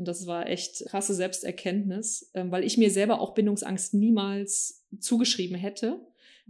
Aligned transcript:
Und 0.00 0.08
das 0.08 0.26
war 0.26 0.48
echt 0.48 0.86
krasse 0.86 1.14
Selbsterkenntnis, 1.14 2.30
ähm, 2.32 2.50
weil 2.50 2.64
ich 2.64 2.78
mir 2.78 2.90
selber 2.90 3.20
auch 3.20 3.34
Bindungsangst 3.34 3.92
niemals 3.92 4.86
zugeschrieben 4.98 5.58
hätte. 5.58 6.00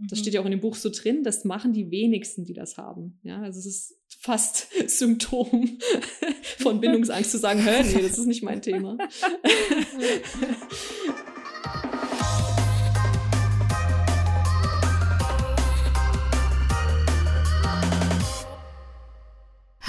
Das 0.09 0.19
steht 0.19 0.33
ja 0.33 0.39
auch 0.39 0.45
in 0.45 0.51
dem 0.51 0.61
Buch 0.61 0.75
so 0.75 0.89
drin, 0.89 1.23
das 1.23 1.43
machen 1.43 1.73
die 1.73 1.91
wenigsten, 1.91 2.45
die 2.45 2.53
das 2.53 2.77
haben. 2.77 3.19
Ja, 3.23 3.41
also 3.41 3.59
es 3.59 3.65
ist 3.65 3.97
fast 4.19 4.69
Symptom 4.87 5.79
von 6.59 6.79
Bindungsangst 6.79 7.29
zu 7.29 7.39
sagen, 7.39 7.61
hör, 7.61 7.83
nee, 7.83 8.01
das 8.01 8.17
ist 8.17 8.25
nicht 8.25 8.41
mein 8.41 8.61
Thema. 8.61 8.97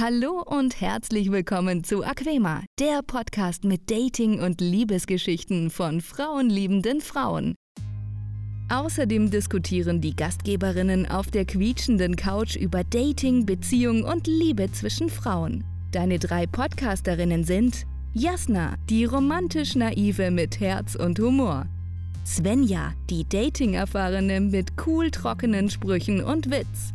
Hallo 0.04 0.42
und 0.44 0.80
herzlich 0.80 1.30
willkommen 1.30 1.84
zu 1.84 2.02
Aquema, 2.02 2.64
der 2.80 3.02
Podcast 3.06 3.62
mit 3.62 3.88
Dating- 3.88 4.40
und 4.40 4.60
Liebesgeschichten 4.60 5.70
von 5.70 6.00
frauenliebenden 6.00 7.00
Frauen. 7.00 7.54
Außerdem 8.68 9.30
diskutieren 9.30 10.00
die 10.00 10.16
Gastgeberinnen 10.16 11.08
auf 11.08 11.30
der 11.30 11.44
quietschenden 11.44 12.16
Couch 12.16 12.56
über 12.56 12.82
Dating, 12.82 13.46
Beziehung 13.46 14.02
und 14.02 14.26
Liebe 14.26 14.72
zwischen 14.72 15.08
Frauen. 15.08 15.62
Deine 15.92 16.18
drei 16.18 16.48
Podcasterinnen 16.48 17.44
sind 17.44 17.86
Jasna, 18.12 18.74
die 18.90 19.04
romantisch 19.04 19.76
naive 19.76 20.32
mit 20.32 20.58
Herz 20.58 20.96
und 20.96 21.20
Humor. 21.20 21.66
Svenja, 22.26 22.92
die 23.08 23.24
Dating-Erfahrene 23.28 24.40
mit 24.40 24.72
cool 24.84 25.12
trockenen 25.12 25.70
Sprüchen 25.70 26.24
und 26.24 26.50
Witz. 26.50 26.92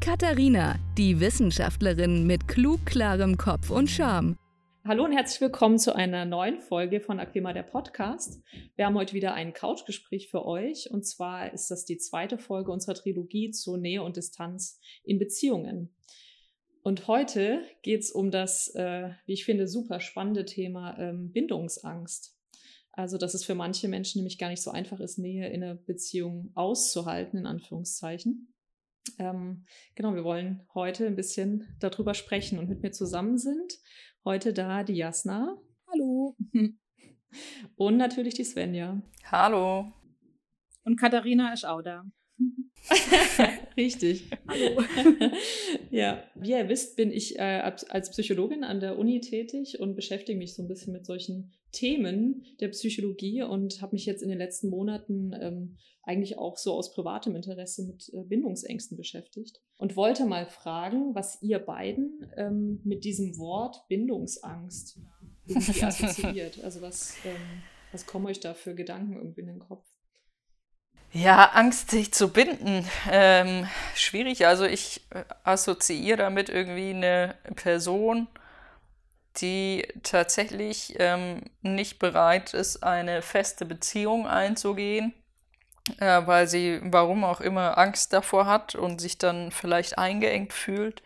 Katharina, 0.00 0.76
die 0.96 1.18
Wissenschaftlerin 1.20 2.26
mit 2.26 2.46
klug 2.46 2.86
klarem 2.86 3.36
Kopf 3.36 3.70
und 3.70 3.90
Charme. 3.90 4.36
Hallo 4.84 5.04
und 5.04 5.12
herzlich 5.12 5.40
willkommen 5.40 5.78
zu 5.78 5.94
einer 5.94 6.24
neuen 6.24 6.60
Folge 6.60 7.00
von 7.00 7.18
Aquima 7.18 7.52
der 7.52 7.64
Podcast. 7.64 8.40
Wir 8.76 8.86
haben 8.86 8.94
heute 8.94 9.12
wieder 9.12 9.34
ein 9.34 9.52
Couchgespräch 9.52 10.28
für 10.30 10.46
euch 10.46 10.88
und 10.90 11.04
zwar 11.04 11.52
ist 11.52 11.70
das 11.70 11.84
die 11.84 11.98
zweite 11.98 12.38
Folge 12.38 12.70
unserer 12.70 12.94
Trilogie 12.94 13.50
zu 13.50 13.76
Nähe 13.76 14.02
und 14.02 14.16
Distanz 14.16 14.80
in 15.04 15.18
Beziehungen. 15.18 15.94
Und 16.82 17.08
heute 17.08 17.62
geht 17.82 18.00
es 18.00 18.12
um 18.12 18.30
das, 18.30 18.72
äh, 18.76 19.10
wie 19.26 19.34
ich 19.34 19.44
finde, 19.44 19.66
super 19.66 20.00
spannende 20.00 20.44
Thema 20.44 20.96
ähm, 20.98 21.32
Bindungsangst. 21.32 22.34
Also, 22.92 23.18
dass 23.18 23.34
es 23.34 23.44
für 23.44 23.54
manche 23.54 23.88
Menschen 23.88 24.20
nämlich 24.20 24.38
gar 24.38 24.48
nicht 24.48 24.62
so 24.62 24.70
einfach 24.70 25.00
ist, 25.00 25.18
Nähe 25.18 25.48
in 25.50 25.62
einer 25.62 25.74
Beziehung 25.74 26.50
auszuhalten, 26.54 27.38
in 27.38 27.46
Anführungszeichen. 27.46 28.54
Ähm, 29.18 29.64
genau, 29.94 30.14
wir 30.14 30.24
wollen 30.24 30.66
heute 30.74 31.06
ein 31.06 31.16
bisschen 31.16 31.76
darüber 31.80 32.14
sprechen 32.14 32.58
und 32.58 32.68
mit 32.68 32.82
mir 32.82 32.92
zusammen 32.92 33.38
sind 33.38 33.78
heute 34.24 34.52
da 34.52 34.84
die 34.84 34.96
Jasna. 34.96 35.56
Hallo. 35.90 36.36
Und 37.76 37.96
natürlich 37.96 38.34
die 38.34 38.44
Svenja. 38.44 39.02
Hallo. 39.24 39.92
Und 40.84 40.96
Katharina 40.96 41.52
ist 41.52 41.66
auch 41.66 41.82
da. 41.82 42.04
Richtig. 43.76 44.30
Hallo. 44.46 44.82
ja, 45.90 46.22
wie 46.34 46.50
ihr 46.50 46.68
wisst, 46.68 46.96
bin 46.96 47.10
ich 47.10 47.38
äh, 47.38 47.72
als 47.88 48.10
Psychologin 48.10 48.64
an 48.64 48.80
der 48.80 48.98
Uni 48.98 49.20
tätig 49.20 49.80
und 49.80 49.94
beschäftige 49.94 50.38
mich 50.38 50.54
so 50.54 50.62
ein 50.62 50.68
bisschen 50.68 50.92
mit 50.92 51.06
solchen 51.06 51.52
Themen 51.72 52.44
der 52.60 52.68
Psychologie 52.68 53.42
und 53.42 53.82
habe 53.82 53.94
mich 53.94 54.06
jetzt 54.06 54.22
in 54.22 54.28
den 54.28 54.38
letzten 54.38 54.70
Monaten 54.70 55.32
ähm, 55.40 55.76
eigentlich 56.02 56.38
auch 56.38 56.56
so 56.56 56.72
aus 56.72 56.94
privatem 56.94 57.36
Interesse 57.36 57.84
mit 57.84 58.10
äh, 58.14 58.24
Bindungsängsten 58.24 58.96
beschäftigt 58.96 59.60
und 59.76 59.94
wollte 59.94 60.24
mal 60.24 60.46
fragen, 60.46 61.14
was 61.14 61.42
ihr 61.42 61.58
beiden 61.58 62.26
ähm, 62.36 62.80
mit 62.84 63.04
diesem 63.04 63.36
Wort 63.38 63.86
Bindungsangst 63.88 64.98
irgendwie 65.46 65.82
assoziiert. 65.82 66.64
Also 66.64 66.80
was, 66.80 67.14
ähm, 67.26 67.62
was 67.92 68.06
kommen 68.06 68.26
euch 68.26 68.40
da 68.40 68.54
für 68.54 68.74
Gedanken 68.74 69.16
irgendwie 69.16 69.42
in 69.42 69.48
den 69.48 69.58
Kopf? 69.58 69.86
Ja, 71.12 71.50
Angst, 71.54 71.90
sich 71.90 72.12
zu 72.12 72.28
binden. 72.28 72.86
Ähm, 73.10 73.66
schwierig. 73.94 74.46
Also 74.46 74.64
ich 74.64 75.02
äh, 75.10 75.24
assoziiere 75.42 76.18
damit 76.18 76.48
irgendwie 76.50 76.90
eine 76.90 77.34
Person, 77.56 78.28
die 79.38 79.86
tatsächlich 80.02 80.96
ähm, 80.98 81.42
nicht 81.62 81.98
bereit 81.98 82.52
ist, 82.54 82.82
eine 82.82 83.22
feste 83.22 83.64
Beziehung 83.64 84.26
einzugehen, 84.26 85.14
äh, 85.98 86.26
weil 86.26 86.46
sie, 86.46 86.80
warum 86.82 87.24
auch 87.24 87.40
immer, 87.40 87.78
Angst 87.78 88.12
davor 88.12 88.46
hat 88.46 88.74
und 88.74 89.00
sich 89.00 89.16
dann 89.16 89.50
vielleicht 89.50 89.98
eingeengt 89.98 90.52
fühlt. 90.52 91.02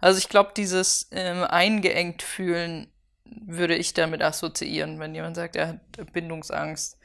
Also 0.00 0.18
ich 0.18 0.28
glaube, 0.28 0.52
dieses 0.56 1.08
ähm, 1.12 1.44
eingeengt 1.44 2.22
fühlen 2.22 2.88
würde 3.24 3.76
ich 3.76 3.94
damit 3.94 4.22
assoziieren, 4.22 4.98
wenn 4.98 5.14
jemand 5.14 5.36
sagt, 5.36 5.56
er 5.56 5.68
hat 5.68 6.12
Bindungsangst. 6.12 6.98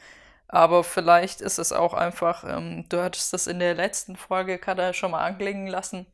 Aber 0.52 0.84
vielleicht 0.84 1.42
ist 1.42 1.60
es 1.60 1.72
auch 1.72 1.94
einfach, 1.94 2.44
ähm, 2.44 2.86
du 2.90 3.02
hattest 3.02 3.34
das 3.34 3.46
in 3.46 3.60
der 3.60 3.76
letzten 3.76 4.16
Folge, 4.16 4.58
Kada, 4.58 4.94
schon 4.94 5.12
mal 5.12 5.24
anklingen 5.24 5.68
lassen, 5.68 6.08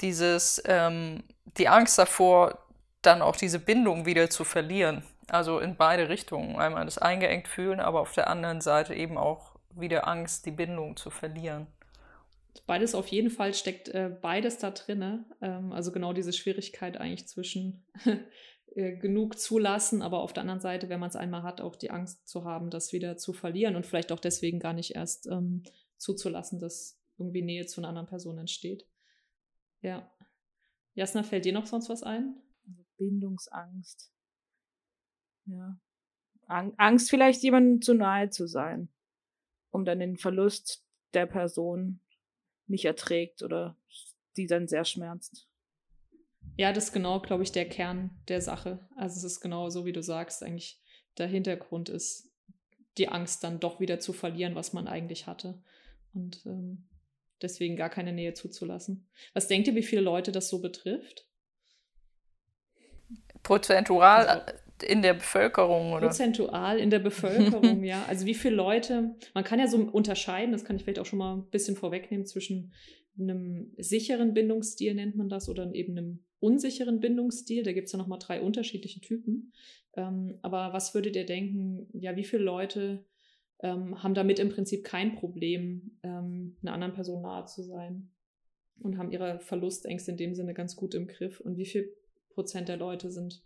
dieses, 0.00 0.60
ähm, 0.66 1.22
die 1.56 1.68
Angst 1.68 1.96
davor, 1.96 2.58
dann 3.02 3.22
auch 3.22 3.36
diese 3.36 3.60
Bindung 3.60 4.04
wieder 4.04 4.28
zu 4.30 4.42
verlieren. 4.42 5.04
Also 5.28 5.60
in 5.60 5.76
beide 5.76 6.08
Richtungen. 6.08 6.56
Einmal 6.56 6.84
das 6.84 6.98
eingeengt 6.98 7.46
fühlen, 7.46 7.78
aber 7.78 8.00
auf 8.00 8.12
der 8.12 8.28
anderen 8.28 8.60
Seite 8.60 8.94
eben 8.94 9.16
auch 9.16 9.54
wieder 9.70 10.08
Angst, 10.08 10.44
die 10.46 10.50
Bindung 10.50 10.96
zu 10.96 11.10
verlieren. 11.10 11.68
Beides 12.66 12.96
auf 12.96 13.06
jeden 13.08 13.30
Fall 13.30 13.54
steckt 13.54 13.88
äh, 13.88 14.10
beides 14.20 14.58
da 14.58 14.72
drin. 14.72 15.24
Ähm, 15.40 15.72
also 15.72 15.92
genau 15.92 16.12
diese 16.12 16.32
Schwierigkeit 16.32 16.96
eigentlich 16.98 17.28
zwischen 17.28 17.84
genug 18.76 19.38
zulassen, 19.38 20.02
aber 20.02 20.20
auf 20.20 20.34
der 20.34 20.42
anderen 20.42 20.60
Seite, 20.60 20.90
wenn 20.90 21.00
man 21.00 21.08
es 21.08 21.16
einmal 21.16 21.42
hat, 21.42 21.62
auch 21.62 21.76
die 21.76 21.90
Angst 21.90 22.28
zu 22.28 22.44
haben, 22.44 22.68
das 22.68 22.92
wieder 22.92 23.16
zu 23.16 23.32
verlieren 23.32 23.74
und 23.74 23.86
vielleicht 23.86 24.12
auch 24.12 24.20
deswegen 24.20 24.60
gar 24.60 24.74
nicht 24.74 24.94
erst 24.94 25.26
ähm, 25.28 25.62
zuzulassen, 25.96 26.58
dass 26.60 27.00
irgendwie 27.16 27.40
Nähe 27.40 27.64
zu 27.64 27.80
einer 27.80 27.88
anderen 27.88 28.06
Person 28.06 28.36
entsteht. 28.36 28.86
Ja. 29.80 30.12
Jasna, 30.92 31.22
fällt 31.22 31.46
dir 31.46 31.54
noch 31.54 31.64
sonst 31.64 31.88
was 31.88 32.02
ein? 32.02 32.34
Also 32.68 32.84
Bindungsangst. 32.98 34.12
Ja. 35.46 35.80
Angst, 36.46 37.08
vielleicht 37.08 37.42
jemandem 37.42 37.80
zu 37.80 37.94
nahe 37.94 38.28
zu 38.28 38.46
sein, 38.46 38.90
um 39.70 39.86
dann 39.86 40.00
den 40.00 40.18
Verlust 40.18 40.84
der 41.14 41.26
Person 41.26 42.00
nicht 42.66 42.84
erträgt 42.84 43.42
oder 43.42 43.74
die 44.36 44.46
dann 44.46 44.68
sehr 44.68 44.84
schmerzt. 44.84 45.48
Ja, 46.56 46.72
das 46.72 46.84
ist 46.84 46.92
genau, 46.92 47.20
glaube 47.20 47.42
ich, 47.42 47.52
der 47.52 47.68
Kern 47.68 48.10
der 48.28 48.40
Sache. 48.40 48.80
Also 48.96 49.18
es 49.18 49.24
ist 49.24 49.40
genau 49.40 49.68
so, 49.68 49.84
wie 49.84 49.92
du 49.92 50.02
sagst, 50.02 50.42
eigentlich 50.42 50.80
der 51.18 51.26
Hintergrund 51.26 51.88
ist 51.88 52.30
die 52.98 53.08
Angst 53.08 53.44
dann 53.44 53.60
doch 53.60 53.78
wieder 53.78 54.00
zu 54.00 54.12
verlieren, 54.12 54.54
was 54.54 54.72
man 54.72 54.88
eigentlich 54.88 55.26
hatte. 55.26 55.62
Und 56.14 56.40
ähm, 56.46 56.86
deswegen 57.42 57.76
gar 57.76 57.90
keine 57.90 58.12
Nähe 58.12 58.32
zuzulassen. 58.32 59.06
Was 59.34 59.48
denkt 59.48 59.68
ihr, 59.68 59.74
wie 59.74 59.82
viele 59.82 60.02
Leute 60.02 60.32
das 60.32 60.48
so 60.48 60.60
betrifft? 60.60 61.28
Prozentual 63.42 64.26
also, 64.26 64.52
in 64.82 65.02
der 65.02 65.14
Bevölkerung, 65.14 65.92
oder? 65.92 66.06
Prozentual 66.08 66.78
in 66.78 66.90
der 66.90 66.98
Bevölkerung, 66.98 67.84
ja. 67.84 68.04
Also 68.08 68.26
wie 68.26 68.34
viele 68.34 68.56
Leute, 68.56 69.14
man 69.34 69.44
kann 69.44 69.58
ja 69.58 69.68
so 69.68 69.76
unterscheiden, 69.76 70.52
das 70.52 70.64
kann 70.64 70.76
ich 70.76 70.82
vielleicht 70.82 70.98
auch 70.98 71.06
schon 71.06 71.18
mal 71.18 71.36
ein 71.36 71.50
bisschen 71.50 71.76
vorwegnehmen, 71.76 72.26
zwischen 72.26 72.72
einem 73.18 73.72
sicheren 73.76 74.34
Bindungsstil 74.34 74.94
nennt 74.94 75.16
man 75.16 75.28
das 75.28 75.48
oder 75.48 75.72
eben 75.74 75.96
einem 75.96 76.24
unsicheren 76.46 77.00
Bindungsstil. 77.00 77.62
Da 77.62 77.72
gibt 77.72 77.86
es 77.86 77.92
ja 77.92 77.98
nochmal 77.98 78.18
drei 78.18 78.40
unterschiedliche 78.40 79.00
Typen. 79.00 79.52
Ähm, 79.94 80.38
aber 80.42 80.72
was 80.72 80.94
würdet 80.94 81.16
ihr 81.16 81.26
denken, 81.26 81.88
ja, 81.92 82.16
wie 82.16 82.24
viele 82.24 82.42
Leute 82.42 83.04
ähm, 83.60 84.02
haben 84.02 84.14
damit 84.14 84.38
im 84.38 84.50
Prinzip 84.50 84.84
kein 84.84 85.16
Problem, 85.16 85.98
ähm, 86.02 86.56
einer 86.62 86.74
anderen 86.74 86.94
Person 86.94 87.22
nahe 87.22 87.46
zu 87.46 87.62
sein 87.62 88.10
und 88.78 88.98
haben 88.98 89.10
ihre 89.10 89.40
Verlustängste 89.40 90.10
in 90.12 90.16
dem 90.16 90.34
Sinne 90.34 90.54
ganz 90.54 90.76
gut 90.76 90.94
im 90.94 91.06
Griff? 91.06 91.40
Und 91.40 91.56
wie 91.56 91.66
viel 91.66 91.92
Prozent 92.30 92.68
der 92.68 92.76
Leute 92.76 93.10
sind 93.10 93.42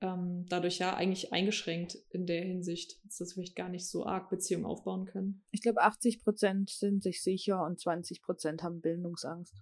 ähm, 0.00 0.44
dadurch 0.48 0.78
ja 0.78 0.94
eigentlich 0.94 1.32
eingeschränkt 1.32 1.96
in 2.10 2.26
der 2.26 2.42
Hinsicht, 2.42 3.00
dass 3.04 3.16
sie 3.16 3.26
vielleicht 3.32 3.56
gar 3.56 3.68
nicht 3.68 3.88
so 3.88 4.04
arg 4.04 4.28
Beziehungen 4.28 4.66
aufbauen 4.66 5.06
können? 5.06 5.42
Ich 5.52 5.62
glaube, 5.62 5.80
80 5.82 6.22
Prozent 6.22 6.70
sind 6.70 7.02
sich 7.02 7.22
sicher 7.22 7.64
und 7.64 7.80
20 7.80 8.22
Prozent 8.22 8.62
haben 8.62 8.80
Bildungsangst. 8.80 9.54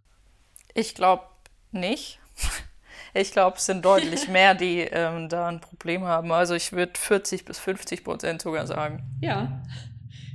Ich 0.74 0.94
glaube 0.94 1.24
nicht. 1.70 2.20
Ich 3.14 3.30
glaube, 3.30 3.56
es 3.56 3.66
sind 3.66 3.84
deutlich 3.84 4.28
mehr, 4.28 4.54
die 4.54 4.80
ähm, 4.80 5.28
da 5.28 5.48
ein 5.48 5.60
Problem 5.60 6.02
haben. 6.02 6.32
Also 6.32 6.54
ich 6.54 6.72
würde 6.72 6.92
40 6.96 7.44
bis 7.44 7.58
50 7.60 8.02
Prozent 8.02 8.42
sogar 8.42 8.66
sagen. 8.66 9.04
Ja, 9.20 9.62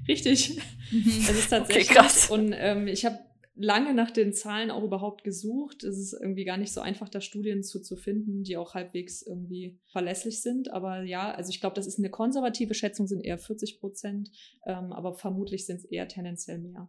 richtig. 0.08 0.58
Das 0.92 1.36
ist 1.36 1.50
tatsächlich. 1.50 1.90
Okay, 1.90 2.00
krass. 2.00 2.30
Und 2.30 2.54
ähm, 2.58 2.88
ich 2.88 3.06
habe 3.06 3.20
lange 3.56 3.94
nach 3.94 4.12
den 4.12 4.34
Zahlen 4.34 4.72
auch 4.72 4.84
überhaupt 4.84 5.26
gesucht. 5.26 5.84
Es 5.84 6.00
ist 6.00 6.14
irgendwie 6.14 6.46
gar 6.46 6.56
nicht 6.56 6.72
so 6.72 6.80
einfach, 6.80 7.10
da 7.10 7.20
Studien 7.20 7.64
zu, 7.64 7.82
zu 7.82 7.98
finden, 7.98 8.44
die 8.44 8.56
auch 8.56 8.74
halbwegs 8.74 9.22
irgendwie 9.22 9.78
verlässlich 9.92 10.42
sind. 10.42 10.72
Aber 10.72 11.04
ja, 11.04 11.32
also 11.32 11.50
ich 11.50 11.60
glaube, 11.60 11.76
das 11.76 11.86
ist 11.86 12.00
eine 12.00 12.10
konservative 12.10 12.74
Schätzung, 12.74 13.08
sind 13.08 13.26
eher 13.26 13.38
40 13.38 13.80
Prozent, 13.82 14.32
ähm, 14.66 14.94
aber 14.94 15.14
vermutlich 15.14 15.66
sind 15.66 15.78
es 15.78 15.86
eher 15.86 16.08
tendenziell 16.08 16.60
mehr. 16.60 16.88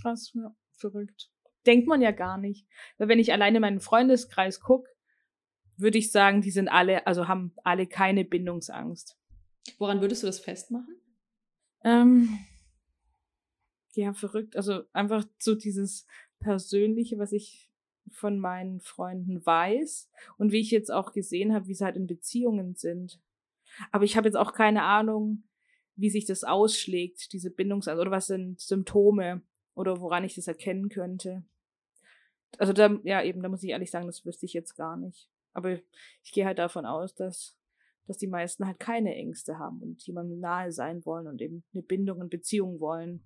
Krass, 0.00 0.32
ja, 0.34 0.56
verrückt 0.78 1.30
denkt 1.66 1.86
man 1.86 2.00
ja 2.00 2.10
gar 2.10 2.38
nicht. 2.38 2.66
Weil 2.98 3.08
wenn 3.08 3.18
ich 3.18 3.32
alleine 3.32 3.60
meinen 3.60 3.80
Freundeskreis 3.80 4.60
gucke, 4.60 4.88
würde 5.80 5.98
ich 5.98 6.10
sagen, 6.12 6.42
die 6.42 6.50
sind 6.50 6.68
alle, 6.68 7.06
also 7.06 7.28
haben 7.28 7.52
alle 7.64 7.86
keine 7.86 8.24
Bindungsangst. 8.24 9.16
Woran 9.78 10.00
würdest 10.00 10.22
du 10.22 10.26
das 10.26 10.40
festmachen? 10.40 10.96
Ähm, 11.84 12.38
ja, 13.94 14.12
verrückt. 14.12 14.56
Also 14.56 14.82
einfach 14.92 15.24
so 15.38 15.54
dieses 15.54 16.06
Persönliche, 16.38 17.18
was 17.18 17.32
ich 17.32 17.70
von 18.10 18.38
meinen 18.38 18.80
Freunden 18.80 19.44
weiß 19.44 20.10
und 20.36 20.52
wie 20.52 20.60
ich 20.60 20.70
jetzt 20.70 20.90
auch 20.90 21.12
gesehen 21.12 21.54
habe, 21.54 21.66
wie 21.68 21.74
sie 21.74 21.84
halt 21.84 21.96
in 21.96 22.06
Beziehungen 22.06 22.74
sind. 22.74 23.20
Aber 23.92 24.04
ich 24.04 24.16
habe 24.16 24.28
jetzt 24.28 24.36
auch 24.36 24.52
keine 24.52 24.82
Ahnung, 24.82 25.44
wie 25.96 26.10
sich 26.10 26.24
das 26.24 26.44
ausschlägt, 26.44 27.32
diese 27.32 27.50
Bindungsangst, 27.50 28.00
oder 28.00 28.10
was 28.10 28.26
sind 28.26 28.58
Symptome 28.58 29.42
oder 29.74 30.00
woran 30.00 30.24
ich 30.24 30.34
das 30.34 30.48
erkennen 30.48 30.88
könnte. 30.88 31.44
Also 32.58 32.72
da, 32.72 32.98
ja, 33.04 33.22
eben, 33.22 33.42
da 33.42 33.48
muss 33.48 33.62
ich 33.62 33.70
ehrlich 33.70 33.90
sagen, 33.90 34.06
das 34.06 34.24
wüsste 34.24 34.46
ich 34.46 34.52
jetzt 34.52 34.74
gar 34.74 34.96
nicht. 34.96 35.28
Aber 35.52 35.72
ich 35.72 36.32
gehe 36.32 36.46
halt 36.46 36.58
davon 36.58 36.86
aus, 36.86 37.14
dass, 37.14 37.56
dass 38.06 38.18
die 38.18 38.26
meisten 38.26 38.66
halt 38.66 38.78
keine 38.78 39.14
Ängste 39.14 39.58
haben 39.58 39.82
und 39.82 40.06
jemandem 40.06 40.40
nahe 40.40 40.72
sein 40.72 41.04
wollen 41.04 41.26
und 41.26 41.40
eben 41.40 41.64
eine 41.72 41.82
Bindung 41.82 42.20
und 42.20 42.30
Beziehung 42.30 42.80
wollen. 42.80 43.24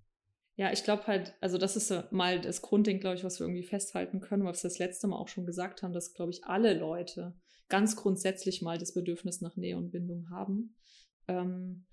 Ja, 0.57 0.73
ich 0.73 0.85
glaube 0.85 1.07
halt, 1.09 1.35
also 1.41 1.59
das 1.59 1.75
ist 1.77 2.13
mal 2.13 2.41
das 2.41 2.63
Grundding, 2.63 3.01
glaube 3.01 3.17
ich, 3.17 3.25
was 3.25 3.41
wir 3.41 3.47
irgendwie 3.47 3.67
festhalten 3.67 4.21
können, 4.21 4.45
was 4.45 4.63
wir 4.63 4.69
das 4.69 4.79
letzte 4.79 5.09
Mal 5.09 5.17
auch 5.17 5.29
schon 5.29 5.47
gesagt 5.47 5.83
haben, 5.83 5.93
dass, 5.93 6.15
glaube 6.15 6.31
ich, 6.31 6.45
alle 6.45 6.79
Leute 6.79 7.35
ganz 7.69 7.97
grundsätzlich 7.97 8.63
mal 8.63 8.79
das 8.79 8.95
Bedürfnis 8.95 9.41
nach 9.41 9.57
Nähe 9.57 9.77
und 9.77 9.91
Bindung 9.91 10.31
haben. 10.31 10.77
Ähm, 11.27 11.87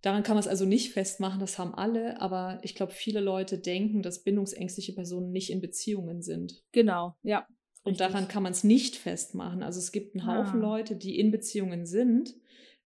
daran 0.00 0.22
kann 0.22 0.36
man 0.36 0.40
es 0.40 0.48
also 0.48 0.64
nicht 0.64 0.92
festmachen, 0.92 1.40
das 1.40 1.58
haben 1.58 1.74
alle, 1.74 2.18
aber 2.20 2.60
ich 2.62 2.74
glaube, 2.74 2.92
viele 2.92 3.20
Leute 3.20 3.58
denken, 3.58 4.00
dass 4.00 4.22
bindungsängstliche 4.22 4.94
Personen 4.94 5.30
nicht 5.30 5.50
in 5.50 5.60
Beziehungen 5.60 6.22
sind. 6.22 6.62
Genau, 6.72 7.16
ja. 7.22 7.46
Und 7.84 8.00
daran 8.00 8.28
kann 8.28 8.42
man 8.42 8.52
es 8.52 8.64
nicht 8.64 8.96
festmachen. 8.96 9.62
Also 9.62 9.78
es 9.78 9.92
gibt 9.92 10.14
einen 10.14 10.26
Haufen 10.26 10.62
ah. 10.62 10.66
Leute, 10.66 10.96
die 10.96 11.18
in 11.18 11.30
Beziehungen 11.30 11.84
sind, 11.84 12.34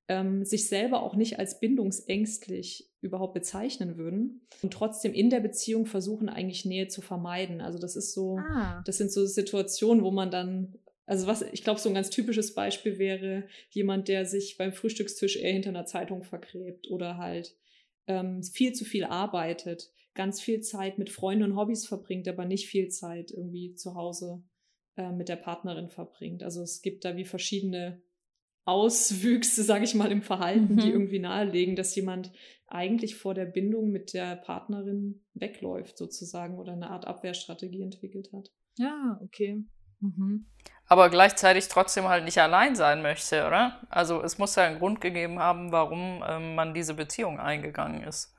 ähm, 0.08 0.44
sich 0.44 0.68
selber 0.68 1.02
auch 1.02 1.16
nicht 1.16 1.38
als 1.38 1.60
bindungsängstlich 1.60 2.88
überhaupt 3.00 3.34
bezeichnen 3.34 3.98
würden 3.98 4.46
und 4.62 4.72
trotzdem 4.72 5.12
in 5.12 5.30
der 5.30 5.40
Beziehung 5.40 5.86
versuchen, 5.86 6.28
eigentlich 6.28 6.64
Nähe 6.64 6.88
zu 6.88 7.02
vermeiden. 7.02 7.60
Also 7.60 7.78
das 7.78 7.96
ist 7.96 8.14
so, 8.14 8.38
ah. 8.38 8.82
das 8.86 8.98
sind 8.98 9.12
so 9.12 9.26
Situationen, 9.26 10.02
wo 10.02 10.10
man 10.10 10.30
dann, 10.30 10.78
also 11.04 11.26
was, 11.26 11.42
ich 11.42 11.62
glaube, 11.62 11.80
so 11.80 11.88
ein 11.88 11.94
ganz 11.94 12.10
typisches 12.10 12.54
Beispiel 12.54 12.98
wäre 12.98 13.44
jemand, 13.70 14.08
der 14.08 14.24
sich 14.24 14.56
beim 14.56 14.72
Frühstückstisch 14.72 15.36
eher 15.36 15.52
hinter 15.52 15.70
einer 15.70 15.86
Zeitung 15.86 16.22
vergräbt 16.22 16.90
oder 16.90 17.18
halt 17.18 17.54
ähm, 18.06 18.42
viel 18.42 18.72
zu 18.72 18.84
viel 18.84 19.04
arbeitet, 19.04 19.90
ganz 20.14 20.40
viel 20.40 20.60
Zeit 20.60 20.98
mit 20.98 21.10
Freunden 21.10 21.44
und 21.44 21.56
Hobbys 21.56 21.86
verbringt, 21.86 22.28
aber 22.28 22.46
nicht 22.46 22.68
viel 22.68 22.88
Zeit 22.88 23.30
irgendwie 23.30 23.74
zu 23.74 23.94
Hause 23.94 24.42
äh, 24.96 25.12
mit 25.12 25.28
der 25.28 25.36
Partnerin 25.36 25.88
verbringt. 25.88 26.42
Also 26.42 26.62
es 26.62 26.82
gibt 26.82 27.04
da 27.04 27.16
wie 27.16 27.24
verschiedene 27.24 28.02
Auswüchse, 28.64 29.62
sage 29.64 29.84
ich 29.84 29.94
mal, 29.94 30.10
im 30.10 30.22
Verhalten, 30.22 30.74
mhm. 30.74 30.78
die 30.78 30.90
irgendwie 30.90 31.18
nahelegen, 31.18 31.76
dass 31.76 31.94
jemand 31.94 32.32
eigentlich 32.66 33.16
vor 33.16 33.34
der 33.34 33.44
Bindung 33.44 33.90
mit 33.90 34.12
der 34.12 34.36
Partnerin 34.36 35.24
wegläuft, 35.34 35.96
sozusagen, 35.96 36.58
oder 36.58 36.72
eine 36.72 36.90
Art 36.90 37.06
Abwehrstrategie 37.06 37.82
entwickelt 37.82 38.32
hat. 38.32 38.50
Ja, 38.76 39.20
okay. 39.22 39.64
Mhm. 40.00 40.46
Aber 40.88 41.10
gleichzeitig 41.10 41.68
trotzdem 41.68 42.04
halt 42.04 42.24
nicht 42.24 42.38
allein 42.38 42.76
sein 42.76 43.02
möchte, 43.02 43.46
oder? 43.46 43.86
Also 43.88 44.22
es 44.22 44.38
muss 44.38 44.54
ja 44.54 44.64
einen 44.64 44.78
Grund 44.78 45.00
gegeben 45.00 45.38
haben, 45.38 45.72
warum 45.72 46.22
ähm, 46.26 46.54
man 46.54 46.74
diese 46.74 46.94
Beziehung 46.94 47.40
eingegangen 47.40 48.02
ist. 48.02 48.34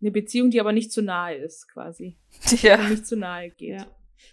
Eine 0.00 0.10
Beziehung, 0.10 0.50
die 0.50 0.60
aber 0.60 0.72
nicht 0.72 0.92
zu 0.92 1.02
nahe 1.02 1.34
ist, 1.34 1.68
quasi. 1.68 2.18
Ja. 2.62 2.76
Die 2.76 2.90
nicht 2.90 3.06
zu 3.06 3.16
nahe 3.16 3.50
geht. 3.50 3.80
Ja. 3.80 3.86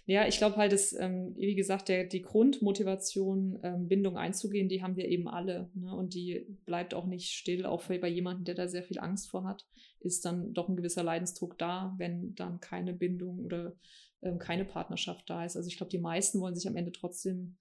Ja, 0.06 0.26
ich 0.26 0.38
glaube 0.38 0.56
halt, 0.56 0.72
dass, 0.72 0.92
ähm, 0.92 1.34
wie 1.36 1.54
gesagt, 1.54 1.88
der, 1.88 2.04
die 2.04 2.22
Grundmotivation, 2.22 3.60
ähm, 3.62 3.88
Bindung 3.88 4.16
einzugehen, 4.16 4.68
die 4.68 4.82
haben 4.82 4.96
wir 4.96 5.08
eben 5.08 5.28
alle. 5.28 5.70
Ne? 5.74 5.94
Und 5.94 6.14
die 6.14 6.46
bleibt 6.64 6.94
auch 6.94 7.06
nicht 7.06 7.30
still, 7.30 7.66
auch 7.66 7.82
bei 7.84 8.08
jemandem, 8.08 8.44
der 8.44 8.54
da 8.54 8.68
sehr 8.68 8.82
viel 8.82 8.98
Angst 8.98 9.30
vor 9.30 9.44
hat, 9.44 9.66
ist 10.00 10.24
dann 10.24 10.52
doch 10.52 10.68
ein 10.68 10.76
gewisser 10.76 11.02
Leidensdruck 11.02 11.58
da, 11.58 11.94
wenn 11.98 12.34
dann 12.34 12.60
keine 12.60 12.92
Bindung 12.92 13.44
oder 13.44 13.74
ähm, 14.22 14.38
keine 14.38 14.64
Partnerschaft 14.64 15.28
da 15.28 15.44
ist. 15.44 15.56
Also 15.56 15.68
ich 15.68 15.76
glaube, 15.76 15.90
die 15.90 15.98
meisten 15.98 16.40
wollen 16.40 16.54
sich 16.54 16.68
am 16.68 16.76
Ende 16.76 16.92
trotzdem 16.92 17.56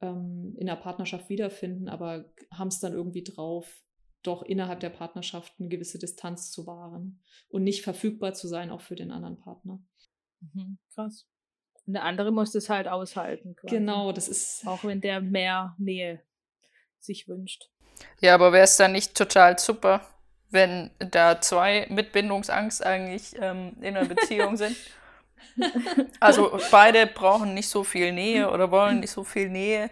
ähm, 0.00 0.54
in 0.58 0.66
der 0.66 0.76
Partnerschaft 0.76 1.28
wiederfinden, 1.28 1.88
aber 1.88 2.30
haben 2.52 2.68
es 2.68 2.80
dann 2.80 2.92
irgendwie 2.92 3.24
drauf, 3.24 3.82
doch 4.22 4.42
innerhalb 4.42 4.80
der 4.80 4.90
Partnerschaft 4.90 5.54
eine 5.58 5.68
gewisse 5.68 5.98
Distanz 5.98 6.50
zu 6.50 6.66
wahren 6.66 7.20
und 7.48 7.62
nicht 7.62 7.82
verfügbar 7.82 8.34
zu 8.34 8.48
sein, 8.48 8.70
auch 8.70 8.80
für 8.80 8.96
den 8.96 9.10
anderen 9.10 9.38
Partner. 9.38 9.82
Mhm, 10.40 10.78
krass. 10.94 11.26
Und 11.86 11.94
der 11.94 12.04
andere 12.04 12.32
muss 12.32 12.52
das 12.52 12.68
halt 12.68 12.88
aushalten. 12.88 13.54
Quasi. 13.56 13.76
Genau, 13.76 14.12
das 14.12 14.28
ist. 14.28 14.66
Auch 14.66 14.84
wenn 14.84 15.00
der 15.00 15.20
mehr 15.20 15.74
Nähe 15.78 16.20
sich 16.98 17.28
wünscht. 17.28 17.70
Ja, 18.20 18.34
aber 18.34 18.52
wäre 18.52 18.64
es 18.64 18.76
dann 18.76 18.92
nicht 18.92 19.16
total 19.16 19.58
super, 19.58 20.00
wenn 20.50 20.90
da 20.98 21.40
zwei 21.40 21.86
mit 21.88 22.12
Bindungsangst 22.12 22.84
eigentlich 22.84 23.34
ähm, 23.40 23.76
in 23.80 23.96
einer 23.96 24.06
Beziehung 24.06 24.56
sind? 24.56 24.76
also 26.20 26.58
beide 26.70 27.06
brauchen 27.06 27.54
nicht 27.54 27.68
so 27.68 27.84
viel 27.84 28.12
Nähe 28.12 28.50
oder 28.50 28.70
wollen 28.70 29.00
nicht 29.00 29.12
so 29.12 29.24
viel 29.24 29.48
Nähe. 29.48 29.90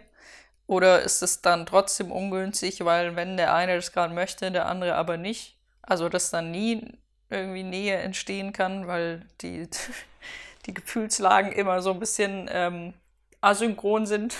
Oder 0.67 1.03
ist 1.03 1.21
es 1.21 1.41
dann 1.41 1.65
trotzdem 1.65 2.11
ungünstig, 2.11 2.83
weil 2.83 3.15
wenn 3.15 3.37
der 3.37 3.53
eine 3.53 3.75
das 3.75 3.91
gerade 3.91 4.13
möchte, 4.13 4.51
der 4.51 4.65
andere 4.65 4.95
aber 4.95 5.17
nicht? 5.17 5.57
Also 5.81 6.09
dass 6.09 6.31
dann 6.31 6.51
nie 6.51 6.97
irgendwie 7.29 7.63
Nähe 7.63 7.97
entstehen 7.97 8.51
kann, 8.51 8.87
weil 8.87 9.25
die 9.41 9.67
die 10.65 10.73
Gefühlslagen 10.73 11.51
immer 11.51 11.81
so 11.81 11.91
ein 11.91 11.99
bisschen 11.99 12.49
ähm, 12.51 12.93
asynchron 13.41 14.05
sind. 14.05 14.35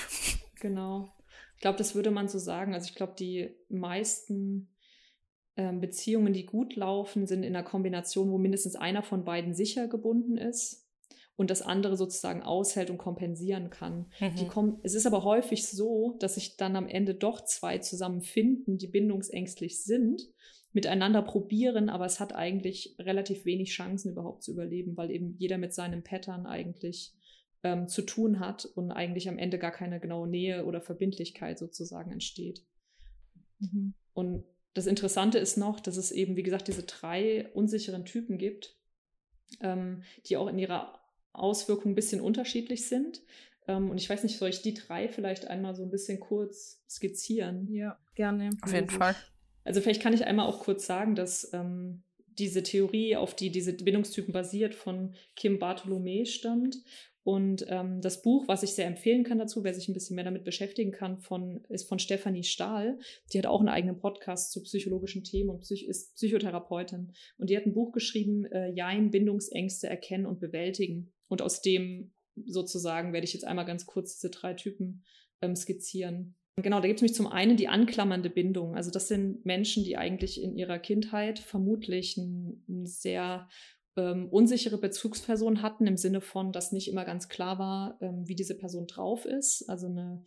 Genau. 0.62 1.10
Ich 1.56 1.62
glaube, 1.62 1.78
das 1.78 1.96
würde 1.96 2.12
man 2.12 2.28
so 2.28 2.40
sagen. 2.40 2.74
Also 2.74 2.88
ich 2.90 2.96
glaube, 2.96 3.14
die 3.18 3.56
meisten 3.70 4.76
ähm, 5.58 5.80
Beziehungen, 5.80 6.34
die 6.34 6.46
gut 6.46 6.76
laufen, 6.76 7.28
sind 7.28 7.44
in 7.44 7.56
einer 7.56 7.64
Kombination, 7.64 8.32
wo 8.32 8.38
mindestens 8.38 8.76
einer 8.76 9.04
von 9.04 9.24
beiden 9.24 9.54
sicher 9.54 9.88
gebunden 9.88 10.38
ist 10.38 10.88
und 11.36 11.50
das 11.50 11.62
andere 11.62 11.98
sozusagen 11.98 12.44
aushält 12.44 12.90
und 12.90 12.98
kompensieren 12.98 13.70
kann. 13.70 14.12
Mhm. 14.20 14.80
es 14.84 14.96
ist 14.96 15.06
aber 15.06 15.24
häufig 15.24 15.68
so, 15.68 16.16
dass 16.20 16.36
sich 16.36 16.58
dann 16.58 16.76
am 16.76 16.88
Ende 16.88 17.14
doch 17.14 17.44
zwei 17.46 17.78
zusammenfinden, 17.78 18.78
die 18.78 18.88
bindungsängstlich 18.88 19.84
sind 19.84 20.22
miteinander 20.76 21.22
probieren, 21.22 21.90
aber 21.90 22.06
es 22.06 22.20
hat 22.20 22.36
eigentlich 22.36 22.96
relativ 23.00 23.46
wenig 23.46 23.72
Chancen 23.72 24.12
überhaupt 24.12 24.44
zu 24.44 24.52
überleben, 24.52 24.98
weil 24.98 25.10
eben 25.10 25.36
jeder 25.38 25.58
mit 25.58 25.74
seinem 25.74 26.04
Pattern 26.04 26.46
eigentlich 26.46 27.14
ähm, 27.64 27.88
zu 27.88 28.02
tun 28.02 28.40
hat 28.40 28.66
und 28.66 28.92
eigentlich 28.92 29.30
am 29.30 29.38
Ende 29.38 29.58
gar 29.58 29.72
keine 29.72 30.02
genaue 30.02 30.28
Nähe 30.28 30.66
oder 30.66 30.82
Verbindlichkeit 30.82 31.58
sozusagen 31.58 32.12
entsteht. 32.12 32.62
Mhm. 33.60 33.94
Und 34.14 34.44
das 34.74 34.86
Interessante 34.86 35.40
ist 35.40 35.58
noch, 35.58 35.80
dass 35.80 35.96
es 35.96 36.12
eben, 36.12 36.36
wie 36.36 36.44
gesagt, 36.44 36.68
diese 36.68 36.84
drei 36.84 37.50
unsicheren 37.54 38.04
Typen 38.04 38.38
gibt, 38.38 38.78
ähm, 39.62 40.04
die 40.26 40.36
auch 40.36 40.48
in 40.48 40.60
ihrer 40.60 41.00
Auswirkung 41.32 41.94
ein 41.94 41.96
bisschen 41.96 42.20
unterschiedlich 42.20 42.90
sind. 42.90 43.22
Ähm, 43.68 43.90
und 43.90 43.98
ich 43.98 44.10
weiß 44.10 44.24
nicht, 44.24 44.38
soll 44.38 44.50
ich 44.50 44.62
die 44.62 44.74
drei 44.74 45.08
vielleicht 45.08 45.48
einmal 45.48 45.74
so 45.74 45.84
ein 45.84 45.90
bisschen 45.90 46.20
kurz 46.20 46.84
skizzieren? 46.90 47.72
Ja, 47.72 47.98
gerne. 48.14 48.50
Auf 48.62 48.74
jeden 48.74 48.90
Fall. 48.90 49.16
Also 49.66 49.82
vielleicht 49.82 50.02
kann 50.02 50.14
ich 50.14 50.26
einmal 50.26 50.48
auch 50.48 50.60
kurz 50.62 50.86
sagen, 50.86 51.16
dass 51.16 51.52
ähm, 51.54 52.04
diese 52.38 52.64
Theorie, 52.64 53.16
auf 53.18 53.36
die 53.36 53.50
diese 53.50 53.74
Bindungstypen 53.74 54.34
basiert, 54.34 54.76
von 54.76 55.16
Kim 55.36 55.60
Bartholomä 55.60 56.26
stammt. 56.26 56.78
Und 57.24 57.66
ähm, 57.70 58.02
das 58.02 58.22
Buch, 58.22 58.48
was 58.48 58.62
ich 58.62 58.76
sehr 58.76 58.86
empfehlen 58.86 59.24
kann 59.24 59.40
dazu, 59.40 59.64
wer 59.64 59.74
sich 59.74 59.90
ein 59.90 59.96
bisschen 59.96 60.16
mehr 60.16 60.26
damit 60.26 60.44
beschäftigen 60.44 60.92
kann, 60.92 61.18
von, 61.18 61.64
ist 61.70 61.90
von 61.90 61.98
Stefanie 61.98 62.44
Stahl. 62.44 63.00
Die 63.34 63.40
hat 63.40 63.48
auch 63.48 63.60
einen 63.60 63.70
eigenen 63.70 63.98
Podcast 63.98 64.52
zu 64.52 64.62
psychologischen 64.62 65.24
Themen 65.24 65.50
und 65.50 65.62
Psych 65.62 65.88
ist 65.88 66.14
Psychotherapeutin. 66.16 67.14
Und 67.40 67.50
die 67.50 67.58
hat 67.58 67.66
ein 67.66 67.74
Buch 67.74 67.94
geschrieben, 67.94 68.46
äh, 68.46 68.70
Jein, 68.70 69.10
Bindungsängste 69.10 69.88
erkennen 69.88 70.28
und 70.28 70.40
bewältigen. 70.40 71.12
Und 71.28 71.42
aus 71.42 71.64
dem 71.64 72.14
sozusagen 72.46 73.12
werde 73.12 73.26
ich 73.26 73.34
jetzt 73.34 73.46
einmal 73.46 73.66
ganz 73.66 73.88
kurz 73.88 74.20
diese 74.20 74.30
drei 74.30 74.54
Typen 74.54 75.04
ähm, 75.42 75.56
skizzieren. 75.56 76.36
Genau, 76.58 76.80
da 76.80 76.88
gibt 76.88 77.00
es 77.00 77.02
nämlich 77.02 77.16
zum 77.16 77.28
einen 77.28 77.58
die 77.58 77.68
anklammernde 77.68 78.30
Bindung. 78.30 78.76
Also 78.76 78.90
das 78.90 79.10
sind 79.10 79.46
Menschen, 79.46 79.84
die 79.84 79.98
eigentlich 79.98 80.42
in 80.42 80.56
ihrer 80.56 80.80
Kindheit 80.80 81.38
vermutlich 81.38 82.16
ein, 82.16 82.64
ein 82.70 82.86
sehr 82.86 83.50
ähm, 83.98 84.30
unsichere 84.30 84.78
Bezugsperson 84.78 85.62
hatten, 85.62 85.86
im 85.86 85.98
Sinne 85.98 86.22
von, 86.22 86.54
dass 86.54 86.72
nicht 86.72 86.90
immer 86.90 87.04
ganz 87.04 87.28
klar 87.28 87.60
war, 87.60 87.98
ähm, 88.02 88.28
wie 88.28 88.36
diese 88.36 88.58
Person 88.58 88.88
drauf 88.88 89.26
ist. 89.26 89.68
Also 89.68 89.88
eine 89.88 90.24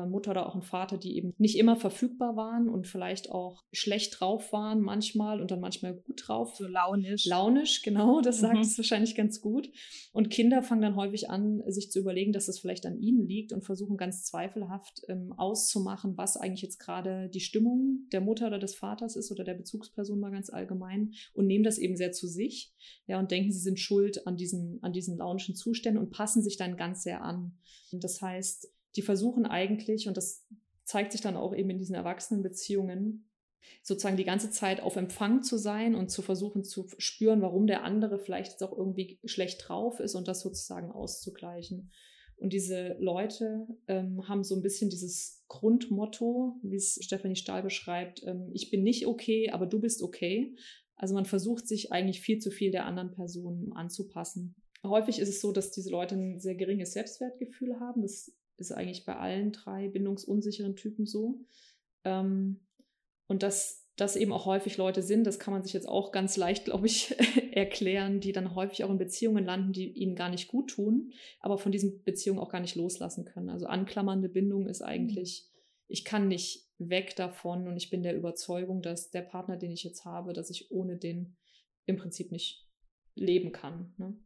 Mutter 0.00 0.32
oder 0.32 0.46
auch 0.46 0.54
ein 0.54 0.62
Vater, 0.62 0.98
die 0.98 1.16
eben 1.16 1.34
nicht 1.38 1.58
immer 1.58 1.76
verfügbar 1.76 2.36
waren 2.36 2.68
und 2.68 2.86
vielleicht 2.86 3.30
auch 3.30 3.62
schlecht 3.72 4.20
drauf 4.20 4.52
waren 4.52 4.80
manchmal 4.80 5.40
und 5.40 5.50
dann 5.50 5.60
manchmal 5.60 5.94
gut 5.94 6.24
drauf. 6.26 6.56
So 6.56 6.66
launisch. 6.66 7.26
Launisch, 7.26 7.82
genau, 7.82 8.20
das 8.20 8.40
sagt 8.40 8.56
mhm. 8.56 8.62
es 8.62 8.78
wahrscheinlich 8.78 9.14
ganz 9.14 9.40
gut. 9.40 9.70
Und 10.12 10.30
Kinder 10.30 10.62
fangen 10.62 10.82
dann 10.82 10.96
häufig 10.96 11.30
an, 11.30 11.62
sich 11.66 11.90
zu 11.90 12.00
überlegen, 12.00 12.32
dass 12.32 12.48
es 12.48 12.58
vielleicht 12.58 12.86
an 12.86 12.98
ihnen 12.98 13.26
liegt 13.26 13.52
und 13.52 13.64
versuchen 13.64 13.96
ganz 13.96 14.24
zweifelhaft 14.24 15.02
ähm, 15.08 15.32
auszumachen, 15.36 16.16
was 16.16 16.36
eigentlich 16.36 16.62
jetzt 16.62 16.78
gerade 16.78 17.28
die 17.28 17.40
Stimmung 17.40 18.06
der 18.12 18.20
Mutter 18.20 18.46
oder 18.46 18.58
des 18.58 18.74
Vaters 18.74 19.16
ist 19.16 19.30
oder 19.30 19.44
der 19.44 19.54
Bezugsperson 19.54 20.18
mal 20.18 20.30
ganz 20.30 20.50
allgemein 20.50 21.12
und 21.34 21.46
nehmen 21.46 21.64
das 21.64 21.78
eben 21.78 21.96
sehr 21.96 22.12
zu 22.12 22.26
sich, 22.26 22.72
ja, 23.06 23.18
und 23.18 23.30
denken, 23.30 23.52
sie 23.52 23.60
sind 23.60 23.78
schuld 23.78 24.26
an 24.26 24.36
diesen, 24.36 24.78
an 24.82 24.92
diesen 24.92 25.18
launischen 25.18 25.54
Zuständen 25.54 26.02
und 26.02 26.10
passen 26.10 26.42
sich 26.42 26.56
dann 26.56 26.76
ganz 26.76 27.02
sehr 27.02 27.22
an. 27.22 27.58
Und 27.92 28.04
das 28.04 28.22
heißt, 28.22 28.71
die 28.96 29.02
versuchen 29.02 29.46
eigentlich, 29.46 30.08
und 30.08 30.16
das 30.16 30.46
zeigt 30.84 31.12
sich 31.12 31.20
dann 31.20 31.36
auch 31.36 31.54
eben 31.54 31.70
in 31.70 31.78
diesen 31.78 31.94
Erwachsenenbeziehungen, 31.94 33.28
sozusagen 33.82 34.16
die 34.16 34.24
ganze 34.24 34.50
Zeit 34.50 34.80
auf 34.80 34.96
Empfang 34.96 35.42
zu 35.42 35.56
sein 35.56 35.94
und 35.94 36.10
zu 36.10 36.22
versuchen 36.22 36.64
zu 36.64 36.88
spüren, 36.98 37.42
warum 37.42 37.66
der 37.66 37.84
andere 37.84 38.18
vielleicht 38.18 38.52
jetzt 38.52 38.62
auch 38.62 38.76
irgendwie 38.76 39.18
schlecht 39.24 39.68
drauf 39.68 40.00
ist 40.00 40.14
und 40.14 40.28
das 40.28 40.40
sozusagen 40.40 40.90
auszugleichen. 40.90 41.90
Und 42.36 42.52
diese 42.52 42.96
Leute 42.98 43.68
ähm, 43.86 44.28
haben 44.28 44.42
so 44.42 44.56
ein 44.56 44.62
bisschen 44.62 44.90
dieses 44.90 45.44
Grundmotto, 45.46 46.56
wie 46.62 46.76
es 46.76 46.98
Stefanie 47.00 47.36
Stahl 47.36 47.62
beschreibt, 47.62 48.22
ähm, 48.26 48.50
ich 48.52 48.70
bin 48.70 48.82
nicht 48.82 49.06
okay, 49.06 49.50
aber 49.50 49.66
du 49.66 49.80
bist 49.80 50.02
okay. 50.02 50.56
Also 50.96 51.14
man 51.14 51.24
versucht 51.24 51.68
sich 51.68 51.92
eigentlich 51.92 52.20
viel 52.20 52.38
zu 52.38 52.50
viel 52.50 52.72
der 52.72 52.86
anderen 52.86 53.12
Person 53.12 53.72
anzupassen. 53.74 54.56
Häufig 54.84 55.20
ist 55.20 55.28
es 55.28 55.40
so, 55.40 55.52
dass 55.52 55.70
diese 55.70 55.90
Leute 55.90 56.16
ein 56.16 56.40
sehr 56.40 56.56
geringes 56.56 56.92
Selbstwertgefühl 56.92 57.78
haben. 57.78 58.02
Das 58.02 58.32
ist 58.56 58.72
eigentlich 58.72 59.04
bei 59.04 59.16
allen 59.16 59.52
drei 59.52 59.88
bindungsunsicheren 59.88 60.76
Typen 60.76 61.06
so. 61.06 61.40
Ähm, 62.04 62.60
und 63.26 63.42
dass 63.42 63.82
das 63.96 64.16
eben 64.16 64.32
auch 64.32 64.46
häufig 64.46 64.76
Leute 64.78 65.02
sind, 65.02 65.24
das 65.24 65.38
kann 65.38 65.52
man 65.52 65.62
sich 65.62 65.74
jetzt 65.74 65.88
auch 65.88 66.12
ganz 66.12 66.36
leicht, 66.36 66.64
glaube 66.64 66.86
ich, 66.86 67.14
erklären, 67.52 68.20
die 68.20 68.32
dann 68.32 68.54
häufig 68.54 68.84
auch 68.84 68.90
in 68.90 68.98
Beziehungen 68.98 69.44
landen, 69.44 69.72
die 69.72 69.90
ihnen 69.92 70.16
gar 70.16 70.30
nicht 70.30 70.48
gut 70.48 70.70
tun, 70.70 71.12
aber 71.40 71.58
von 71.58 71.72
diesen 71.72 72.02
Beziehungen 72.02 72.40
auch 72.40 72.50
gar 72.50 72.60
nicht 72.60 72.76
loslassen 72.76 73.24
können. 73.24 73.50
Also 73.50 73.66
anklammernde 73.66 74.28
Bindung 74.28 74.66
ist 74.66 74.82
eigentlich, 74.82 75.48
ich 75.88 76.04
kann 76.04 76.28
nicht 76.28 76.68
weg 76.78 77.14
davon 77.16 77.68
und 77.68 77.76
ich 77.76 77.90
bin 77.90 78.02
der 78.02 78.16
Überzeugung, 78.16 78.82
dass 78.82 79.10
der 79.10 79.22
Partner, 79.22 79.56
den 79.56 79.70
ich 79.70 79.84
jetzt 79.84 80.04
habe, 80.04 80.32
dass 80.32 80.50
ich 80.50 80.70
ohne 80.70 80.96
den 80.96 81.36
im 81.86 81.96
Prinzip 81.96 82.32
nicht 82.32 82.66
leben 83.14 83.52
kann. 83.52 83.94
Ne? 83.98 84.16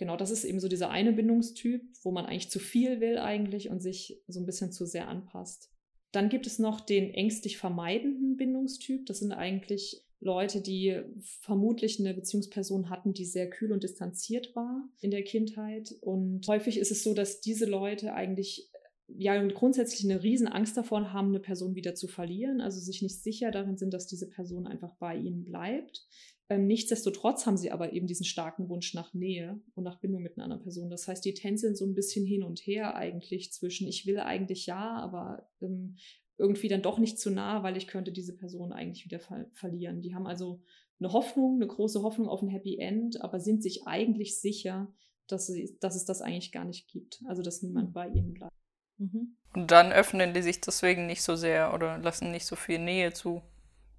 Genau, 0.00 0.16
das 0.16 0.30
ist 0.30 0.44
eben 0.44 0.60
so 0.60 0.68
dieser 0.68 0.88
eine 0.88 1.12
Bindungstyp, 1.12 1.82
wo 2.00 2.10
man 2.10 2.24
eigentlich 2.24 2.48
zu 2.48 2.58
viel 2.58 3.02
will 3.02 3.18
eigentlich 3.18 3.68
und 3.68 3.80
sich 3.80 4.22
so 4.28 4.40
ein 4.40 4.46
bisschen 4.46 4.72
zu 4.72 4.86
sehr 4.86 5.08
anpasst. 5.08 5.70
Dann 6.10 6.30
gibt 6.30 6.46
es 6.46 6.58
noch 6.58 6.80
den 6.80 7.12
ängstlich 7.12 7.58
vermeidenden 7.58 8.38
Bindungstyp. 8.38 9.04
Das 9.04 9.18
sind 9.18 9.32
eigentlich 9.32 10.02
Leute, 10.18 10.62
die 10.62 11.02
vermutlich 11.42 12.00
eine 12.00 12.14
Beziehungsperson 12.14 12.88
hatten, 12.88 13.12
die 13.12 13.26
sehr 13.26 13.50
kühl 13.50 13.72
und 13.72 13.82
distanziert 13.82 14.56
war 14.56 14.88
in 15.02 15.10
der 15.10 15.22
Kindheit. 15.22 15.94
Und 16.00 16.48
häufig 16.48 16.78
ist 16.78 16.92
es 16.92 17.02
so, 17.02 17.12
dass 17.12 17.42
diese 17.42 17.66
Leute 17.66 18.14
eigentlich 18.14 18.70
ja 19.06 19.46
grundsätzlich 19.48 20.10
eine 20.10 20.22
riesen 20.22 20.48
Angst 20.48 20.78
davor 20.78 21.12
haben, 21.12 21.28
eine 21.28 21.40
Person 21.40 21.74
wieder 21.74 21.94
zu 21.94 22.08
verlieren, 22.08 22.62
also 22.62 22.80
sich 22.80 23.02
nicht 23.02 23.22
sicher 23.22 23.50
darin 23.50 23.76
sind, 23.76 23.92
dass 23.92 24.06
diese 24.06 24.30
Person 24.30 24.66
einfach 24.66 24.94
bei 24.96 25.14
ihnen 25.14 25.44
bleibt. 25.44 26.06
Ähm, 26.50 26.66
nichtsdestotrotz 26.66 27.46
haben 27.46 27.56
sie 27.56 27.70
aber 27.70 27.92
eben 27.92 28.08
diesen 28.08 28.26
starken 28.26 28.68
Wunsch 28.68 28.92
nach 28.92 29.14
Nähe 29.14 29.60
und 29.76 29.84
nach 29.84 30.00
Bindung 30.00 30.20
mit 30.20 30.36
einer 30.36 30.44
anderen 30.44 30.64
Person. 30.64 30.90
Das 30.90 31.06
heißt, 31.06 31.24
die 31.24 31.32
tänzeln 31.32 31.76
so 31.76 31.86
ein 31.86 31.94
bisschen 31.94 32.26
hin 32.26 32.42
und 32.42 32.58
her 32.66 32.96
eigentlich 32.96 33.52
zwischen, 33.52 33.86
ich 33.86 34.04
will 34.04 34.18
eigentlich 34.18 34.66
ja, 34.66 34.96
aber 34.96 35.48
ähm, 35.62 35.96
irgendwie 36.38 36.66
dann 36.66 36.82
doch 36.82 36.98
nicht 36.98 37.20
zu 37.20 37.30
nah, 37.30 37.62
weil 37.62 37.76
ich 37.76 37.86
könnte 37.86 38.10
diese 38.10 38.36
Person 38.36 38.72
eigentlich 38.72 39.04
wieder 39.04 39.20
ver 39.20 39.46
verlieren. 39.52 40.02
Die 40.02 40.12
haben 40.12 40.26
also 40.26 40.60
eine 40.98 41.12
Hoffnung, 41.12 41.54
eine 41.54 41.68
große 41.68 42.02
Hoffnung 42.02 42.28
auf 42.28 42.42
ein 42.42 42.48
Happy 42.48 42.78
End, 42.78 43.22
aber 43.22 43.38
sind 43.38 43.62
sich 43.62 43.86
eigentlich 43.86 44.40
sicher, 44.40 44.92
dass, 45.28 45.46
sie, 45.46 45.78
dass 45.80 45.94
es 45.94 46.04
das 46.04 46.20
eigentlich 46.20 46.50
gar 46.50 46.64
nicht 46.64 46.88
gibt. 46.88 47.22
Also 47.28 47.42
dass 47.42 47.62
niemand 47.62 47.88
hm. 47.88 47.92
bei 47.92 48.08
ihnen 48.08 48.34
bleibt. 48.34 48.52
Mhm. 48.98 49.36
Und 49.54 49.70
dann 49.70 49.92
öffnen 49.92 50.34
die 50.34 50.42
sich 50.42 50.60
deswegen 50.60 51.06
nicht 51.06 51.22
so 51.22 51.36
sehr 51.36 51.72
oder 51.72 51.98
lassen 51.98 52.32
nicht 52.32 52.46
so 52.46 52.56
viel 52.56 52.80
Nähe 52.80 53.12
zu 53.12 53.40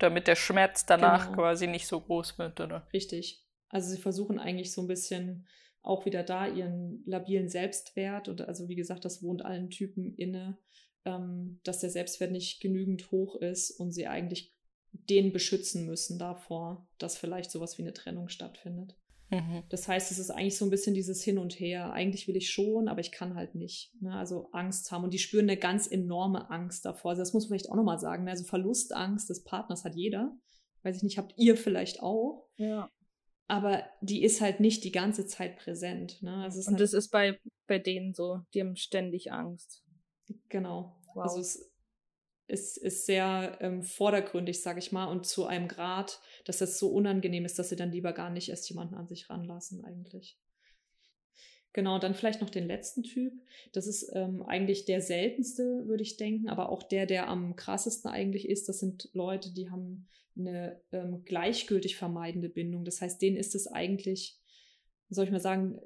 damit 0.04 0.28
der 0.28 0.36
Schmerz 0.36 0.86
danach 0.86 1.26
genau. 1.26 1.38
quasi 1.38 1.68
nicht 1.68 1.88
so 1.88 2.00
groß 2.00 2.38
wird, 2.38 2.60
oder? 2.60 2.88
Richtig. 2.94 3.46
Also 3.70 3.90
sie 3.90 4.02
versuchen 4.02 4.40
eigentlich 4.40 4.74
so 4.74 4.82
ein 4.82 4.88
bisschen 4.88 5.48
auch 5.82 6.06
wieder 6.06 6.24
da 6.24 6.48
ihren 6.48 7.04
labilen 7.06 7.50
Selbstwert 7.50 8.28
und 8.28 8.42
also 8.42 8.70
wie 8.70 8.76
gesagt, 8.76 9.06
das 9.06 9.24
wohnt 9.24 9.44
allen 9.44 9.70
Typen 9.70 10.14
inne, 10.16 10.58
ähm, 11.06 11.60
dass 11.64 11.80
der 11.80 11.90
Selbstwert 11.90 12.32
nicht 12.32 12.62
genügend 12.62 13.12
hoch 13.12 13.36
ist 13.36 13.72
und 13.72 13.92
sie 13.92 14.08
eigentlich 14.08 14.54
den 14.92 15.32
beschützen 15.32 15.86
müssen 15.86 16.20
davor, 16.20 16.88
dass 16.98 17.18
vielleicht 17.18 17.50
sowas 17.50 17.78
wie 17.78 17.84
eine 17.84 17.94
Trennung 17.94 18.30
stattfindet. 18.30 18.96
Mhm. 19.32 19.64
Das 19.70 19.88
heißt, 19.88 20.12
es 20.12 20.20
ist 20.20 20.30
eigentlich 20.30 20.58
so 20.58 20.66
ein 20.66 20.70
bisschen 20.70 20.94
dieses 20.94 21.24
Hin 21.24 21.38
und 21.38 21.60
Her. 21.60 21.94
Eigentlich 21.94 22.28
will 22.28 22.36
ich 22.36 22.50
schon, 22.50 22.90
aber 22.90 23.00
ich 23.00 23.12
kann 23.12 23.36
halt 23.36 23.56
nicht. 23.56 23.92
Ne? 24.02 24.14
Also 24.14 24.50
Angst 24.52 24.92
haben. 24.92 25.06
Und 25.06 25.14
die 25.14 25.20
spüren 25.20 25.50
eine 25.50 25.58
ganz 25.58 25.88
enorme 25.88 26.50
Angst 26.50 26.86
davor. 26.86 27.12
Also 27.12 27.22
das 27.22 27.34
muss 27.34 27.46
man 27.46 27.58
vielleicht 27.58 27.72
auch 27.72 27.78
nochmal 27.78 28.00
sagen. 28.00 28.26
Ne? 28.26 28.32
Also 28.32 28.44
Verlustangst 28.44 29.30
des 29.30 29.44
Partners 29.44 29.86
hat 29.86 29.96
jeder. 29.96 30.38
Weiß 30.84 30.98
ich 30.98 31.04
nicht, 31.04 31.18
habt 31.18 31.34
ihr 31.38 31.56
vielleicht 31.56 32.02
auch. 32.04 32.50
Ja. 32.58 32.90
Aber 33.48 33.84
die 34.02 34.24
ist 34.24 34.42
halt 34.42 34.60
nicht 34.60 34.84
die 34.84 34.92
ganze 34.92 35.26
Zeit 35.26 35.58
präsent. 35.58 36.22
Ne? 36.22 36.44
Also 36.44 36.60
und 36.60 36.74
halt 36.74 36.82
das 36.82 36.94
ist 36.94 37.10
bei, 37.10 37.40
bei 37.68 37.80
denen 37.80 38.14
so. 38.14 38.42
Die 38.54 38.60
haben 38.60 38.76
ständig 38.76 39.32
Angst. 39.32 39.84
Genau. 40.50 40.98
Wow. 41.14 41.24
Also 41.24 41.40
es 41.40 41.71
ist, 42.52 42.78
ist 42.78 43.06
sehr 43.06 43.58
ähm, 43.62 43.82
vordergründig, 43.82 44.62
sage 44.62 44.80
ich 44.80 44.92
mal, 44.92 45.06
und 45.06 45.26
zu 45.26 45.46
einem 45.46 45.68
Grad, 45.68 46.20
dass 46.46 46.62
es 46.62 46.78
so 46.78 46.90
unangenehm 46.90 47.46
ist, 47.46 47.58
dass 47.58 47.70
sie 47.70 47.76
dann 47.76 47.92
lieber 47.92 48.12
gar 48.12 48.30
nicht 48.30 48.50
erst 48.50 48.70
jemanden 48.70 48.96
an 48.96 49.08
sich 49.08 49.30
ranlassen 49.30 49.84
eigentlich. 49.86 50.38
Genau, 51.74 52.00
dann 52.00 52.14
vielleicht 52.14 52.42
noch 52.42 52.50
den 52.50 52.68
letzten 52.68 53.04
Typ. 53.04 53.34
Das 53.72 53.88
ist 53.88 54.12
ähm, 54.14 54.44
eigentlich 54.44 54.84
der 54.84 55.02
seltenste, 55.02 55.88
würde 55.88 56.04
ich 56.04 56.18
denken, 56.18 56.50
aber 56.50 56.70
auch 56.70 56.84
der, 56.84 57.06
der 57.06 57.30
am 57.30 57.56
krassesten 57.56 58.12
eigentlich 58.12 58.50
ist. 58.50 58.68
Das 58.68 58.80
sind 58.80 59.10
Leute, 59.14 59.54
die 59.54 59.70
haben 59.70 60.08
eine 60.38 60.82
ähm, 60.92 61.24
gleichgültig 61.24 61.96
vermeidende 61.96 62.50
Bindung. 62.50 62.84
Das 62.84 63.00
heißt, 63.00 63.22
denen 63.22 63.38
ist 63.38 63.56
es 63.56 63.68
eigentlich, 63.68 64.38
soll 65.10 65.26
ich 65.26 65.32
mal 65.32 65.40
sagen, 65.40 65.80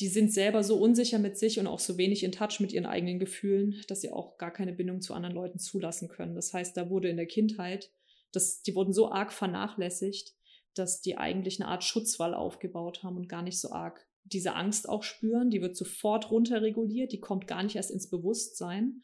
die 0.00 0.08
sind 0.08 0.32
selber 0.32 0.64
so 0.64 0.76
unsicher 0.78 1.18
mit 1.18 1.36
sich 1.36 1.58
und 1.58 1.66
auch 1.66 1.78
so 1.78 1.98
wenig 1.98 2.24
in 2.24 2.32
Touch 2.32 2.60
mit 2.60 2.72
ihren 2.72 2.86
eigenen 2.86 3.18
Gefühlen, 3.18 3.82
dass 3.88 4.00
sie 4.00 4.10
auch 4.10 4.38
gar 4.38 4.52
keine 4.52 4.72
Bindung 4.72 5.00
zu 5.00 5.14
anderen 5.14 5.34
Leuten 5.34 5.58
zulassen 5.58 6.08
können. 6.08 6.34
Das 6.34 6.52
heißt, 6.54 6.76
da 6.76 6.88
wurde 6.88 7.08
in 7.08 7.16
der 7.16 7.26
Kindheit, 7.26 7.90
das, 8.32 8.62
die 8.62 8.74
wurden 8.74 8.94
so 8.94 9.10
arg 9.12 9.32
vernachlässigt, 9.32 10.34
dass 10.74 11.02
die 11.02 11.18
eigentlich 11.18 11.60
eine 11.60 11.68
Art 11.68 11.84
Schutzwall 11.84 12.34
aufgebaut 12.34 13.02
haben 13.02 13.16
und 13.16 13.28
gar 13.28 13.42
nicht 13.42 13.60
so 13.60 13.70
arg 13.70 14.06
diese 14.24 14.54
Angst 14.54 14.88
auch 14.88 15.02
spüren. 15.02 15.50
Die 15.50 15.60
wird 15.60 15.76
sofort 15.76 16.30
runterreguliert, 16.30 17.12
die 17.12 17.20
kommt 17.20 17.46
gar 17.46 17.62
nicht 17.62 17.76
erst 17.76 17.90
ins 17.90 18.08
Bewusstsein 18.08 19.02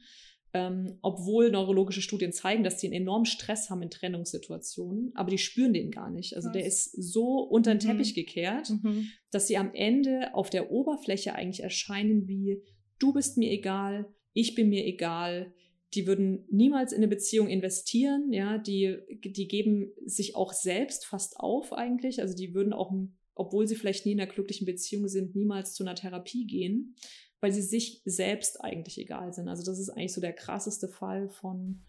ähm, 0.58 0.98
obwohl 1.02 1.50
neurologische 1.50 2.02
Studien 2.02 2.32
zeigen, 2.32 2.64
dass 2.64 2.78
die 2.78 2.86
einen 2.88 3.02
enormen 3.02 3.26
Stress 3.26 3.70
haben 3.70 3.82
in 3.82 3.90
Trennungssituationen, 3.90 5.12
aber 5.14 5.30
die 5.30 5.38
spüren 5.38 5.72
den 5.72 5.90
gar 5.90 6.10
nicht. 6.10 6.34
Also 6.34 6.48
Was? 6.48 6.52
der 6.52 6.66
ist 6.66 6.92
so 6.92 7.40
unter 7.40 7.74
den 7.74 7.76
mhm. 7.76 7.92
Teppich 7.92 8.10
mhm. 8.10 8.14
gekehrt, 8.14 8.70
mhm. 8.82 9.08
dass 9.30 9.46
sie 9.46 9.56
am 9.56 9.72
Ende 9.72 10.34
auf 10.34 10.50
der 10.50 10.72
Oberfläche 10.72 11.34
eigentlich 11.34 11.62
erscheinen 11.62 12.26
wie, 12.26 12.62
du 12.98 13.12
bist 13.12 13.38
mir 13.38 13.52
egal, 13.52 14.12
ich 14.32 14.54
bin 14.54 14.68
mir 14.68 14.84
egal. 14.84 15.54
Die 15.94 16.06
würden 16.06 16.44
niemals 16.50 16.92
in 16.92 16.98
eine 16.98 17.08
Beziehung 17.08 17.48
investieren, 17.48 18.32
ja, 18.32 18.58
die, 18.58 18.98
die 19.24 19.48
geben 19.48 19.92
sich 20.04 20.36
auch 20.36 20.52
selbst 20.52 21.06
fast 21.06 21.38
auf 21.38 21.72
eigentlich. 21.72 22.20
Also 22.20 22.36
die 22.36 22.52
würden 22.52 22.74
auch, 22.74 22.92
obwohl 23.34 23.66
sie 23.66 23.76
vielleicht 23.76 24.04
nie 24.04 24.12
in 24.12 24.20
einer 24.20 24.30
glücklichen 24.30 24.66
Beziehung 24.66 25.08
sind, 25.08 25.34
niemals 25.34 25.72
zu 25.72 25.84
einer 25.84 25.94
Therapie 25.94 26.46
gehen 26.46 26.94
weil 27.40 27.52
sie 27.52 27.62
sich 27.62 28.02
selbst 28.04 28.62
eigentlich 28.62 28.98
egal 28.98 29.32
sind. 29.32 29.48
Also 29.48 29.64
das 29.64 29.78
ist 29.78 29.90
eigentlich 29.90 30.14
so 30.14 30.20
der 30.20 30.32
krasseste 30.32 30.88
Fall 30.88 31.28
von, 31.28 31.82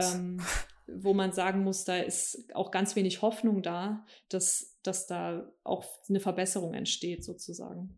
ähm, 0.00 0.40
wo 0.86 1.14
man 1.14 1.32
sagen 1.32 1.62
muss, 1.62 1.84
da 1.84 1.96
ist 1.96 2.54
auch 2.54 2.70
ganz 2.70 2.96
wenig 2.96 3.22
Hoffnung 3.22 3.62
da, 3.62 4.04
dass, 4.28 4.78
dass 4.82 5.06
da 5.06 5.50
auch 5.64 5.86
eine 6.08 6.20
Verbesserung 6.20 6.74
entsteht 6.74 7.24
sozusagen. 7.24 7.96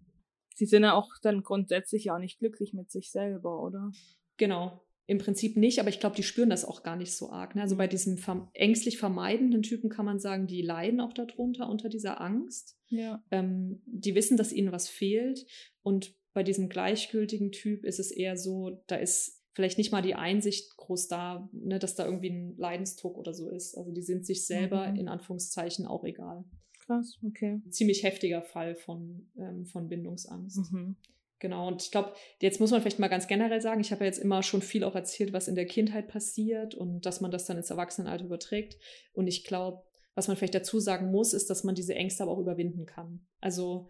Sie 0.55 0.67
sind 0.67 0.83
ja 0.83 0.95
auch 0.95 1.09
dann 1.23 1.43
grundsätzlich 1.43 2.11
auch 2.11 2.19
nicht 2.19 2.39
glücklich 2.39 2.75
mit 2.75 2.91
sich 2.91 3.11
selber, 3.11 3.63
oder? 3.63 3.91
Genau. 4.37 4.85
Im 5.07 5.19
Prinzip 5.19 5.57
nicht, 5.57 5.81
aber 5.81 5.89
ich 5.89 5.99
glaube, 5.99 6.15
die 6.15 6.23
spüren 6.23 6.51
das 6.51 6.65
auch 6.65 6.85
gar 6.85 6.95
nicht 6.95 7.13
so 7.15 7.31
arg. 7.31 7.57
Ne? 7.57 7.63
Also 7.63 7.77
bei 7.77 7.87
mhm. 7.87 7.91
diesen 7.91 8.19
verm 8.19 8.49
ängstlich 8.55 8.99
vermeidenden 8.99 9.63
Typen 9.63 9.91
kann 9.91 10.07
man 10.07 10.21
sagen, 10.21 10.47
die 10.47 10.63
leiden 10.63 11.01
auch 11.01 11.13
darunter, 11.13 11.69
unter 11.69 11.89
dieser 11.89 12.21
Angst. 12.21 12.79
Ja. 12.89 13.23
Ähm, 13.31 13.83
die 13.87 14.15
wissen, 14.15 14.37
dass 14.37 14.53
ihnen 14.53 14.71
was 14.71 14.89
fehlt. 14.89 15.45
Und 15.83 16.15
bei 16.33 16.43
diesem 16.43 16.69
gleichgültigen 16.69 17.53
Typ 17.53 17.85
ist 17.85 17.99
es 17.99 18.11
eher 18.11 18.37
so, 18.37 18.83
da 18.87 18.97
ist 18.97 19.43
vielleicht 19.55 19.79
nicht 19.79 19.93
mal 19.93 20.03
die 20.03 20.15
Einsicht 20.15 20.77
groß 20.77 21.09
da, 21.09 21.49
ne, 21.53 21.79
dass 21.79 21.95
da 21.95 22.07
irgendwie 22.07 22.31
ein 22.31 22.57
Leidensdruck 22.57 23.19
oder 23.19 23.35
so 23.35 23.51
ist. 23.51 23.77
Also 23.77 23.93
die 23.93 24.03
sind 24.03 24.25
sich 24.25 24.47
selber 24.47 24.89
mhm. 24.89 24.97
in 24.97 25.09
Anführungszeichen 25.09 25.87
auch 25.87 26.05
egal. 26.05 26.45
Krass, 26.87 27.19
okay. 27.25 27.61
Ziemlich 27.71 28.03
heftiger 28.03 28.43
Fall 28.43 28.75
von, 28.75 29.31
ähm, 29.39 29.67
von 29.67 29.89
Bindungsangst. 29.89 30.73
Mhm. 30.73 30.97
Genau, 31.39 31.67
und 31.67 31.83
ich 31.83 31.91
glaube, 31.91 32.13
jetzt 32.41 32.61
muss 32.61 32.71
man 32.71 32.81
vielleicht 32.81 33.01
mal 33.01 33.09
ganz 33.09 33.27
generell 33.27 33.61
sagen, 33.61 33.81
ich 33.81 33.91
habe 33.91 34.05
ja 34.05 34.07
jetzt 34.07 34.21
immer 34.21 34.45
schon 34.45 34.63
viel 34.63 34.85
auch 34.85 34.95
erzählt, 34.95 35.33
was 35.33 35.49
in 35.49 35.57
der 35.57 35.67
Kindheit 35.67 36.07
passiert 36.07 36.75
und 36.75 37.05
dass 37.05 37.21
man 37.21 37.33
das 37.33 37.47
dann 37.47 37.57
ins 37.57 37.71
Erwachsenenalter 37.71 38.25
überträgt. 38.25 38.79
Und 39.13 39.27
ich 39.27 39.45
glaube, 39.45 39.83
was 40.15 40.29
man 40.29 40.37
vielleicht 40.37 40.55
dazu 40.55 40.79
sagen 40.79 41.11
muss, 41.11 41.33
ist, 41.33 41.51
dass 41.51 41.65
man 41.65 41.75
diese 41.75 41.95
Ängste 41.95 42.23
aber 42.23 42.33
auch 42.33 42.39
überwinden 42.39 42.87
kann. 42.87 43.27
Also 43.41 43.89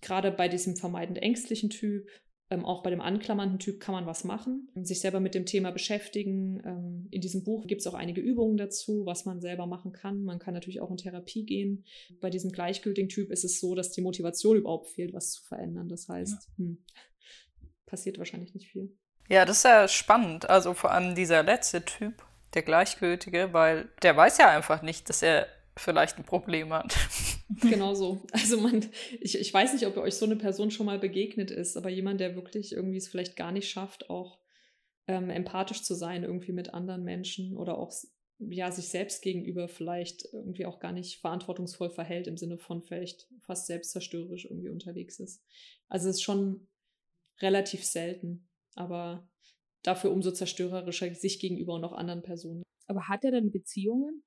gerade 0.00 0.30
bei 0.30 0.48
diesem 0.48 0.76
vermeidend 0.76 1.18
ängstlichen 1.18 1.70
Typ, 1.70 2.08
ähm, 2.48 2.64
auch 2.64 2.82
bei 2.82 2.90
dem 2.90 3.00
anklammernden 3.00 3.58
Typ 3.58 3.80
kann 3.80 3.94
man 3.94 4.06
was 4.06 4.22
machen, 4.22 4.68
sich 4.76 5.00
selber 5.00 5.18
mit 5.18 5.34
dem 5.34 5.46
Thema 5.46 5.72
beschäftigen. 5.72 6.62
Ähm, 6.64 7.08
in 7.10 7.20
diesem 7.20 7.42
Buch 7.42 7.66
gibt 7.66 7.80
es 7.80 7.86
auch 7.88 7.94
einige 7.94 8.20
Übungen 8.20 8.56
dazu, 8.56 9.04
was 9.04 9.24
man 9.24 9.40
selber 9.40 9.66
machen 9.66 9.92
kann. 9.92 10.22
Man 10.22 10.38
kann 10.38 10.54
natürlich 10.54 10.80
auch 10.80 10.90
in 10.90 10.96
Therapie 10.96 11.44
gehen. 11.44 11.84
Bei 12.20 12.30
diesem 12.30 12.52
gleichgültigen 12.52 13.08
Typ 13.08 13.32
ist 13.32 13.44
es 13.44 13.58
so, 13.58 13.74
dass 13.74 13.90
die 13.90 14.00
Motivation 14.00 14.56
überhaupt 14.56 14.90
fehlt, 14.90 15.12
was 15.12 15.32
zu 15.32 15.42
verändern. 15.42 15.88
Das 15.88 16.08
heißt, 16.08 16.48
ja. 16.58 16.64
hm, 16.64 16.84
passiert 17.84 18.18
wahrscheinlich 18.18 18.54
nicht 18.54 18.68
viel. 18.68 18.96
Ja, 19.28 19.44
das 19.44 19.58
ist 19.58 19.64
ja 19.64 19.88
spannend. 19.88 20.48
Also 20.48 20.72
vor 20.74 20.92
allem 20.92 21.16
dieser 21.16 21.42
letzte 21.42 21.84
Typ, 21.84 22.24
der 22.54 22.62
Gleichgültige, 22.62 23.52
weil 23.52 23.88
der 24.02 24.16
weiß 24.16 24.38
ja 24.38 24.50
einfach 24.50 24.82
nicht, 24.82 25.08
dass 25.08 25.22
er 25.22 25.48
vielleicht 25.76 26.18
ein 26.18 26.24
Problem 26.24 26.72
hat. 26.72 26.96
Genau 27.62 27.94
so. 27.94 28.26
Also 28.32 28.60
man, 28.60 28.84
ich, 29.20 29.38
ich 29.38 29.54
weiß 29.54 29.72
nicht, 29.72 29.86
ob 29.86 29.96
euch 29.98 30.16
so 30.16 30.26
eine 30.26 30.34
Person 30.34 30.72
schon 30.72 30.84
mal 30.84 30.98
begegnet 30.98 31.52
ist, 31.52 31.76
aber 31.76 31.90
jemand, 31.90 32.18
der 32.18 32.34
wirklich 32.34 32.72
irgendwie 32.72 32.96
es 32.96 33.06
vielleicht 33.06 33.36
gar 33.36 33.52
nicht 33.52 33.70
schafft, 33.70 34.10
auch 34.10 34.40
ähm, 35.06 35.30
empathisch 35.30 35.84
zu 35.84 35.94
sein 35.94 36.24
irgendwie 36.24 36.50
mit 36.50 36.74
anderen 36.74 37.04
Menschen 37.04 37.56
oder 37.56 37.78
auch 37.78 37.92
ja, 38.38 38.70
sich 38.70 38.88
selbst 38.88 39.22
gegenüber 39.22 39.68
vielleicht 39.68 40.28
irgendwie 40.32 40.66
auch 40.66 40.80
gar 40.80 40.92
nicht 40.92 41.20
verantwortungsvoll 41.20 41.90
verhält, 41.90 42.26
im 42.26 42.36
Sinne 42.36 42.58
von 42.58 42.82
vielleicht 42.82 43.28
fast 43.42 43.66
selbstzerstörerisch 43.66 44.46
irgendwie 44.46 44.68
unterwegs 44.68 45.20
ist. 45.20 45.44
Also 45.88 46.08
es 46.08 46.16
ist 46.16 46.22
schon 46.22 46.66
relativ 47.40 47.84
selten, 47.84 48.48
aber 48.74 49.28
dafür 49.82 50.10
umso 50.10 50.32
zerstörerischer 50.32 51.14
sich 51.14 51.38
gegenüber 51.38 51.74
und 51.74 51.84
auch 51.84 51.92
anderen 51.92 52.22
Personen. 52.22 52.62
Aber 52.86 53.08
hat 53.08 53.24
er 53.24 53.30
denn 53.30 53.50
Beziehungen? 53.50 54.22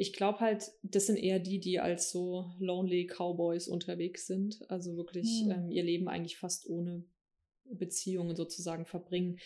Ich 0.00 0.12
glaube 0.12 0.38
halt, 0.38 0.70
das 0.82 1.06
sind 1.06 1.16
eher 1.16 1.40
die, 1.40 1.58
die 1.58 1.80
als 1.80 2.10
so 2.10 2.52
lonely 2.60 3.06
Cowboys 3.06 3.66
unterwegs 3.66 4.26
sind, 4.26 4.58
also 4.68 4.96
wirklich 4.96 5.42
hm. 5.42 5.50
ähm, 5.50 5.70
ihr 5.70 5.82
Leben 5.82 6.08
eigentlich 6.08 6.38
fast 6.38 6.68
ohne 6.70 7.04
Beziehungen 7.64 8.36
sozusagen 8.36 8.86
verbringen. 8.86 9.38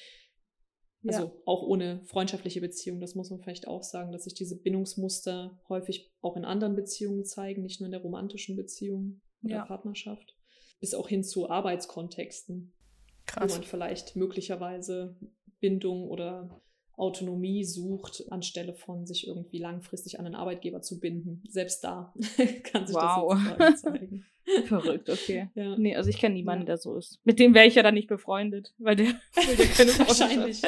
Also 1.06 1.24
ja. 1.24 1.32
auch 1.46 1.62
ohne 1.62 2.04
freundschaftliche 2.04 2.60
Beziehungen, 2.60 3.00
das 3.00 3.14
muss 3.14 3.30
man 3.30 3.40
vielleicht 3.40 3.66
auch 3.66 3.82
sagen, 3.82 4.12
dass 4.12 4.24
sich 4.24 4.34
diese 4.34 4.60
Bindungsmuster 4.60 5.58
häufig 5.68 6.12
auch 6.20 6.36
in 6.36 6.44
anderen 6.44 6.76
Beziehungen 6.76 7.24
zeigen, 7.24 7.62
nicht 7.62 7.80
nur 7.80 7.86
in 7.86 7.92
der 7.92 8.02
romantischen 8.02 8.54
Beziehung 8.54 9.20
oder 9.42 9.56
ja. 9.56 9.64
Partnerschaft, 9.64 10.36
bis 10.80 10.94
auch 10.94 11.08
hin 11.08 11.24
zu 11.24 11.50
Arbeitskontexten, 11.50 12.72
Krass. 13.26 13.50
wo 13.50 13.54
man 13.56 13.64
vielleicht 13.64 14.16
möglicherweise 14.16 15.16
Bindung 15.60 16.08
oder 16.08 16.62
Autonomie 17.02 17.64
sucht, 17.64 18.24
anstelle 18.30 18.74
von 18.74 19.06
sich 19.06 19.26
irgendwie 19.26 19.58
langfristig 19.58 20.20
an 20.20 20.26
einen 20.26 20.36
Arbeitgeber 20.36 20.82
zu 20.82 21.00
binden. 21.00 21.42
Selbst 21.48 21.82
da 21.82 22.14
kann 22.62 22.86
sich 22.86 22.94
wow. 22.94 23.36
das 23.58 23.82
zeigen. 23.82 24.24
Verrückt, 24.66 25.10
okay. 25.10 25.48
Ja. 25.54 25.76
Nee, 25.76 25.96
also 25.96 26.10
ich 26.10 26.18
kenne 26.18 26.36
niemanden, 26.36 26.66
der 26.66 26.76
so 26.76 26.96
ist. 26.96 27.20
Mit 27.24 27.38
dem 27.38 27.54
wäre 27.54 27.66
ich 27.66 27.74
ja 27.74 27.82
dann 27.82 27.94
nicht 27.94 28.08
befreundet, 28.08 28.72
weil 28.78 28.96
der, 28.96 29.06
weil 29.34 29.56
der 29.56 29.66
keine 29.66 29.90
Wahrscheinlich. 29.98 30.62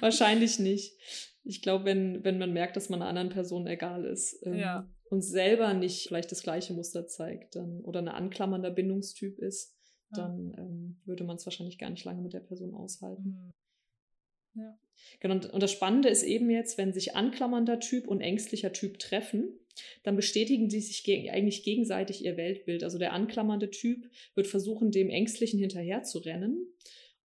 Wahrscheinlich 0.00 0.58
nicht. 0.58 0.96
Ich 1.44 1.62
glaube, 1.62 1.86
wenn, 1.86 2.22
wenn 2.22 2.38
man 2.38 2.52
merkt, 2.52 2.76
dass 2.76 2.88
man 2.88 3.00
einer 3.00 3.08
anderen 3.08 3.30
Person 3.30 3.66
egal 3.66 4.04
ist 4.04 4.38
ähm, 4.46 4.54
ja. 4.54 4.88
und 5.10 5.22
selber 5.22 5.74
nicht 5.74 6.08
vielleicht 6.08 6.30
das 6.30 6.42
gleiche 6.42 6.72
Muster 6.72 7.06
zeigt 7.06 7.56
dann, 7.56 7.80
oder 7.80 8.00
ein 8.00 8.08
anklammernder 8.08 8.70
Bindungstyp 8.70 9.38
ist, 9.38 9.74
dann 10.14 10.54
ähm, 10.58 11.00
würde 11.04 11.24
man 11.24 11.36
es 11.36 11.46
wahrscheinlich 11.46 11.78
gar 11.78 11.90
nicht 11.90 12.04
lange 12.04 12.22
mit 12.22 12.32
der 12.32 12.40
Person 12.40 12.74
aushalten. 12.74 13.52
Ja. 14.54 14.78
Genau, 15.20 15.34
und, 15.34 15.46
und 15.52 15.62
das 15.62 15.72
Spannende 15.72 16.08
ist 16.08 16.22
eben 16.22 16.50
jetzt, 16.50 16.78
wenn 16.78 16.92
sich 16.92 17.14
anklammernder 17.14 17.80
Typ 17.80 18.08
und 18.08 18.20
ängstlicher 18.20 18.72
Typ 18.72 18.98
treffen, 18.98 19.58
dann 20.02 20.16
bestätigen 20.16 20.68
sie 20.68 20.80
sich 20.80 21.04
ge 21.04 21.30
eigentlich 21.30 21.62
gegenseitig 21.62 22.24
ihr 22.24 22.36
Weltbild. 22.36 22.84
Also 22.84 22.98
der 22.98 23.12
anklammernde 23.12 23.70
Typ 23.70 24.10
wird 24.34 24.46
versuchen, 24.46 24.90
dem 24.90 25.10
Ängstlichen 25.10 25.58
hinterher 25.58 26.02
zu 26.02 26.18
rennen. 26.18 26.66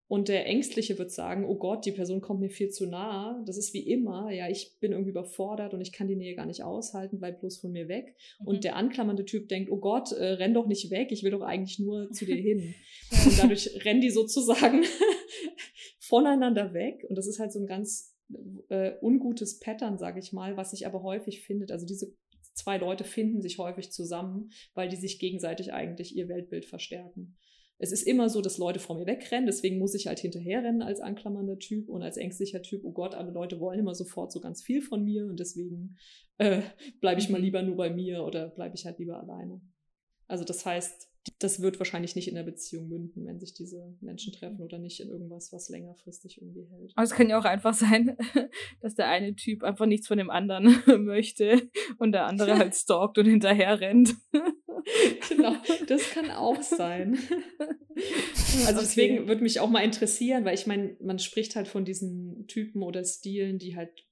Und 0.10 0.30
der 0.30 0.46
Ängstliche 0.46 0.98
wird 0.98 1.12
sagen, 1.12 1.46
oh 1.46 1.56
Gott, 1.56 1.86
die 1.86 1.92
Person 1.92 2.22
kommt 2.22 2.40
mir 2.40 2.50
viel 2.50 2.70
zu 2.70 2.86
nah. 2.86 3.44
Das 3.46 3.58
ist 3.58 3.74
wie 3.74 3.82
immer. 3.82 4.32
Ja, 4.32 4.50
ich 4.50 4.80
bin 4.80 4.94
irgendwie 4.94 5.10
überfordert 5.10 5.74
und 5.74 5.82
ich 5.82 5.92
kann 5.92 6.08
die 6.08 6.16
Nähe 6.16 6.34
gar 6.34 6.46
nicht 6.46 6.64
aushalten, 6.64 7.20
bleib 7.20 7.42
bloß 7.42 7.58
von 7.58 7.74
mir 7.74 7.90
weg. 7.90 8.16
Mhm. 8.40 8.48
Und 8.48 8.64
der 8.64 8.78
anklammernde 8.78 9.26
Typ 9.26 9.50
denkt, 9.50 9.70
oh 9.70 9.78
Gott, 9.78 10.14
äh, 10.14 10.24
renn 10.24 10.54
doch 10.54 10.68
nicht 10.68 10.92
weg, 10.92 11.10
ich 11.12 11.24
will 11.24 11.32
doch 11.32 11.42
eigentlich 11.42 11.80
nur 11.80 12.10
zu 12.12 12.26
dir 12.26 12.36
hin. 12.42 12.74
und 13.26 13.38
dadurch 13.38 13.84
rennen 13.84 14.00
die 14.00 14.10
sozusagen 14.10 14.86
voneinander 16.08 16.74
weg. 16.74 17.06
Und 17.10 17.18
das 17.18 17.28
ist 17.28 17.40
halt 17.40 17.52
so 17.52 17.60
ein 17.60 17.68
ganz 17.68 18.16
äh, 18.70 18.94
ungutes 19.02 19.60
Pattern, 19.60 19.98
sage 19.98 20.20
ich 20.20 20.34
mal, 20.34 20.58
was 20.58 20.72
sich 20.72 20.86
aber 20.88 21.04
häufig 21.04 21.42
findet. 21.42 21.72
Also 21.72 21.86
diese 21.86 22.14
zwei 22.54 22.78
Leute 22.78 23.04
finden 23.04 23.42
sich 23.42 23.60
häufig 23.60 23.92
zusammen, 23.92 24.50
weil 24.74 24.89
die 24.89 24.96
sich 24.96 25.20
gegenseitig 25.20 25.74
eigentlich 25.74 26.15
ihr 26.15 26.28
Weltbild 26.28 26.65
verstärken. 26.65 27.38
Es 27.80 27.91
ist 27.91 28.04
immer 28.04 28.28
so, 28.28 28.41
dass 28.41 28.58
Leute 28.58 28.80
vor 28.80 28.98
mir 28.98 29.06
wegrennen, 29.06 29.46
deswegen 29.46 29.78
muss 29.78 29.93
ich 29.93 30.08
halt 30.08 30.17
hinterherrennen 30.17 30.82
als 30.82 31.00
anklammernder 31.00 31.60
Typ 31.60 31.89
und 31.89 32.02
als 32.02 32.17
ängstlicher 32.17 32.63
Typ, 32.63 32.82
oh 32.84 32.91
Gott, 32.91 33.13
alle 33.13 33.32
Leute 33.32 33.60
wollen 33.60 33.80
immer 33.80 33.93
sofort 33.93 34.32
so 34.32 34.39
ganz 34.39 34.63
viel 34.63 34.82
von 34.82 35.04
mir 35.04 35.28
und 35.28 35.39
deswegen 35.39 35.96
äh, 36.39 36.62
bleibe 37.02 37.22
ich 37.22 37.30
mal 37.30 37.38
mhm. 37.38 37.43
lieber 37.43 37.62
nur 37.62 37.76
bei 37.76 37.91
mir 37.91 38.24
oder 38.24 38.50
bleibe 38.50 38.76
ich 38.76 38.88
halt 38.88 38.98
lieber 38.98 39.20
alleine. 39.22 39.62
Also 40.28 40.44
das 40.44 40.66
heißt, 40.66 41.08
das 41.40 41.62
wird 41.62 41.80
wahrscheinlich 41.80 42.16
nicht 42.16 42.28
in 42.28 42.36
der 42.36 42.44
Beziehung 42.44 42.88
münden, 42.88 43.26
wenn 43.26 43.40
sich 43.40 43.54
diese 43.54 43.96
Menschen 44.02 44.34
treffen 44.34 44.62
oder 44.62 44.80
nicht 44.80 45.00
in 45.00 45.10
irgendwas, 45.10 45.52
was 45.52 45.70
längerfristig 45.70 46.42
irgendwie 46.42 46.66
hält. 46.66 46.94
Aber 46.96 47.04
es 47.04 47.12
kann 47.12 47.30
ja 47.30 47.40
auch 47.40 47.46
einfach 47.46 47.74
sein, 47.74 48.18
dass 48.82 48.96
der 48.96 49.08
eine 49.10 49.36
Typ 49.36 49.63
einfach 49.63 49.86
nichts 49.86 50.08
von 50.08 50.18
dem 50.18 50.30
anderen 50.30 50.76
möchte 51.06 51.70
und 51.98 52.12
der 52.12 52.26
andere 52.26 52.58
halt 52.58 52.76
stalkt 52.76 53.18
und 53.18 53.26
hinterher 53.26 53.80
rennt. 53.80 54.16
genau, 55.30 55.56
das 55.88 56.10
kann 56.12 56.32
auch 56.32 56.62
sein. 56.62 57.18
Also 58.66 58.80
deswegen 58.80 59.20
okay. 59.20 59.28
würde 59.28 59.44
mich 59.44 59.60
auch 59.60 59.70
mal 59.70 59.84
interessieren, 59.84 60.46
weil 60.46 60.56
ich 60.56 60.68
meine, 60.68 60.96
man 61.02 61.20
spricht 61.20 61.56
halt 61.56 61.68
von 61.68 61.84
diesen 61.84 62.48
Typen 62.48 62.84
oder 62.84 63.04
Stilen, 63.04 63.60
die 63.60 63.76
halt 63.76 64.07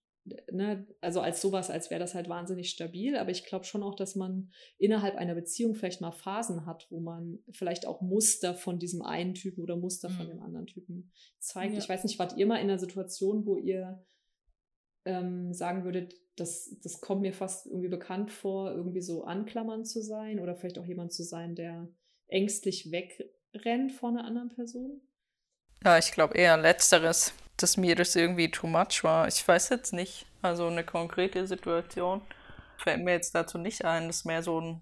ne, 0.51 0.87
also 1.01 1.21
als 1.21 1.41
sowas, 1.41 1.69
als 1.69 1.89
wäre 1.89 1.99
das 1.99 2.15
halt 2.15 2.29
wahnsinnig 2.29 2.69
stabil. 2.69 3.15
Aber 3.17 3.31
ich 3.31 3.45
glaube 3.45 3.65
schon 3.65 3.83
auch, 3.83 3.95
dass 3.95 4.15
man 4.15 4.51
innerhalb 4.77 5.15
einer 5.15 5.35
Beziehung 5.35 5.75
vielleicht 5.75 6.01
mal 6.01 6.11
Phasen 6.11 6.65
hat, 6.65 6.87
wo 6.89 6.99
man 6.99 7.39
vielleicht 7.51 7.85
auch 7.85 8.01
Muster 8.01 8.55
von 8.55 8.79
diesem 8.79 9.01
einen 9.01 9.33
Typen 9.33 9.61
oder 9.61 9.75
Muster 9.75 10.09
mhm. 10.09 10.13
von 10.13 10.27
dem 10.27 10.41
anderen 10.41 10.65
Typen 10.65 11.11
zeigt. 11.39 11.73
Ja. 11.73 11.79
Ich 11.79 11.89
weiß 11.89 12.03
nicht, 12.03 12.19
wart 12.19 12.37
ihr 12.37 12.47
mal 12.47 12.57
in 12.57 12.69
einer 12.69 12.79
Situation, 12.79 13.45
wo 13.45 13.57
ihr 13.57 14.03
ähm, 15.05 15.53
sagen 15.53 15.83
würdet, 15.83 16.15
das, 16.35 16.77
das 16.83 16.99
kommt 16.99 17.21
mir 17.21 17.33
fast 17.33 17.67
irgendwie 17.67 17.87
bekannt 17.87 18.31
vor, 18.31 18.71
irgendwie 18.71 19.01
so 19.01 19.23
anklammernd 19.23 19.87
zu 19.87 20.01
sein 20.01 20.39
oder 20.39 20.55
vielleicht 20.55 20.79
auch 20.79 20.85
jemand 20.85 21.13
zu 21.13 21.23
sein, 21.23 21.55
der 21.55 21.87
ängstlich 22.27 22.91
wegrennt 22.91 23.91
vor 23.91 24.09
einer 24.09 24.25
anderen 24.25 24.49
Person? 24.49 25.01
Ja, 25.83 25.97
ich 25.97 26.11
glaube 26.11 26.35
eher 26.35 26.57
letzteres 26.57 27.33
dass 27.57 27.77
mir 27.77 27.95
das 27.95 28.15
irgendwie 28.15 28.51
too 28.51 28.67
much 28.67 29.03
war. 29.03 29.27
Ich 29.27 29.47
weiß 29.47 29.69
jetzt 29.69 29.93
nicht. 29.93 30.25
Also 30.41 30.67
eine 30.67 30.83
konkrete 30.83 31.47
Situation 31.47 32.21
fällt 32.77 33.03
mir 33.03 33.11
jetzt 33.11 33.33
dazu 33.33 33.57
nicht 33.57 33.85
ein. 33.85 34.07
Das 34.07 34.17
ist 34.17 34.25
mehr 34.25 34.43
so 34.43 34.59
ein 34.59 34.81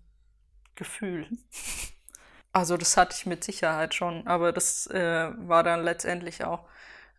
Gefühl. 0.75 1.27
Also 2.55 2.77
das 2.77 2.97
hatte 2.97 3.15
ich 3.17 3.25
mit 3.25 3.43
Sicherheit 3.43 3.95
schon, 3.95 4.27
aber 4.27 4.51
das 4.51 4.85
äh, 4.85 5.31
war 5.37 5.63
dann 5.63 5.83
letztendlich 5.83 6.43
auch. 6.43 6.59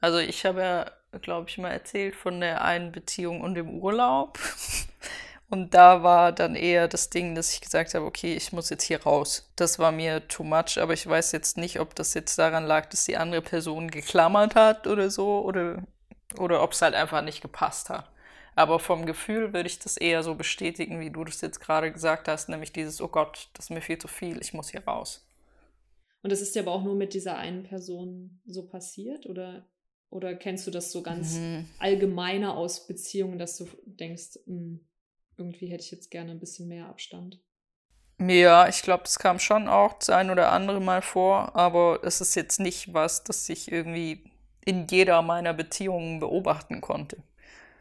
Also 0.00 0.18
ich 0.18 0.46
habe 0.46 0.60
ja, 0.60 1.18
glaube 1.22 1.48
ich, 1.48 1.58
mal 1.58 1.72
erzählt 1.72 2.14
von 2.14 2.40
der 2.40 2.62
einen 2.62 2.92
Beziehung 2.92 3.40
und 3.40 3.56
dem 3.56 3.68
Urlaub. 3.80 4.38
Und 5.54 5.72
da 5.72 6.02
war 6.02 6.32
dann 6.32 6.56
eher 6.56 6.88
das 6.88 7.10
Ding, 7.10 7.36
dass 7.36 7.54
ich 7.54 7.60
gesagt 7.60 7.94
habe, 7.94 8.04
okay, 8.04 8.34
ich 8.34 8.52
muss 8.52 8.70
jetzt 8.70 8.82
hier 8.82 9.00
raus. 9.04 9.48
Das 9.54 9.78
war 9.78 9.92
mir 9.92 10.26
too 10.26 10.42
much, 10.42 10.78
aber 10.78 10.94
ich 10.94 11.06
weiß 11.06 11.30
jetzt 11.30 11.56
nicht, 11.56 11.78
ob 11.78 11.94
das 11.94 12.12
jetzt 12.12 12.36
daran 12.40 12.66
lag, 12.66 12.86
dass 12.86 13.04
die 13.04 13.16
andere 13.16 13.40
Person 13.40 13.88
geklammert 13.88 14.56
hat 14.56 14.88
oder 14.88 15.10
so, 15.10 15.44
oder, 15.44 15.84
oder 16.40 16.60
ob 16.60 16.72
es 16.72 16.82
halt 16.82 16.96
einfach 16.96 17.22
nicht 17.22 17.40
gepasst 17.40 17.88
hat. 17.88 18.10
Aber 18.56 18.80
vom 18.80 19.06
Gefühl 19.06 19.52
würde 19.52 19.68
ich 19.68 19.78
das 19.78 19.96
eher 19.96 20.24
so 20.24 20.34
bestätigen, 20.34 20.98
wie 20.98 21.10
du 21.10 21.22
das 21.22 21.40
jetzt 21.40 21.60
gerade 21.60 21.92
gesagt 21.92 22.26
hast, 22.26 22.48
nämlich 22.48 22.72
dieses, 22.72 23.00
oh 23.00 23.06
Gott, 23.06 23.48
das 23.54 23.66
ist 23.66 23.70
mir 23.70 23.80
viel 23.80 23.98
zu 23.98 24.08
viel, 24.08 24.40
ich 24.40 24.54
muss 24.54 24.70
hier 24.70 24.84
raus. 24.84 25.24
Und 26.24 26.32
das 26.32 26.40
ist 26.40 26.56
ja 26.56 26.62
aber 26.62 26.72
auch 26.72 26.82
nur 26.82 26.96
mit 26.96 27.14
dieser 27.14 27.36
einen 27.36 27.62
Person 27.62 28.40
so 28.44 28.66
passiert, 28.66 29.26
oder? 29.26 29.68
Oder 30.10 30.34
kennst 30.34 30.66
du 30.66 30.72
das 30.72 30.90
so 30.90 31.00
ganz 31.00 31.34
mhm. 31.34 31.68
allgemeiner 31.78 32.56
aus 32.56 32.88
Beziehungen, 32.88 33.38
dass 33.38 33.56
du 33.56 33.68
denkst, 33.86 34.40
mh, 34.46 34.56
hm, 34.56 34.80
irgendwie 35.36 35.66
hätte 35.66 35.84
ich 35.84 35.90
jetzt 35.90 36.10
gerne 36.10 36.30
ein 36.30 36.40
bisschen 36.40 36.68
mehr 36.68 36.86
Abstand. 36.86 37.40
Ja, 38.20 38.68
ich 38.68 38.82
glaube, 38.82 39.02
das 39.04 39.18
kam 39.18 39.38
schon 39.38 39.68
auch 39.68 39.94
das 39.94 40.10
ein 40.10 40.30
oder 40.30 40.52
andere 40.52 40.80
Mal 40.80 41.02
vor, 41.02 41.56
aber 41.56 42.00
es 42.04 42.20
ist 42.20 42.36
jetzt 42.36 42.60
nicht 42.60 42.94
was, 42.94 43.24
das 43.24 43.48
ich 43.48 43.72
irgendwie 43.72 44.22
in 44.64 44.86
jeder 44.88 45.20
meiner 45.22 45.52
Beziehungen 45.52 46.20
beobachten 46.20 46.80
konnte. 46.80 47.18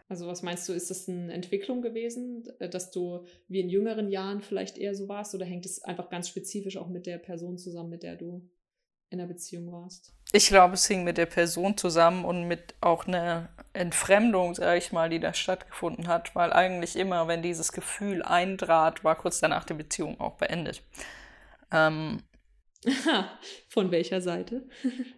Also 0.10 0.28
was 0.28 0.44
meinst 0.44 0.68
du, 0.68 0.74
ist 0.74 0.90
das 0.90 1.08
eine 1.08 1.34
Entwicklung 1.34 1.82
gewesen, 1.82 2.44
äh, 2.60 2.70
dass 2.70 2.92
du 2.92 3.26
wie 3.48 3.62
in 3.62 3.70
jüngeren 3.70 4.10
Jahren 4.10 4.42
vielleicht 4.42 4.78
eher 4.78 4.96
so 4.96 5.08
warst 5.08 5.34
oder 5.34 5.46
hängt 5.46 5.66
es 5.66 5.84
einfach 5.84 6.10
ganz 6.10 6.30
spezifisch 6.30 6.78
auch 6.78 6.90
mit 6.90 7.06
der 7.06 7.18
Person 7.18 7.58
zusammen, 7.58 7.90
mit 7.90 8.04
der 8.04 8.16
du 8.16 8.48
in 9.14 9.20
der 9.20 9.28
Beziehung 9.28 9.72
warst? 9.72 10.12
Ich 10.34 10.48
glaube, 10.48 10.74
es 10.74 10.88
hing 10.88 11.04
mit 11.04 11.18
der 11.18 11.28
Person 11.28 11.78
zusammen 11.78 12.26
und 12.26 12.48
mit 12.48 12.74
auch 12.82 13.06
einer 13.06 13.50
Entfremdung, 13.74 14.56
sage 14.56 14.80
ich 14.80 14.92
mal, 14.92 15.10
die 15.10 15.20
da 15.20 15.34
stattgefunden 15.34 16.08
hat, 16.08 16.36
weil 16.36 16.52
eigentlich 16.52 16.96
immer, 16.96 17.28
wenn 17.28 17.44
dieses 17.44 17.72
Gefühl 17.72 18.24
eintrat, 18.24 19.04
war 19.04 19.16
kurz 19.16 19.40
danach 19.40 19.64
die 19.64 19.76
Beziehung 19.76 20.20
auch 20.20 20.36
beendet. 20.36 20.82
Ähm, 21.72 22.24
Von 23.70 23.92
welcher 23.92 24.22
Seite? 24.22 24.64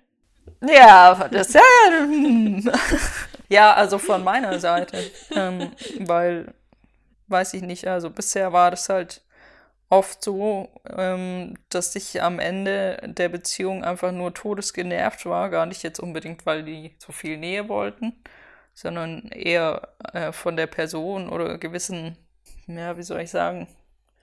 ja, 0.62 1.27
das 1.29 1.53
ja, 1.53 1.62
ja, 3.49 3.73
also 3.73 3.97
von 3.97 4.23
meiner 4.23 4.60
Seite, 4.60 4.97
ähm, 5.36 5.71
weil 5.99 6.53
weiß 7.27 7.55
ich 7.55 7.63
nicht, 7.63 7.88
also 7.88 8.12
bisher 8.12 8.53
war 8.53 8.69
das 8.69 8.88
halt 8.89 9.24
oft 9.89 10.24
so, 10.24 10.69
ähm, 10.89 11.56
dass 11.69 11.95
ich 11.95 12.21
am 12.21 12.39
Ende 12.39 13.02
der 13.06 13.30
Beziehung 13.30 13.84
einfach 13.84 14.12
nur 14.12 14.34
todesgenervt 14.34 15.26
war. 15.26 15.50
Gar 15.50 15.65
nicht 15.65 15.84
jetzt 15.84 16.00
unbedingt, 16.00 16.45
weil 16.45 16.63
die 16.63 16.95
so 17.00 17.12
viel 17.12 17.38
Nähe 17.38 17.69
wollten, 17.69 18.13
sondern 18.74 19.28
eher 19.30 19.95
äh, 20.13 20.32
von 20.32 20.58
der 20.58 20.67
Person 20.67 21.30
oder 21.30 21.58
gewissen, 21.58 22.17
ja, 22.67 22.98
wie 22.98 23.04
soll 23.04 23.21
ich 23.21 23.32
sagen? 23.32 23.67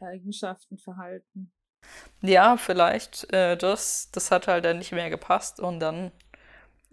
Eigenschaften, 0.01 0.79
Verhalten. 0.79 1.53
Ja, 2.23 2.57
vielleicht. 2.57 3.33
Äh, 3.33 3.57
das, 3.57 4.11
das 4.13 4.31
hat 4.31 4.49
halt 4.49 4.65
dann 4.65 4.79
nicht 4.79 4.93
mehr 4.93 5.11
gepasst 5.11 5.61
und 5.61 5.81
dann 5.81 6.13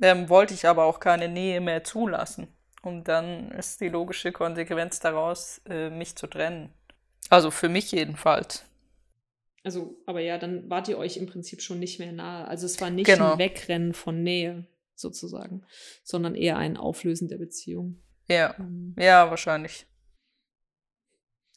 ähm, 0.02 0.30
wollte 0.30 0.54
ich 0.54 0.68
aber 0.68 0.86
auch 0.86 1.00
keine 1.00 1.28
Nähe 1.28 1.62
mehr 1.62 1.84
zulassen. 1.84 2.48
Und 2.82 3.08
dann 3.08 3.52
ist 3.52 3.82
die 3.82 3.90
logische 3.90 4.32
Konsequenz 4.32 5.00
daraus, 5.00 5.62
äh, 5.70 5.90
mich 5.90 6.16
zu 6.16 6.28
trennen. 6.28 6.74
Also 7.30 7.52
für 7.52 7.70
mich 7.70 7.92
jedenfalls. 7.92 8.66
Also, 9.64 9.98
aber 10.06 10.22
ja, 10.22 10.38
dann 10.38 10.70
wart 10.70 10.88
ihr 10.88 10.98
euch 10.98 11.18
im 11.18 11.26
Prinzip 11.28 11.62
schon 11.62 11.80
nicht 11.80 12.00
mehr 12.00 12.12
nahe. 12.12 12.48
Also 12.48 12.66
es 12.66 12.80
war 12.82 12.90
nicht 12.90 13.06
Genau. 13.08 13.34
ein 13.34 13.40
Wegrennen 13.40 13.94
von 13.94 14.24
Nähe 14.24 14.68
sozusagen, 14.96 15.64
sondern 16.04 16.36
eher 16.36 16.58
ein 16.58 16.78
Auflösen 16.78 17.28
der 17.28 17.38
Beziehung. 17.38 18.02
Ja, 18.28 18.56
Ähm, 18.60 18.96
ja, 18.98 19.30
wahrscheinlich. 19.30 19.86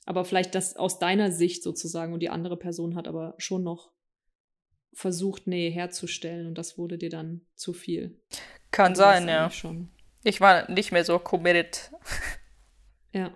Aber 0.05 0.25
vielleicht 0.25 0.55
das 0.55 0.77
aus 0.77 0.99
deiner 0.99 1.31
Sicht 1.31 1.63
sozusagen 1.63 2.13
und 2.13 2.21
die 2.21 2.29
andere 2.29 2.57
Person 2.57 2.97
hat 2.97 3.07
aber 3.07 3.35
schon 3.39 3.63
noch 3.63 3.93
versucht, 4.93 5.47
Nähe 5.47 5.71
herzustellen 5.71 6.47
und 6.49 6.59
das 6.59 6.77
wurde 6.77 6.99
dir 6.99 7.09
dann 7.11 7.47
zu 7.55 7.73
viel. 7.73 8.21
Kann 8.73 8.93
Also 8.93 9.03
sein, 9.03 9.29
ja. 9.29 9.49
Schon. 9.51 9.91
Ich 10.25 10.41
war 10.41 10.71
nicht 10.71 10.93
mehr 10.93 11.05
so 11.05 11.19
committed. 11.19 11.93
Ja. 13.13 13.33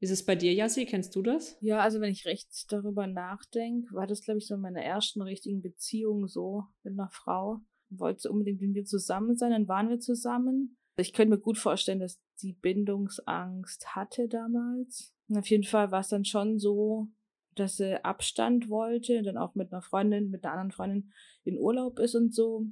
Ist 0.00 0.10
es 0.10 0.24
bei 0.24 0.36
dir, 0.36 0.52
Yassi? 0.52 0.84
Kennst 0.84 1.16
du 1.16 1.22
das? 1.22 1.56
Ja, 1.60 1.80
also 1.80 2.00
wenn 2.00 2.12
ich 2.12 2.26
recht 2.26 2.48
darüber 2.70 3.06
nachdenke, 3.06 3.94
war 3.94 4.06
das, 4.06 4.22
glaube 4.22 4.38
ich, 4.38 4.46
so 4.46 4.54
in 4.54 4.60
meiner 4.60 4.82
ersten 4.82 5.22
richtigen 5.22 5.62
Beziehung 5.62 6.28
so 6.28 6.64
mit 6.82 6.92
einer 6.92 7.08
Frau. 7.10 7.60
Wollte 7.88 8.30
unbedingt 8.30 8.60
mit 8.60 8.72
mir 8.72 8.84
zusammen 8.84 9.36
sein, 9.36 9.52
dann 9.52 9.68
waren 9.68 9.88
wir 9.88 9.98
zusammen. 10.00 10.76
Ich 10.98 11.12
könnte 11.12 11.34
mir 11.36 11.40
gut 11.40 11.56
vorstellen, 11.58 12.00
dass 12.00 12.20
die 12.42 12.52
Bindungsangst 12.54 13.94
hatte 13.94 14.28
damals. 14.28 15.14
Und 15.28 15.38
auf 15.38 15.46
jeden 15.48 15.64
Fall 15.64 15.90
war 15.90 16.00
es 16.00 16.08
dann 16.08 16.24
schon 16.24 16.58
so, 16.58 17.08
dass 17.54 17.76
sie 17.76 18.04
Abstand 18.04 18.68
wollte, 18.68 19.22
dann 19.22 19.36
auch 19.38 19.54
mit 19.54 19.72
einer 19.72 19.82
Freundin, 19.82 20.30
mit 20.30 20.44
einer 20.44 20.52
anderen 20.52 20.72
Freundin 20.72 21.12
in 21.44 21.58
Urlaub 21.58 21.98
ist 21.98 22.14
und 22.14 22.34
so. 22.34 22.66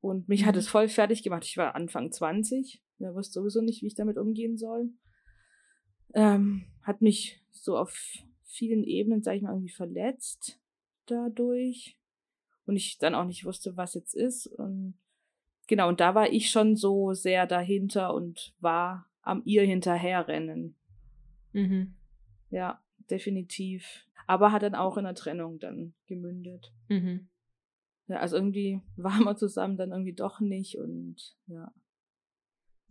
Und 0.00 0.28
mich 0.28 0.44
hat 0.46 0.54
Mhm. 0.54 0.60
es 0.60 0.68
voll 0.68 0.88
fertig 0.88 1.22
gemacht. 1.22 1.44
Ich 1.44 1.56
war 1.56 1.74
Anfang 1.74 2.12
20. 2.12 2.82
Ja, 2.98 3.14
wusste 3.14 3.40
sowieso 3.40 3.60
nicht, 3.60 3.82
wie 3.82 3.86
ich 3.86 3.94
damit 3.94 4.18
umgehen 4.18 4.56
soll. 4.56 4.90
Ähm, 6.14 6.64
hat 6.82 7.02
mich 7.02 7.40
so 7.50 7.76
auf 7.76 8.18
vielen 8.44 8.84
Ebenen, 8.84 9.22
sag 9.22 9.36
ich 9.36 9.42
mal, 9.42 9.52
irgendwie 9.52 9.72
verletzt 9.72 10.58
dadurch. 11.06 11.96
Und 12.66 12.76
ich 12.76 12.98
dann 12.98 13.14
auch 13.14 13.24
nicht 13.24 13.44
wusste, 13.44 13.76
was 13.76 13.94
jetzt 13.94 14.14
ist. 14.14 14.46
Und 14.46 14.94
genau, 15.66 15.88
und 15.88 16.00
da 16.00 16.14
war 16.14 16.30
ich 16.30 16.50
schon 16.50 16.76
so 16.76 17.12
sehr 17.12 17.46
dahinter 17.46 18.14
und 18.14 18.54
war 18.60 19.06
am 19.22 19.42
ihr 19.44 19.62
hinterherrennen. 19.62 20.74
Mhm. 21.52 21.94
Ja, 22.50 22.82
definitiv. 23.10 24.06
Aber 24.26 24.52
hat 24.52 24.62
dann 24.62 24.74
auch 24.74 24.96
in 24.96 25.04
der 25.04 25.14
Trennung 25.14 25.58
dann 25.58 25.94
gemündet. 26.06 26.72
Mhm. 26.88 27.28
Ja, 28.06 28.18
also 28.18 28.36
irgendwie 28.36 28.80
waren 28.96 29.24
wir 29.24 29.36
zusammen, 29.36 29.76
dann 29.76 29.90
irgendwie 29.90 30.12
doch 30.12 30.40
nicht 30.40 30.76
und 30.76 31.36
ja. 31.46 31.72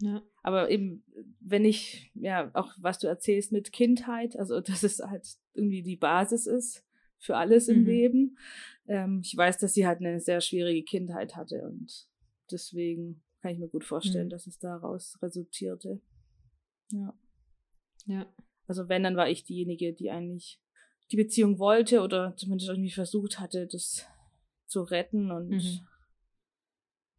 Ja. 0.02 0.22
Aber 0.44 0.70
eben, 0.70 1.04
wenn 1.42 1.66
ich, 1.66 2.12
ja, 2.16 2.50
auch 2.54 2.74
was 2.80 3.00
du 3.00 3.08
erzählst 3.08 3.52
mit 3.52 3.72
Kindheit, 3.74 4.38
also 4.38 4.60
dass 4.62 4.84
es 4.84 5.00
halt 5.00 5.28
irgendwie 5.54 5.84
die 5.84 5.98
Basis 5.98 6.48
ist 6.48 6.86
für 7.18 7.36
alles 7.36 7.68
im 7.68 7.82
Mhm. 7.82 7.86
Leben. 7.86 8.38
Ähm, 8.88 9.22
ich 9.24 9.36
weiß, 9.36 9.58
dass 9.58 9.74
sie 9.74 9.86
halt 9.86 10.00
eine 10.00 10.20
sehr 10.22 10.40
schwierige 10.42 10.84
Kindheit 10.84 11.36
hatte 11.36 11.64
und 11.68 12.08
deswegen 12.50 13.22
kann 13.42 13.52
ich 13.52 13.60
mir 13.60 13.68
gut 13.70 13.84
vorstellen, 13.84 14.28
Mhm. 14.28 14.32
dass 14.32 14.48
es 14.48 14.58
daraus 14.60 15.18
resultierte. 15.22 16.02
Ja. 16.92 17.14
Ja. 18.06 18.26
Also 18.68 18.88
wenn, 18.88 19.04
dann 19.04 19.16
war 19.18 19.30
ich 19.30 19.44
diejenige, 19.44 19.94
die 19.94 20.12
eigentlich 20.12 20.62
die 21.12 21.18
Beziehung 21.18 21.60
wollte 21.60 22.02
oder 22.02 22.36
zumindest 22.36 22.70
irgendwie 22.70 22.92
versucht 22.92 23.40
hatte, 23.40 23.68
das 23.68 24.06
zu 24.68 24.82
retten 24.84 25.32
und 25.32 25.50
Mhm. 25.50 25.80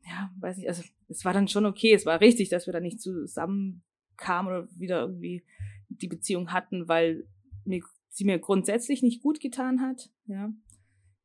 Ja, 0.06 0.30
weiß 0.40 0.56
nicht, 0.56 0.68
also 0.68 0.82
es 1.08 1.24
war 1.24 1.32
dann 1.32 1.48
schon 1.48 1.66
okay, 1.66 1.92
es 1.92 2.06
war 2.06 2.20
richtig, 2.20 2.48
dass 2.48 2.66
wir 2.66 2.72
da 2.72 2.80
nicht 2.80 3.00
zusammenkamen 3.00 4.52
oder 4.52 4.68
wieder 4.76 5.02
irgendwie 5.02 5.44
die 5.88 6.08
Beziehung 6.08 6.52
hatten, 6.52 6.88
weil 6.88 7.26
mir, 7.64 7.82
sie 8.08 8.24
mir 8.24 8.38
grundsätzlich 8.38 9.02
nicht 9.02 9.22
gut 9.22 9.40
getan 9.40 9.80
hat, 9.80 10.10
ja, 10.26 10.52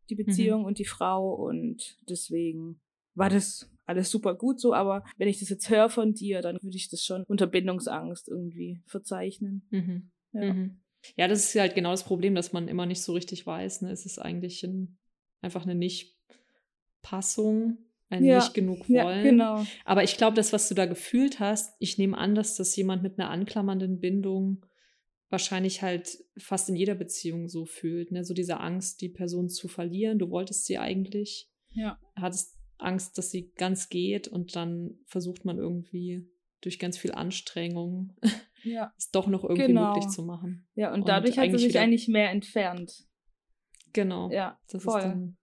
die 0.10 0.16
Beziehung 0.16 0.66
und 0.66 0.80
die 0.80 0.86
Frau 0.86 1.34
und 1.34 1.98
deswegen 2.08 2.80
war 3.16 3.30
das 3.30 3.72
alles 3.86 4.12
super 4.12 4.36
gut 4.36 4.60
so, 4.60 4.74
aber 4.74 5.04
wenn 5.18 5.28
ich 5.28 5.40
das 5.40 5.50
jetzt 5.50 5.70
höre 5.70 5.90
von 5.90 6.14
dir, 6.14 6.42
dann 6.42 6.58
würde 6.62 6.78
ich 6.78 6.90
das 6.90 7.04
schon 7.04 7.24
unter 7.24 7.48
Bindungsangst 7.48 8.28
irgendwie 8.28 8.82
verzeichnen. 8.86 9.68
Mhm. 9.70 10.12
Ja. 10.34 10.54
Mhm. 10.54 10.82
Ja, 11.18 11.28
das 11.28 11.46
ist 11.46 11.60
halt 11.60 11.76
genau 11.76 11.92
das 11.92 12.04
Problem, 12.04 12.34
dass 12.34 12.52
man 12.52 12.68
immer 12.68 12.88
nicht 12.88 13.02
so 13.02 13.14
richtig 13.14 13.46
weiß. 13.46 13.84
Ne? 13.84 13.92
Es 13.92 14.08
ist 14.08 14.18
eigentlich 14.18 14.64
ein, 14.64 14.98
einfach 15.42 15.62
eine 15.64 15.76
Nicht-Passung, 15.76 17.78
ein 18.18 18.26
Ja, 18.26 18.40
nicht 18.40 18.54
genug 18.54 18.88
Ja, 18.90 19.06
Wollen. 19.06 19.24
genau. 19.24 19.66
Aber 19.86 20.04
ich 20.04 20.18
glaube, 20.18 20.36
das, 20.36 20.54
was 20.54 20.68
du 20.70 20.76
da 20.76 20.86
gefühlt 20.86 21.40
hast, 21.40 21.76
ich 21.80 21.98
nehme 21.98 22.18
an, 22.18 22.36
dass 22.36 22.56
das 22.56 22.76
jemand 22.76 23.04
mit 23.04 23.20
einer 23.20 23.30
anklammernden 23.30 24.00
Bindung 24.00 24.66
wahrscheinlich 25.30 25.82
halt 25.82 26.18
fast 26.38 26.70
in 26.70 26.76
jeder 26.76 26.96
Beziehung 26.96 27.48
so 27.50 27.66
fühlt. 27.66 28.12
Ne? 28.12 28.24
So 28.24 28.34
diese 28.34 28.60
Angst, 28.60 29.02
die 29.02 29.10
Person 29.10 29.50
zu 29.50 29.68
verlieren. 29.68 30.20
Du 30.20 30.30
wolltest 30.30 30.66
sie 30.66 30.78
eigentlich, 30.78 31.50
Ja. 31.74 32.00
hattest 32.16 32.56
Angst, 32.78 33.18
dass 33.18 33.32
sie 33.32 33.52
ganz 33.56 33.90
geht 33.90 34.28
und 34.28 34.56
dann 34.56 35.00
versucht 35.06 35.46
man 35.46 35.58
irgendwie 35.58 36.28
durch 36.62 36.78
ganz 36.80 36.98
viel 36.98 37.12
Anstrengung 37.12 38.14
Ja. 38.64 38.94
es 38.98 39.12
doch 39.12 39.28
noch 39.28 39.44
irgendwie 39.44 39.68
Genau. 39.68 39.88
möglich 39.94 40.08
zu 40.10 40.24
machen. 40.24 40.68
Ja, 40.76 40.94
und, 40.94 41.02
Und 41.02 41.10
dadurch 41.10 41.38
hat 41.38 41.52
sie 41.52 41.58
sich 41.58 41.78
eigentlich 41.80 42.08
mehr 42.08 42.32
entfernt. 42.32 43.06
Genau. 43.94 44.30
Ja, 44.32 44.60
Das 44.70 44.84
voll. 44.84 45.00
ist 45.00 45.06
dann 45.06 45.38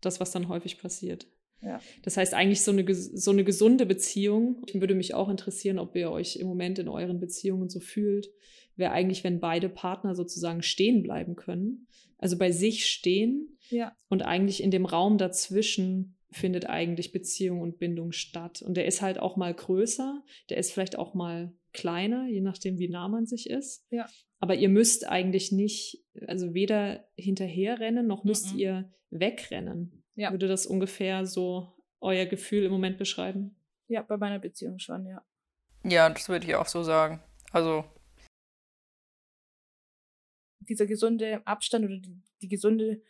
das, 0.00 0.20
was 0.20 0.32
dann 0.32 0.48
häufig 0.48 0.78
passiert. 0.78 1.26
Ja. 1.64 1.80
Das 2.02 2.16
heißt, 2.16 2.34
eigentlich 2.34 2.62
so 2.62 2.70
eine, 2.70 2.84
so 2.94 3.30
eine 3.30 3.44
gesunde 3.44 3.86
Beziehung, 3.86 4.62
würde 4.74 4.94
mich 4.94 5.14
auch 5.14 5.28
interessieren, 5.28 5.78
ob 5.78 5.96
ihr 5.96 6.10
euch 6.10 6.36
im 6.36 6.46
Moment 6.46 6.78
in 6.78 6.88
euren 6.88 7.20
Beziehungen 7.20 7.68
so 7.68 7.80
fühlt, 7.80 8.30
wäre 8.76 8.92
eigentlich, 8.92 9.24
wenn 9.24 9.40
beide 9.40 9.68
Partner 9.68 10.14
sozusagen 10.14 10.62
stehen 10.62 11.02
bleiben 11.02 11.36
können. 11.36 11.86
Also 12.18 12.36
bei 12.38 12.50
sich 12.52 12.86
stehen 12.86 13.58
Ja. 13.70 13.96
und 14.08 14.22
eigentlich 14.22 14.62
in 14.62 14.70
dem 14.70 14.84
Raum 14.86 15.18
dazwischen 15.18 16.16
findet 16.30 16.68
eigentlich 16.68 17.12
Beziehung 17.12 17.60
und 17.60 17.78
Bindung 17.78 18.10
statt. 18.12 18.60
Und 18.62 18.76
der 18.76 18.86
ist 18.86 19.00
halt 19.02 19.18
auch 19.20 19.36
mal 19.36 19.54
größer, 19.54 20.22
der 20.50 20.56
ist 20.56 20.72
vielleicht 20.72 20.98
auch 20.98 21.14
mal 21.14 21.52
kleiner, 21.72 22.26
je 22.28 22.40
nachdem, 22.40 22.78
wie 22.78 22.88
nah 22.88 23.08
man 23.08 23.26
sich 23.26 23.48
ist. 23.48 23.84
Ja. 23.90 24.08
Aber 24.40 24.56
ihr 24.56 24.68
müsst 24.68 25.06
eigentlich 25.08 25.52
nicht, 25.52 26.04
also 26.26 26.52
weder 26.54 27.04
hinterherrennen, 27.16 28.06
noch 28.06 28.24
müsst 28.24 28.52
Mhm. 28.54 28.58
ihr 28.58 28.92
wegrennen. 29.10 30.03
Ja. 30.16 30.30
Würde 30.30 30.48
das 30.48 30.66
ungefähr 30.66 31.26
so 31.26 31.72
euer 32.00 32.26
Gefühl 32.26 32.64
im 32.64 32.72
Moment 32.72 32.98
beschreiben? 32.98 33.56
Ja, 33.88 34.02
bei 34.02 34.16
meiner 34.16 34.38
Beziehung 34.38 34.78
schon, 34.78 35.06
ja. 35.06 35.22
Ja, 35.84 36.08
das 36.08 36.28
würde 36.28 36.46
ich 36.46 36.54
auch 36.54 36.66
so 36.66 36.82
sagen. 36.82 37.20
Also, 37.52 37.84
Dieser 40.60 40.86
gesunde 40.86 41.46
Abstand 41.46 41.84
oder 41.84 41.98
die, 41.98 42.22
die 42.40 42.48
gesunde 42.48 43.02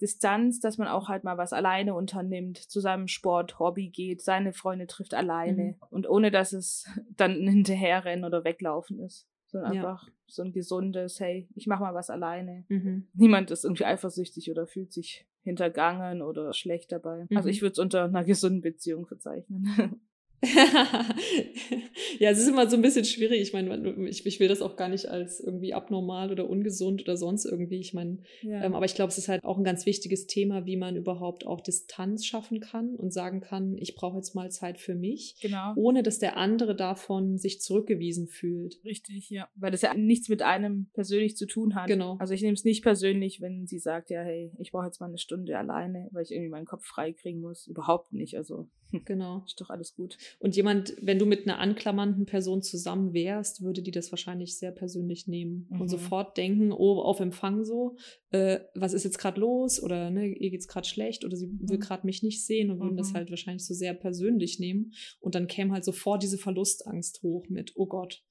Distanz, 0.00 0.60
dass 0.60 0.78
man 0.78 0.88
auch 0.88 1.08
halt 1.08 1.24
mal 1.24 1.38
was 1.38 1.52
alleine 1.52 1.94
unternimmt, 1.94 2.58
zu 2.58 2.80
seinem 2.80 3.08
Sport, 3.08 3.58
Hobby 3.58 3.88
geht, 3.88 4.20
seine 4.22 4.52
Freunde 4.52 4.86
trifft 4.86 5.14
alleine 5.14 5.62
Mhm. 5.62 5.76
und 5.90 6.08
ohne 6.08 6.30
dass 6.30 6.52
es 6.52 6.84
dann 7.16 7.32
ein 7.32 7.48
hinterherrennen 7.48 8.24
oder 8.24 8.44
weglaufen 8.44 9.00
ist. 9.00 9.26
Sondern 9.50 9.72
Ja. 9.72 9.80
einfach 9.82 10.08
so 10.26 10.42
ein 10.42 10.52
gesundes, 10.52 11.20
hey, 11.20 11.48
ich 11.54 11.66
mach 11.66 11.80
mal 11.80 11.94
was 11.94 12.10
alleine. 12.10 12.64
Mhm. 12.68 13.08
Niemand 13.14 13.50
ist 13.50 13.64
irgendwie 13.64 13.86
eifersüchtig 13.86 14.50
oder 14.50 14.66
fühlt 14.66 14.92
sich 14.92 15.26
hintergangen 15.42 16.20
oder 16.22 16.52
schlecht 16.52 16.92
dabei. 16.92 17.26
Also 17.34 17.48
Mhm. 17.48 17.52
ich 17.52 17.62
würde 17.62 17.72
es 17.72 17.78
unter 17.78 18.04
einer 18.04 18.24
gesunden 18.24 18.60
Beziehung 18.60 19.06
verzeichnen. 19.06 19.64
ja, 22.20 22.30
es 22.30 22.38
ist 22.38 22.48
immer 22.48 22.70
so 22.70 22.76
ein 22.76 22.82
bisschen 22.82 23.04
schwierig. 23.04 23.40
Ich 23.40 23.52
meine, 23.52 24.08
ich, 24.08 24.24
ich 24.24 24.38
will 24.38 24.46
das 24.46 24.62
auch 24.62 24.76
gar 24.76 24.88
nicht 24.88 25.06
als 25.06 25.40
irgendwie 25.40 25.74
abnormal 25.74 26.30
oder 26.30 26.48
ungesund 26.48 27.02
oder 27.02 27.16
sonst 27.16 27.44
irgendwie. 27.44 27.80
Ich 27.80 27.92
meine, 27.92 28.18
ja. 28.42 28.62
ähm, 28.62 28.74
aber 28.74 28.84
ich 28.84 28.94
glaube, 28.94 29.10
es 29.10 29.18
ist 29.18 29.28
halt 29.28 29.42
auch 29.44 29.58
ein 29.58 29.64
ganz 29.64 29.84
wichtiges 29.84 30.26
Thema, 30.26 30.64
wie 30.64 30.76
man 30.76 30.94
überhaupt 30.94 31.44
auch 31.44 31.60
Distanz 31.60 32.24
schaffen 32.24 32.60
kann 32.60 32.94
und 32.94 33.12
sagen 33.12 33.40
kann, 33.40 33.76
ich 33.78 33.96
brauche 33.96 34.16
jetzt 34.16 34.36
mal 34.36 34.50
Zeit 34.52 34.78
für 34.78 34.94
mich, 34.94 35.34
genau. 35.40 35.72
ohne 35.74 36.04
dass 36.04 36.20
der 36.20 36.36
andere 36.36 36.76
davon 36.76 37.38
sich 37.38 37.60
zurückgewiesen 37.60 38.28
fühlt. 38.28 38.78
Richtig, 38.84 39.30
ja. 39.30 39.48
Weil 39.56 39.72
das 39.72 39.82
ja 39.82 39.92
nichts 39.94 40.28
mit 40.28 40.42
einem 40.42 40.86
persönlich 40.92 41.36
zu 41.36 41.46
tun 41.46 41.74
hat. 41.74 41.88
Genau. 41.88 42.16
Also 42.20 42.32
ich 42.32 42.42
nehme 42.42 42.54
es 42.54 42.64
nicht 42.64 42.82
persönlich, 42.82 43.40
wenn 43.40 43.66
sie 43.66 43.80
sagt, 43.80 44.10
ja, 44.10 44.22
hey, 44.22 44.52
ich 44.58 44.70
brauche 44.70 44.86
jetzt 44.86 45.00
mal 45.00 45.06
eine 45.06 45.18
Stunde 45.18 45.58
alleine, 45.58 46.08
weil 46.12 46.22
ich 46.22 46.30
irgendwie 46.30 46.50
meinen 46.50 46.66
Kopf 46.66 46.84
frei 46.84 47.12
kriegen 47.12 47.40
muss. 47.40 47.66
Überhaupt 47.66 48.12
nicht. 48.12 48.36
Also 48.36 48.68
Genau. 49.04 49.42
ist 49.46 49.60
doch 49.60 49.68
alles 49.70 49.94
gut. 49.94 50.16
Und 50.38 50.56
jemand, 50.56 50.94
wenn 51.02 51.18
du 51.18 51.26
mit 51.26 51.42
einer 51.46 51.58
anklammernden 51.58 52.24
Person 52.26 52.62
zusammen 52.62 53.12
wärst, 53.12 53.62
würde 53.62 53.82
die 53.82 53.90
das 53.90 54.10
wahrscheinlich 54.12 54.56
sehr 54.56 54.72
persönlich 54.72 55.26
nehmen 55.26 55.66
Mhm. 55.70 55.80
und 55.82 55.88
sofort 55.88 56.36
denken, 56.36 56.72
oh, 56.72 57.00
auf 57.02 57.20
Empfang 57.20 57.64
so, 57.64 57.96
äh, 58.30 58.60
was 58.74 58.94
ist 58.94 59.04
jetzt 59.04 59.18
gerade 59.18 59.40
los 59.40 59.82
oder 59.82 60.10
ne, 60.10 60.26
ihr 60.28 60.50
geht's 60.50 60.68
gerade 60.68 60.88
schlecht 60.88 61.24
oder 61.24 61.36
sie 61.36 61.48
will 61.60 61.76
Mhm. 61.76 61.80
gerade 61.80 62.06
mich 62.06 62.22
nicht 62.22 62.44
sehen 62.46 62.70
und 62.70 62.80
würden 62.80 62.96
das 62.96 63.10
Mhm. 63.10 63.14
halt 63.16 63.30
wahrscheinlich 63.30 63.64
so 63.66 63.74
sehr 63.74 63.94
persönlich 63.94 64.58
nehmen. 64.58 64.92
Und 65.20 65.34
dann 65.34 65.46
käme 65.48 65.72
halt 65.72 65.84
sofort 65.84 66.22
diese 66.22 66.38
Verlustangst 66.38 67.22
hoch 67.22 67.46
mit, 67.48 67.72
oh 67.76 67.86
Gott, 67.86 68.22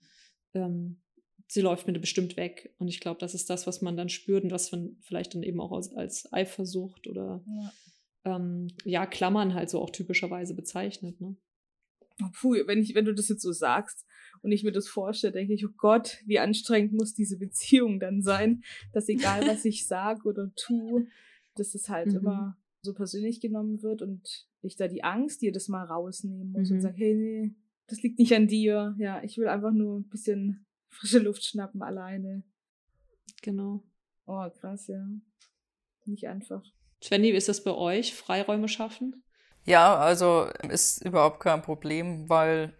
ähm, 0.54 1.02
sie 1.48 1.62
läuft 1.62 1.88
mir 1.88 1.94
bestimmt 2.00 2.36
weg. 2.36 2.74
Und 2.80 2.88
ich 2.88 3.00
glaube, 3.00 3.20
das 3.20 3.34
ist 3.36 3.50
das, 3.50 3.68
was 3.68 3.82
man 3.82 3.96
dann 3.96 4.10
spürt 4.10 4.44
und 4.44 4.52
was 4.52 4.72
man 4.72 4.98
vielleicht 5.02 5.36
dann 5.36 5.44
eben 5.44 5.62
auch 5.62 5.72
als, 5.72 5.94
als 5.94 6.32
Eifersucht 6.34 7.08
oder 7.08 7.44
Ja. 7.46 7.72
Ähm, 8.28 8.68
ja, 8.84 9.06
Klammern 9.06 9.54
halt 9.54 9.70
so 9.70 9.80
auch 9.82 9.90
typischerweise 9.90 10.54
bezeichnet. 10.54 11.22
Ne? 11.22 11.38
Puh, 12.34 12.56
wenn, 12.66 12.80
ich, 12.80 12.94
wenn 12.96 13.06
du 13.06 13.14
das 13.14 13.30
jetzt 13.30 13.42
so 13.42 13.52
sagst 13.52 14.06
und 14.42 14.52
ich 14.52 14.64
mir 14.64 14.72
das 14.72 14.88
vorstelle, 14.88 15.34
denke 15.34 15.54
ich, 15.54 15.66
oh 15.66 15.72
Gott, 15.78 16.18
wie 16.26 16.40
anstrengend 16.40 16.94
muss 16.94 17.14
diese 17.14 17.38
Beziehung 17.38 18.00
dann 18.00 18.22
sein, 18.22 18.64
dass 18.92 19.08
egal, 19.08 19.48
was 19.48 19.64
ich 19.66 19.88
sage 19.88 20.28
oder 20.28 20.52
tue, 20.56 21.08
dass 21.56 21.72
das 21.72 21.90
halt 21.90 22.08
Mhm. 22.12 22.18
immer 22.18 22.58
so 22.82 22.94
persönlich 22.94 23.40
genommen 23.40 23.82
wird 23.82 24.02
und 24.02 24.48
ich 24.62 24.76
da 24.76 24.88
die 24.88 25.04
Angst 25.04 25.42
jedes 25.42 25.68
Mal 25.68 25.86
rausnehmen 25.86 26.52
muss 26.52 26.70
und 26.70 26.78
Mhm. 26.78 26.82
sage, 26.82 26.98
hey, 26.98 27.16
nee, 27.16 27.56
das 27.88 28.02
liegt 28.02 28.20
nicht 28.20 28.34
an 28.34 28.48
dir. 28.48 28.96
Ja, 29.00 29.24
ich 29.24 29.38
will 29.38 29.48
einfach 29.48 29.72
nur 29.72 30.00
ein 30.00 30.08
bisschen 30.10 30.66
frische 30.90 31.20
Luft 31.20 31.46
schnappen 31.46 31.82
alleine. 31.82 32.44
Genau. 33.42 33.84
Oh, 34.26 34.50
krass, 34.60 34.88
ja. 34.88 35.08
Nicht 36.06 36.28
einfach. 36.28 36.64
Svenny, 37.04 37.34
wie 37.34 37.38
ist 37.38 37.50
das 37.50 37.64
bei 37.64 37.72
euch? 37.72 38.16
Freiräume 38.16 38.68
schaffen? 38.68 39.24
Ja, 39.66 39.98
also 39.98 40.48
ist 40.70 41.04
überhaupt 41.04 41.40
kein 41.42 41.62
Problem, 41.62 42.30
weil 42.30 42.74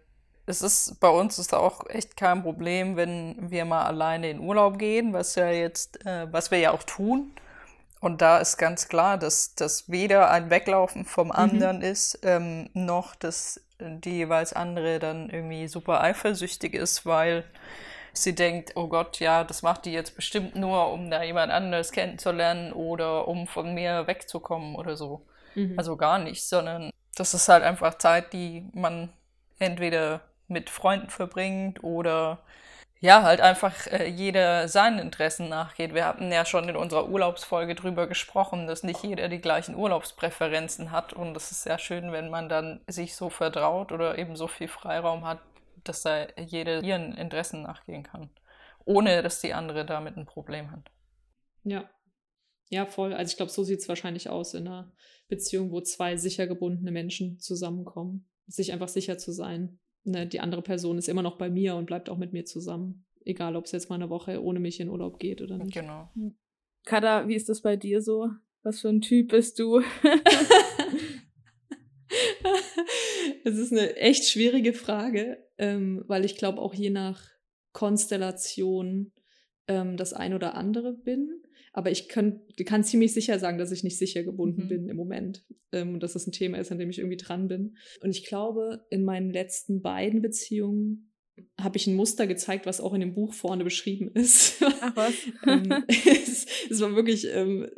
es 0.46 0.62
ist 0.62 0.98
bei 1.00 1.10
uns 1.10 1.38
ist 1.38 1.54
auch 1.54 1.88
echt 1.90 2.16
kein 2.16 2.42
Problem, 2.42 2.96
wenn 2.96 3.50
wir 3.50 3.64
mal 3.66 3.84
alleine 3.84 4.30
in 4.30 4.40
Urlaub 4.40 4.78
gehen, 4.78 5.12
was 5.12 5.34
ja 5.34 5.50
jetzt, 5.50 6.04
äh, 6.06 6.32
was 6.32 6.50
wir 6.50 6.58
ja 6.58 6.72
auch 6.72 6.82
tun. 6.82 7.32
Und 8.00 8.22
da 8.22 8.38
ist 8.38 8.56
ganz 8.56 8.88
klar, 8.88 9.18
dass 9.18 9.54
das 9.54 9.90
weder 9.90 10.30
ein 10.30 10.50
Weglaufen 10.50 11.04
vom 11.04 11.32
anderen 11.32 11.82
ist, 11.82 12.20
ähm, 12.22 12.70
noch 12.72 13.14
dass 13.16 13.60
die 13.80 14.12
jeweils 14.12 14.52
andere 14.52 14.98
dann 14.98 15.30
irgendwie 15.30 15.68
super 15.68 16.00
eifersüchtig 16.00 16.74
ist, 16.74 17.06
weil 17.06 17.44
sie 18.22 18.34
denkt, 18.34 18.72
oh 18.76 18.88
Gott, 18.88 19.20
ja, 19.20 19.44
das 19.44 19.62
macht 19.62 19.84
die 19.84 19.92
jetzt 19.92 20.16
bestimmt 20.16 20.56
nur, 20.56 20.92
um 20.92 21.10
da 21.10 21.22
jemand 21.22 21.52
anderes 21.52 21.92
kennenzulernen 21.92 22.72
oder 22.72 23.28
um 23.28 23.46
von 23.46 23.74
mir 23.74 24.06
wegzukommen 24.06 24.76
oder 24.76 24.96
so. 24.96 25.26
Mhm. 25.54 25.74
Also 25.76 25.96
gar 25.96 26.18
nicht, 26.18 26.44
sondern 26.44 26.90
das 27.16 27.34
ist 27.34 27.48
halt 27.48 27.64
einfach 27.64 27.98
Zeit, 27.98 28.32
die 28.32 28.68
man 28.72 29.10
entweder 29.58 30.20
mit 30.46 30.70
Freunden 30.70 31.10
verbringt 31.10 31.82
oder 31.82 32.38
ja, 33.00 33.22
halt 33.22 33.40
einfach 33.40 33.86
äh, 33.86 34.08
jeder 34.08 34.66
seinen 34.66 34.98
Interessen 34.98 35.48
nachgeht. 35.48 35.94
Wir 35.94 36.04
hatten 36.04 36.32
ja 36.32 36.44
schon 36.44 36.68
in 36.68 36.76
unserer 36.76 37.08
Urlaubsfolge 37.08 37.76
drüber 37.76 38.08
gesprochen, 38.08 38.66
dass 38.66 38.82
nicht 38.82 39.04
jeder 39.04 39.28
die 39.28 39.40
gleichen 39.40 39.76
Urlaubspräferenzen 39.76 40.90
hat 40.90 41.12
und 41.12 41.36
es 41.36 41.52
ist 41.52 41.62
sehr 41.62 41.78
schön, 41.78 42.10
wenn 42.10 42.28
man 42.28 42.48
dann 42.48 42.80
sich 42.88 43.14
so 43.14 43.30
vertraut 43.30 43.92
oder 43.92 44.18
eben 44.18 44.34
so 44.34 44.48
viel 44.48 44.66
Freiraum 44.66 45.24
hat, 45.24 45.38
dass 45.84 46.02
da 46.02 46.26
jeder 46.38 46.82
ihren 46.82 47.14
Interessen 47.14 47.62
nachgehen 47.62 48.02
kann, 48.02 48.30
ohne 48.84 49.22
dass 49.22 49.40
die 49.40 49.54
andere 49.54 49.84
damit 49.84 50.16
ein 50.16 50.26
Problem 50.26 50.70
hat. 50.70 50.90
Ja. 51.64 51.90
Ja, 52.70 52.86
voll. 52.86 53.14
Also 53.14 53.30
ich 53.30 53.36
glaube, 53.36 53.52
so 53.52 53.64
sieht 53.64 53.80
es 53.80 53.88
wahrscheinlich 53.88 54.28
aus 54.28 54.54
in 54.54 54.66
einer 54.66 54.92
Beziehung, 55.28 55.70
wo 55.70 55.80
zwei 55.80 56.16
sicher 56.16 56.46
gebundene 56.46 56.92
Menschen 56.92 57.38
zusammenkommen. 57.38 58.28
Sich 58.46 58.72
einfach 58.72 58.88
sicher 58.88 59.18
zu 59.18 59.32
sein. 59.32 59.78
Ne, 60.04 60.26
die 60.26 60.40
andere 60.40 60.62
Person 60.62 60.98
ist 60.98 61.08
immer 61.08 61.22
noch 61.22 61.38
bei 61.38 61.50
mir 61.50 61.76
und 61.76 61.86
bleibt 61.86 62.08
auch 62.08 62.18
mit 62.18 62.32
mir 62.32 62.44
zusammen. 62.44 63.06
Egal, 63.24 63.56
ob 63.56 63.64
es 63.64 63.72
jetzt 63.72 63.88
mal 63.88 63.96
eine 63.96 64.10
Woche 64.10 64.42
ohne 64.42 64.60
mich 64.60 64.80
in 64.80 64.88
Urlaub 64.88 65.18
geht 65.18 65.42
oder 65.42 65.58
nicht. 65.58 65.74
Genau. 65.74 66.10
Kada, 66.84 67.28
wie 67.28 67.34
ist 67.34 67.48
das 67.48 67.62
bei 67.62 67.76
dir 67.76 68.00
so? 68.00 68.28
Was 68.62 68.80
für 68.80 68.88
ein 68.88 69.00
Typ 69.00 69.28
bist 69.28 69.58
du? 69.58 69.82
Es 73.44 73.56
ist 73.56 73.72
eine 73.72 73.96
echt 73.96 74.24
schwierige 74.24 74.72
Frage, 74.72 75.47
ähm, 75.58 76.04
weil 76.06 76.24
ich 76.24 76.36
glaube 76.36 76.60
auch 76.60 76.74
je 76.74 76.90
nach 76.90 77.22
Konstellation 77.72 79.12
ähm, 79.66 79.96
das 79.96 80.12
ein 80.12 80.34
oder 80.34 80.54
andere 80.54 80.94
bin. 80.94 81.42
Aber 81.72 81.90
ich 81.90 82.08
kann, 82.08 82.40
kann 82.64 82.82
ziemlich 82.82 83.12
sicher 83.12 83.38
sagen, 83.38 83.58
dass 83.58 83.70
ich 83.70 83.84
nicht 83.84 83.98
sicher 83.98 84.24
gebunden 84.24 84.64
Mhm. 84.64 84.68
bin 84.68 84.88
im 84.88 84.96
Moment. 84.96 85.44
Ähm, 85.70 85.94
und 85.94 86.02
dass 86.02 86.14
das 86.14 86.26
ein 86.26 86.32
Thema 86.32 86.58
ist, 86.58 86.72
an 86.72 86.78
dem 86.78 86.90
ich 86.90 86.98
irgendwie 86.98 87.18
dran 87.18 87.46
bin. 87.46 87.76
Und 88.00 88.10
ich 88.10 88.26
glaube, 88.26 88.84
in 88.90 89.04
meinen 89.04 89.30
letzten 89.30 89.82
beiden 89.82 90.22
Beziehungen 90.22 91.12
habe 91.60 91.76
ich 91.76 91.86
ein 91.86 91.94
Muster 91.94 92.26
gezeigt, 92.26 92.66
was 92.66 92.80
auch 92.80 92.94
in 92.94 93.00
dem 93.00 93.14
Buch 93.14 93.32
vorne 93.32 93.62
beschrieben 93.62 94.10
ist. 94.12 94.60
Ach 94.60 94.96
was? 94.96 95.14
ähm, 95.46 95.84
es, 95.86 96.46
es 96.68 96.80
war 96.80 96.96
wirklich 96.96 97.28
ähm, 97.30 97.68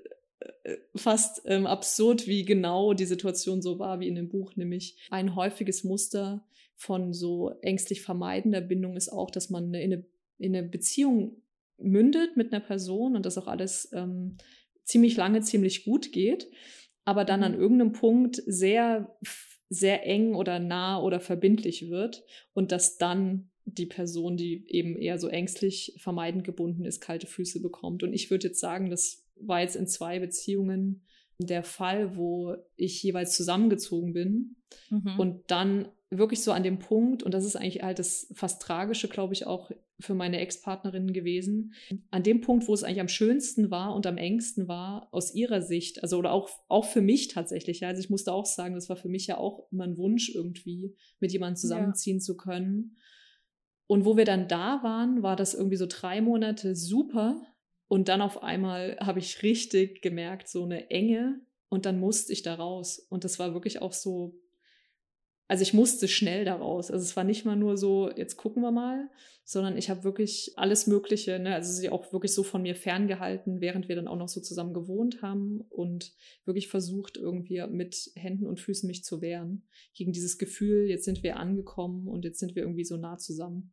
äh, 0.63 0.77
fast 0.97 1.43
ähm, 1.45 1.67
absurd, 1.67 2.27
wie 2.27 2.45
genau 2.45 2.95
die 2.95 3.05
Situation 3.05 3.61
so 3.61 3.79
war 3.79 4.01
wie 4.01 4.09
in 4.09 4.15
dem 4.15 4.29
Buch. 4.31 4.57
Nämlich 4.57 4.97
ein 5.11 5.35
häufiges 5.35 5.85
Muster 5.85 6.47
von 6.81 7.13
so 7.13 7.51
ängstlich 7.61 8.01
vermeidender 8.01 8.63
Bindung 8.63 8.97
ist 8.97 9.11
auch, 9.11 9.31
dass 9.31 9.51
man 9.51 9.75
in 9.75 9.93
eine, 9.93 10.07
in 10.39 10.57
eine 10.57 10.67
Beziehung 10.67 11.43
mündet 11.77 12.39
mit 12.39 12.53
einer 12.53 12.65
Person 12.65 13.17
und 13.17 13.27
das 13.27 13.37
auch 13.37 13.47
alles 13.47 13.91
ähm, 13.93 14.39
ziemlich 14.85 15.15
lange, 15.15 15.43
ziemlich 15.43 15.85
gut 15.85 16.11
geht, 16.11 16.51
aber 17.05 17.27
dann 17.27 17.43
an 17.43 17.53
Mhm. 17.53 17.61
irgendeinem 17.61 17.93
Punkt 17.93 18.43
sehr, 18.47 19.15
sehr 19.69 20.07
eng 20.07 20.35
oder 20.35 20.59
nah 20.59 20.99
oder 21.03 21.21
verbindlich 21.21 21.91
wird 21.91 22.25
und 22.55 22.73
dass 22.73 22.97
dann 22.97 23.51
die 23.67 23.87
Person, 23.87 24.39
die 24.39 24.65
eben 24.69 24.97
eher 24.97 25.19
so 25.19 25.29
ängstlich 25.29 25.95
vermeidend 25.99 26.45
gebunden 26.45 26.87
ist, 26.87 27.01
kalte 27.03 27.27
Füße 27.27 27.61
bekommt. 27.61 28.03
Und 28.03 28.15
ich 28.15 28.31
würde 28.31 28.49
jetzt 28.49 28.59
sagen, 28.61 28.89
das 28.89 29.27
war 29.37 29.61
jetzt 29.61 29.77
in 29.77 29.87
zwei 29.87 30.19
Beziehungen 30.19 31.03
der 31.39 31.63
Fall, 31.63 32.17
wo 32.17 32.57
ich 32.77 33.03
jeweils 33.03 33.37
zusammengezogen 33.37 34.15
bin 34.15 34.57
Mhm. 34.89 35.19
und 35.19 35.51
dann 35.51 35.89
wirklich 36.11 36.43
so 36.43 36.51
an 36.51 36.65
dem 36.65 36.81
Punkt, 36.81 37.23
und 37.23 37.33
das 37.33 37.45
ist 37.45 37.55
eigentlich 37.55 37.83
halt 37.83 38.01
das 38.01 38.27
fast 38.35 38.61
Tragische, 38.61 39.09
glaube 39.09 39.33
ich, 39.33 39.47
auch 39.47 39.71
für 40.01 40.15
meine 40.15 40.41
Ex-Partnerinnen 40.41 41.13
gewesen, 41.13 41.75
an 42.11 42.25
dem 42.25 42.41
Punkt, 42.41 42.67
wo 42.67 42.75
es 42.75 42.83
eigentlich 42.83 43.01
am 43.01 43.09
schönsten 43.09 43.71
war 43.71 43.95
und 43.95 44.07
am 44.07 44.19
engsten 44.19 44.67
war, 44.67 45.09
aus 45.13 45.35
ihrer 45.35 45.63
Sicht, 45.63 46.03
also 46.03 46.19
oder 46.19 46.33
auch, 46.33 46.51
auch 46.69 46.85
für 46.85 47.01
mich 47.01 47.29
tatsächlich, 47.29 47.81
ja, 47.81 47.89
also 47.89 48.01
ich 48.01 48.11
musste 48.11 48.33
auch 48.33 48.47
sagen, 48.47 48.75
das 48.75 48.89
war 48.89 48.97
für 48.97 49.09
mich 49.09 49.29
ja 49.29 49.39
auch 49.39 49.71
immer 49.71 49.85
ein 49.85 49.97
Wunsch 49.97 50.35
irgendwie, 50.35 50.97
mit 51.21 51.33
jemandem 51.33 51.57
zusammenziehen 51.57 52.21
zu 52.21 52.37
können. 52.37 52.97
Und 53.87 54.05
wo 54.05 54.17
wir 54.17 54.25
dann 54.25 54.49
da 54.49 54.83
waren, 54.83 55.23
war 55.23 55.37
das 55.37 55.55
irgendwie 55.55 55.77
so 55.77 55.87
drei 55.89 56.21
Monate 56.21 56.77
super. 56.77 57.41
Und 57.89 58.09
dann 58.09 58.23
auf 58.23 58.43
einmal 58.43 58.97
habe 59.01 59.19
ich 59.19 59.43
richtig 59.43 60.01
gemerkt, 60.01 60.49
so 60.49 60.65
eine 60.65 60.91
Enge. 60.91 61.41
Und 61.69 61.87
dann 61.87 61.99
musste 61.99 62.33
ich 62.33 62.43
da 62.43 62.55
raus. 62.55 63.05
Und 63.11 63.25
das 63.25 63.39
war 63.39 63.53
wirklich 63.53 63.83
auch 63.83 63.93
so, 63.93 64.40
also 65.51 65.63
ich 65.63 65.75
musste 65.75 66.07
schnell 66.07 66.45
da 66.45 66.55
raus. 66.55 66.93
Also 66.93 67.03
es 67.05 67.17
war 67.17 67.25
nicht 67.25 67.45
mal 67.45 67.57
nur 67.57 67.77
so, 67.77 68.09
jetzt 68.15 68.37
gucken 68.37 68.63
wir 68.63 68.71
mal, 68.71 69.11
sondern 69.45 69.77
ich 69.77 69.91
habe 69.91 70.05
wirklich 70.05 70.53
alles 70.55 70.87
Mögliche, 70.87 71.41
ne, 71.41 71.57
also 71.57 71.73
sie 71.73 71.91
auch 71.91 72.13
wirklich 72.13 72.33
so 72.33 72.45
von 72.45 72.63
mir 72.63 72.77
ferngehalten, 72.77 73.61
während 73.61 73.89
wir 73.89 73.97
dann 73.97 74.07
auch 74.07 74.17
noch 74.17 74.29
so 74.29 74.41
zusammen 74.41 74.75
gewohnt 74.75 75.23
haben 75.23 75.63
und 75.69 76.13
wirklich 76.45 76.69
versucht, 76.69 77.17
irgendwie 77.17 77.61
mit 77.69 78.13
Händen 78.15 78.47
und 78.47 78.61
Füßen 78.61 78.87
mich 78.87 79.03
zu 79.03 79.21
wehren 79.21 79.65
gegen 79.93 80.13
dieses 80.13 80.39
Gefühl, 80.39 80.89
jetzt 80.89 81.05
sind 81.05 81.25
wir 81.25 81.37
angekommen 81.37 82.07
und 82.07 82.25
jetzt 82.25 82.39
sind 82.39 82.55
wir 82.55 82.63
irgendwie 82.63 82.85
so 82.85 82.97
nah 82.97 83.19
zusammen. 83.19 83.73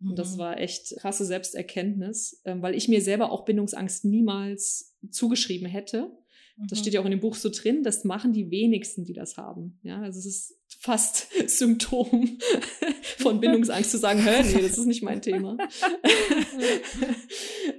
Und 0.00 0.18
das 0.20 0.34
Mhm. 0.34 0.38
war 0.38 0.60
echt 0.60 0.94
krasse 0.98 1.24
Selbsterkenntnis, 1.24 2.40
ähm, 2.44 2.62
weil 2.62 2.76
ich 2.76 2.86
mir 2.86 3.00
selber 3.00 3.32
auch 3.32 3.44
Bindungsangst 3.46 4.04
niemals 4.04 4.94
zugeschrieben 5.10 5.66
hätte. 5.66 6.12
Das 6.58 6.78
Mhm. 6.78 6.82
steht 6.82 6.94
ja 6.94 7.00
auch 7.00 7.04
in 7.04 7.10
dem 7.10 7.20
Buch 7.20 7.34
so 7.34 7.50
drin, 7.50 7.82
das 7.82 8.04
machen 8.04 8.32
die 8.32 8.50
wenigsten, 8.50 9.04
die 9.04 9.12
das 9.12 9.36
haben. 9.36 9.78
Ja, 9.82 10.00
also 10.00 10.18
es 10.18 10.26
ist 10.26 10.58
fast 10.80 11.28
Symptom 11.50 12.38
von 13.18 13.40
Bindungsangst 13.40 13.90
zu 13.90 13.98
sagen, 13.98 14.24
hör, 14.24 14.42
nee, 14.42 14.62
das 14.62 14.78
ist 14.78 14.86
nicht 14.86 15.02
mein 15.02 15.20
Thema. 15.20 15.58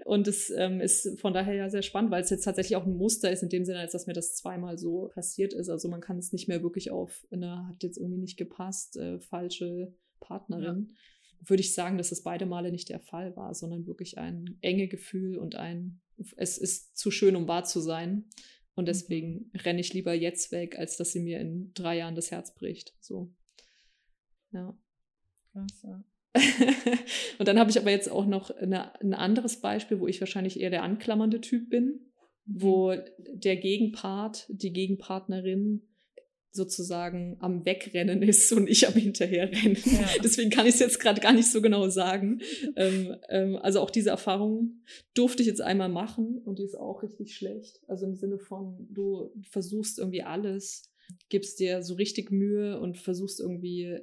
Und 0.06 0.28
es 0.28 0.50
ähm, 0.50 0.82
ist 0.82 1.20
von 1.20 1.34
daher 1.34 1.54
ja 1.54 1.70
sehr 1.70 1.82
spannend, 1.82 2.12
weil 2.12 2.24
es 2.24 2.30
jetzt 2.30 2.44
tatsächlich 2.44 2.76
auch 2.76 2.86
ein 2.86 2.98
Muster 2.98 3.32
ist, 3.32 3.44
in 3.44 3.50
dem 3.50 3.66
Sinne, 3.66 3.80
als 3.80 3.92
dass 3.92 4.08
mir 4.08 4.14
das 4.14 4.36
zweimal 4.36 4.78
so 4.78 5.10
passiert 5.14 5.54
ist. 5.54 5.70
Also 5.70 5.90
man 5.90 6.02
kann 6.02 6.18
es 6.18 6.32
nicht 6.32 6.48
mehr 6.48 6.64
wirklich 6.64 6.92
auf, 6.92 7.26
na, 7.30 7.68
hat 7.70 7.84
jetzt 7.84 7.98
irgendwie 7.98 8.20
nicht 8.20 8.38
gepasst, 8.38 8.98
äh, 8.98 9.20
falsche 9.20 9.94
Partnerin. 10.20 10.94
Würde 11.46 11.62
ich 11.62 11.74
sagen, 11.74 11.98
dass 11.98 12.12
es 12.12 12.24
beide 12.24 12.46
Male 12.46 12.72
nicht 12.72 12.90
der 12.90 13.00
Fall 13.00 13.36
war, 13.36 13.54
sondern 13.54 13.86
wirklich 13.86 14.18
ein 14.18 14.58
enge 14.62 14.88
Gefühl 14.88 15.38
und 15.38 15.56
ein, 15.56 16.00
es 16.36 16.58
ist 16.58 16.98
zu 16.98 17.12
schön, 17.12 17.36
um 17.36 17.48
wahr 17.48 17.64
zu 17.64 17.80
sein. 17.80 18.26
Und 18.78 18.88
deswegen 18.88 19.50
renne 19.56 19.80
ich 19.80 19.92
lieber 19.94 20.14
jetzt 20.14 20.52
weg, 20.52 20.78
als 20.78 20.98
dass 20.98 21.12
sie 21.12 21.20
mir 21.20 21.40
in 21.40 21.74
drei 21.74 21.98
Jahren 21.98 22.14
das 22.14 22.30
Herz 22.30 22.54
bricht. 22.54 22.94
So. 23.00 23.34
Ja. 24.52 24.78
Krass, 25.52 25.84
ja. 25.84 26.04
und 27.40 27.48
dann 27.48 27.58
habe 27.58 27.72
ich 27.72 27.80
aber 27.80 27.90
jetzt 27.90 28.08
auch 28.08 28.28
noch 28.28 28.52
eine, 28.52 28.94
ein 29.02 29.16
anderes 29.16 29.62
Beispiel, 29.62 30.00
wo 30.00 30.06
ich 30.06 30.20
wahrscheinlich 30.20 30.60
eher 30.60 30.70
der 30.70 30.84
anklammernde 30.84 31.42
Typ 31.42 31.72
bin, 31.72 32.12
wo 32.46 32.94
der 33.18 33.56
Gegenpart, 33.58 34.46
die 34.50 34.72
Gegenpartnerin 34.72 35.82
sozusagen 36.58 37.38
am 37.40 37.66
Wegrennen 37.66 38.22
ist 38.22 38.52
und 38.52 38.68
ich 38.70 38.86
am 38.88 38.94
Hinterherrennen. 38.94 39.78
Ja. 39.86 40.10
Deswegen 40.24 40.50
kann 40.50 40.66
ich 40.66 40.74
es 40.74 40.80
jetzt 40.82 41.00
gerade 41.00 41.22
gar 41.22 41.32
nicht 41.32 41.50
so 41.50 41.62
genau 41.62 41.88
sagen. 41.88 42.42
Ähm, 42.76 43.16
ähm, 43.30 43.56
also 43.56 43.80
auch 43.80 43.90
diese 43.90 44.10
Erfahrung 44.10 44.82
durfte 45.14 45.42
ich 45.42 45.48
jetzt 45.48 45.62
einmal 45.62 45.88
machen 45.88 46.40
und 46.44 46.60
die 46.60 46.64
ist 46.64 46.76
auch 46.76 47.04
richtig 47.04 47.34
schlecht. 47.36 47.80
Also 47.88 48.06
im 48.06 48.16
Sinne 48.16 48.40
von, 48.40 48.88
du 48.90 49.32
versuchst 49.50 50.00
irgendwie 50.00 50.24
alles, 50.24 50.92
gibst 51.30 51.60
dir 51.62 51.82
so 51.82 51.94
richtig 51.94 52.32
Mühe 52.32 52.78
und 52.80 52.98
versuchst 52.98 53.40
irgendwie, 53.40 54.00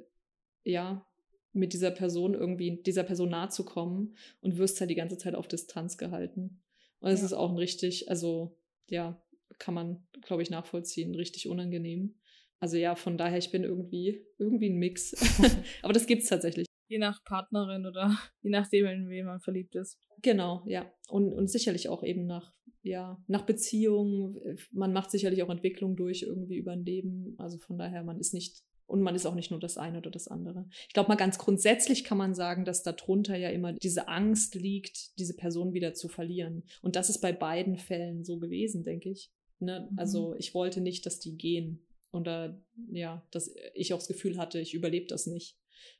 ja, 0.63 1.05
mit 1.53 1.73
dieser 1.73 1.91
Person 1.91 2.33
irgendwie, 2.33 2.81
dieser 2.83 3.03
Person 3.03 3.29
nahe 3.29 3.49
zu 3.49 3.63
kommen 3.63 4.15
und 4.41 4.57
wirst 4.57 4.79
halt 4.79 4.89
die 4.89 4.95
ganze 4.95 5.17
Zeit 5.17 5.35
auf 5.35 5.47
Distanz 5.47 5.97
gehalten. 5.97 6.61
Und 6.99 7.11
es 7.11 7.19
ja. 7.19 7.27
ist 7.27 7.33
auch 7.33 7.51
ein 7.51 7.57
richtig, 7.57 8.09
also 8.09 8.57
ja, 8.89 9.21
kann 9.57 9.73
man, 9.73 10.05
glaube 10.21 10.43
ich, 10.43 10.49
nachvollziehen, 10.49 11.15
richtig 11.15 11.47
unangenehm. 11.47 12.15
Also 12.59 12.77
ja, 12.77 12.95
von 12.95 13.17
daher, 13.17 13.37
ich 13.37 13.51
bin 13.51 13.63
irgendwie, 13.63 14.25
irgendwie 14.37 14.69
ein 14.69 14.77
Mix. 14.77 15.13
Aber 15.81 15.93
das 15.93 16.07
gibt 16.07 16.23
es 16.23 16.29
tatsächlich. 16.29 16.65
Je 16.87 16.97
nach 16.99 17.23
Partnerin 17.23 17.85
oder 17.85 18.15
je 18.41 18.51
nachdem, 18.51 18.85
in 18.85 19.09
wen 19.09 19.25
man 19.25 19.39
verliebt 19.39 19.75
ist. 19.75 19.99
Genau, 20.21 20.63
ja. 20.67 20.91
Und, 21.09 21.33
und 21.33 21.49
sicherlich 21.49 21.89
auch 21.89 22.03
eben 22.03 22.25
nach, 22.25 22.53
ja, 22.83 23.21
nach 23.27 23.45
Beziehungen. 23.45 24.57
Man 24.71 24.93
macht 24.93 25.11
sicherlich 25.11 25.43
auch 25.43 25.49
Entwicklung 25.49 25.95
durch 25.95 26.23
irgendwie 26.23 26.57
über 26.57 26.71
ein 26.71 26.85
Leben. 26.85 27.35
Also 27.37 27.57
von 27.57 27.77
daher, 27.77 28.03
man 28.03 28.19
ist 28.19 28.33
nicht, 28.33 28.63
und 28.87 29.01
man 29.01 29.15
ist 29.15 29.25
auch 29.25 29.35
nicht 29.35 29.49
nur 29.49 29.59
das 29.59 29.77
eine 29.77 29.97
oder 29.97 30.11
das 30.11 30.27
andere. 30.27 30.67
Ich 30.87 30.93
glaube 30.93 31.09
mal 31.09 31.15
ganz 31.15 31.39
grundsätzlich 31.39 32.03
kann 32.03 32.19
man 32.19 32.35
sagen, 32.35 32.65
dass 32.65 32.83
darunter 32.83 33.35
ja 33.35 33.49
immer 33.49 33.73
diese 33.73 34.07
Angst 34.07 34.55
liegt, 34.55 35.17
diese 35.17 35.35
Person 35.35 35.73
wieder 35.73 35.93
zu 35.93 36.07
verlieren. 36.07 36.63
Und 36.81 36.95
das 36.95 37.09
ist 37.09 37.19
bei 37.19 37.33
beiden 37.33 37.77
Fällen 37.77 38.23
so 38.23 38.37
gewesen, 38.37 38.83
denke 38.83 39.09
ich. 39.09 39.31
Ne? 39.59 39.89
Mhm. 39.91 39.99
Also 39.99 40.35
ich 40.37 40.53
wollte 40.53 40.81
nicht, 40.81 41.05
dass 41.05 41.19
die 41.19 41.35
gehen. 41.35 41.85
Oder 42.15 42.61
ja, 42.91 43.25
dass 43.31 43.53
ich 43.73 43.93
auch 43.93 43.99
das 43.99 44.07
Gefühl 44.07 44.37
hatte, 44.37 44.59
ich 44.59 44.73
überlebe 44.73 45.07
das 45.07 45.27
nicht. 45.27 45.57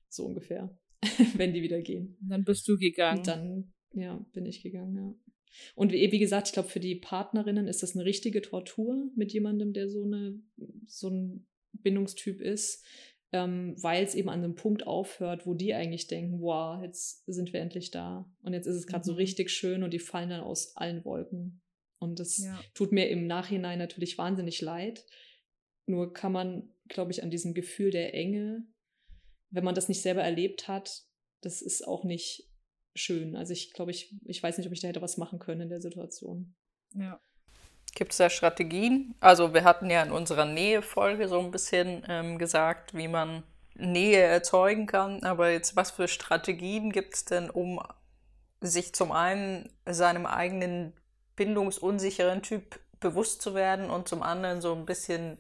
So 0.10 0.26
ungefähr. 0.26 0.78
wenn 1.36 1.54
die 1.54 1.62
wieder 1.62 1.82
gehen. 1.82 2.18
dann 2.22 2.44
bist 2.44 2.68
du 2.68 2.78
gegangen. 2.78 3.20
Und 3.20 3.28
dann, 3.28 3.74
ja, 3.94 4.26
bin 4.34 4.46
ich 4.46 4.62
gegangen, 4.62 4.96
ja. 4.96 5.16
Und 5.74 5.94
wie, 5.94 6.12
wie 6.12 6.20
gesagt, 6.20 6.48
ich 6.48 6.54
glaube, 6.54 6.70
für 6.70 6.82
die 6.82 6.96
Partnerinnen 6.96 7.68
ist 7.68 7.82
das 7.82 7.96
eine 7.96 8.06
richtige 8.06 8.42
Tortur 8.42 9.10
mit 9.16 9.32
jemandem, 9.32 9.72
der 9.72 9.90
so 9.90 10.04
eine, 10.04 10.38
so 10.86 11.10
ein 11.10 11.48
Bindungstyp 11.72 12.42
ist, 12.42 12.86
ähm, 13.32 13.76
weil 13.82 14.04
es 14.04 14.16
eben 14.16 14.30
an 14.30 14.44
einem 14.44 14.56
Punkt 14.56 14.86
aufhört, 14.86 15.46
wo 15.46 15.54
die 15.54 15.74
eigentlich 15.74 16.08
denken, 16.08 16.42
wow, 16.42 16.82
jetzt 16.84 17.24
sind 17.26 17.54
wir 17.54 17.62
endlich 17.62 17.92
da. 17.92 18.30
Und 18.42 18.54
jetzt 18.54 18.68
ist 18.68 18.76
es 18.76 18.88
gerade 18.88 19.04
mhm. 19.04 19.12
so 19.12 19.14
richtig 19.14 19.50
schön 19.50 19.84
und 19.84 19.94
die 19.94 20.00
fallen 20.00 20.30
dann 20.30 20.42
aus 20.42 20.76
allen 20.76 21.06
Wolken. 21.06 21.62
Und 22.00 22.20
das 22.20 22.38
ja. 22.38 22.60
tut 22.74 22.92
mir 22.92 23.10
im 23.10 23.26
Nachhinein 23.26 23.80
natürlich 23.80 24.18
wahnsinnig 24.18 24.62
leid. 24.62 25.06
Nur 25.86 26.14
kann 26.14 26.32
man, 26.32 26.74
glaube 26.88 27.12
ich, 27.12 27.24
an 27.24 27.32
diesem 27.32 27.54
Gefühl 27.54 27.92
der 27.92 28.14
Enge, 28.14 28.66
wenn 29.50 29.64
man 29.64 29.76
das 29.76 29.88
nicht 29.88 30.02
selber 30.02 30.24
erlebt 30.24 30.68
hat, 30.68 31.04
das 31.42 31.62
ist 31.62 31.88
auch 31.88 32.04
nicht 32.04 32.50
schön. 32.96 33.36
Also 33.36 33.54
ich 33.54 33.74
glaube, 33.74 33.92
ich, 33.92 34.16
ich 34.26 34.42
weiß 34.42 34.58
nicht, 34.58 34.68
ob 34.68 34.74
ich 34.74 34.82
da 34.82 34.88
hätte 34.88 35.02
was 35.02 35.18
machen 35.18 35.40
können 35.40 35.62
in 35.62 35.70
der 35.70 35.82
Situation. 35.82 36.56
Ja. 36.94 37.20
Gibt 37.94 38.12
es 38.12 38.18
da 38.18 38.30
Strategien? 38.30 39.16
Also 39.20 39.54
wir 39.54 39.64
hatten 39.64 39.90
ja 39.90 40.04
in 40.04 40.12
unserer 40.12 40.46
Nähe-Folge 40.46 41.28
so 41.28 41.40
ein 41.40 41.52
bisschen 41.52 42.04
ähm, 42.10 42.38
gesagt, 42.38 42.94
wie 42.94 43.08
man 43.08 43.44
Nähe 43.76 44.20
erzeugen 44.20 44.86
kann. 44.86 45.24
Aber 45.24 45.52
jetzt, 45.52 45.76
was 45.76 45.92
für 45.92 46.08
Strategien 46.08 46.92
gibt 46.92 47.14
es 47.14 47.26
denn, 47.26 47.50
um 47.50 47.80
sich 48.62 48.94
zum 48.94 49.12
einen 49.12 49.70
seinem 49.86 50.26
eigenen 50.26 50.94
bindungsunsicheren 51.36 52.42
Typ 52.42 52.80
bewusst 53.00 53.42
zu 53.42 53.54
werden 53.54 53.90
und 53.90 54.08
zum 54.08 54.24
anderen 54.24 54.62
so 54.62 54.74
ein 54.74 54.86
bisschen 54.86 55.38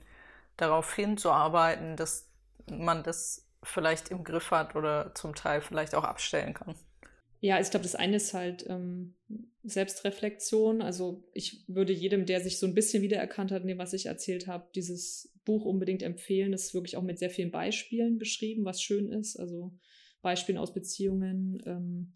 darauf 0.57 0.93
hinzuarbeiten, 0.93 1.95
dass 1.95 2.29
man 2.69 3.03
das 3.03 3.47
vielleicht 3.63 4.09
im 4.09 4.23
Griff 4.23 4.51
hat 4.51 4.75
oder 4.75 5.13
zum 5.15 5.35
Teil 5.35 5.61
vielleicht 5.61 5.95
auch 5.95 6.03
abstellen 6.03 6.53
kann. 6.53 6.75
Ja, 7.41 7.59
ich 7.59 7.69
glaube, 7.69 7.83
das 7.83 7.95
eine 7.95 8.15
ist 8.15 8.33
halt 8.33 8.65
ähm, 8.69 9.15
Selbstreflexion. 9.63 10.81
Also 10.81 11.27
ich 11.33 11.63
würde 11.67 11.93
jedem, 11.93 12.25
der 12.25 12.41
sich 12.41 12.59
so 12.59 12.65
ein 12.65 12.73
bisschen 12.73 13.03
wiedererkannt 13.03 13.51
hat 13.51 13.61
in 13.61 13.67
dem, 13.67 13.77
was 13.77 13.93
ich 13.93 14.07
erzählt 14.07 14.47
habe, 14.47 14.67
dieses 14.73 15.31
Buch 15.43 15.65
unbedingt 15.65 16.01
empfehlen. 16.01 16.51
Das 16.51 16.63
ist 16.63 16.73
wirklich 16.73 16.97
auch 16.97 17.03
mit 17.03 17.19
sehr 17.19 17.29
vielen 17.29 17.51
Beispielen 17.51 18.17
beschrieben, 18.17 18.65
was 18.65 18.81
schön 18.81 19.11
ist. 19.11 19.37
Also 19.37 19.73
Beispielen 20.21 20.57
aus 20.57 20.73
Beziehungen. 20.73 21.61
Ähm, 21.65 22.13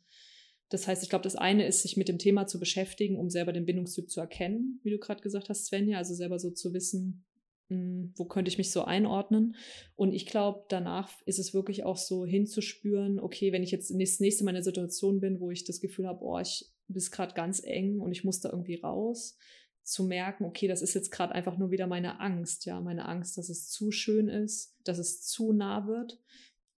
das 0.70 0.88
heißt, 0.88 1.04
ich 1.04 1.10
glaube, 1.10 1.24
das 1.24 1.36
eine 1.36 1.66
ist, 1.68 1.82
sich 1.82 1.98
mit 1.98 2.08
dem 2.08 2.20
Thema 2.20 2.48
zu 2.48 2.60
beschäftigen, 2.60 3.18
um 3.18 3.30
selber 3.30 3.54
den 3.54 3.66
Bindungstyp 3.66 4.10
zu 4.10 4.20
erkennen, 4.20 4.80
wie 4.84 4.92
du 4.92 5.00
gerade 5.00 5.22
gesagt 5.22 5.50
hast, 5.50 5.66
Svenja. 5.66 5.98
Also 5.98 6.14
selber 6.14 6.40
so 6.40 6.52
zu 6.52 6.74
wissen, 6.74 7.26
wo 7.70 8.26
könnte 8.26 8.50
ich 8.50 8.58
mich 8.58 8.72
so 8.72 8.84
einordnen? 8.84 9.56
Und 9.96 10.14
ich 10.14 10.26
glaube, 10.26 10.66
danach 10.70 11.12
ist 11.26 11.40
es 11.40 11.54
wirklich 11.54 11.84
auch 11.84 11.98
so 11.98 12.26
hinzuspüren, 12.26 13.20
okay, 13.20 13.52
wenn 13.52 13.64
ich 13.64 13.72
jetzt 13.72 13.92
das 13.92 14.20
nächste 14.20 14.44
Mal 14.44 14.52
in 14.52 14.58
einer 14.58 14.64
Situation 14.64 15.20
bin, 15.20 15.40
wo 15.40 15.52
ich 15.52 15.66
das 15.66 15.80
Gefühl 15.80 16.08
habe, 16.08 16.24
oh, 16.24 16.40
ich 16.40 16.66
bin 16.88 17.04
gerade 17.12 17.34
ganz 17.36 17.64
eng 17.64 18.00
und 18.00 18.12
ich 18.12 18.24
muss 18.24 18.40
da 18.40 18.50
irgendwie 18.50 18.76
raus, 18.76 19.38
zu 19.84 20.04
merken, 20.04 20.46
okay, 20.46 20.68
das 20.68 20.82
ist 20.82 20.94
jetzt 20.94 21.12
gerade 21.12 21.34
einfach 21.34 21.58
nur 21.58 21.72
wieder 21.72 21.88
meine 21.88 22.20
Angst, 22.20 22.66
ja, 22.66 22.80
meine 22.80 23.08
Angst, 23.08 23.38
dass 23.38 23.50
es 23.50 23.70
zu 23.70 23.92
schön 23.92 24.28
ist, 24.28 24.76
dass 24.84 24.98
es 24.98 25.22
zu 25.22 25.52
nah 25.52 25.88
wird 25.88 26.20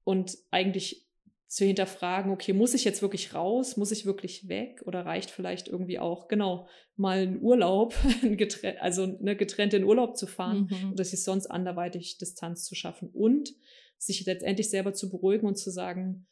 und 0.05 0.39
eigentlich 0.51 1.10
zu 1.51 1.65
hinterfragen, 1.65 2.31
okay, 2.31 2.53
muss 2.53 2.75
ich 2.75 2.85
jetzt 2.85 3.03
wirklich 3.03 3.35
raus? 3.35 3.77
Muss 3.77 3.91
ich 3.91 4.07
wirklich 4.07 4.47
weg? 4.47 4.83
Oder 4.85 5.05
reicht 5.05 5.33
vielleicht 5.33 5.67
irgendwie 5.67 5.99
auch, 5.99 6.29
genau, 6.29 6.69
mal 6.95 7.19
ein 7.19 7.43
Urlaub, 7.43 7.93
also 8.79 9.03
eine 9.03 9.35
getrennt 9.35 9.75
in 9.75 9.83
Urlaub 9.83 10.17
zu 10.17 10.29
fahren 10.29 10.69
mhm. 10.71 10.93
oder 10.93 11.05
sich 11.05 11.25
sonst 11.25 11.49
anderweitig 11.49 12.19
Distanz 12.19 12.67
zu 12.67 12.77
schaffen 12.77 13.09
und 13.09 13.53
sich 13.99 14.25
letztendlich 14.27 14.71
selber 14.71 14.95
zu 14.95 15.11
beruhigen 15.11 15.49
und 15.49 15.57
zu 15.57 15.73
sagen, 15.73 16.29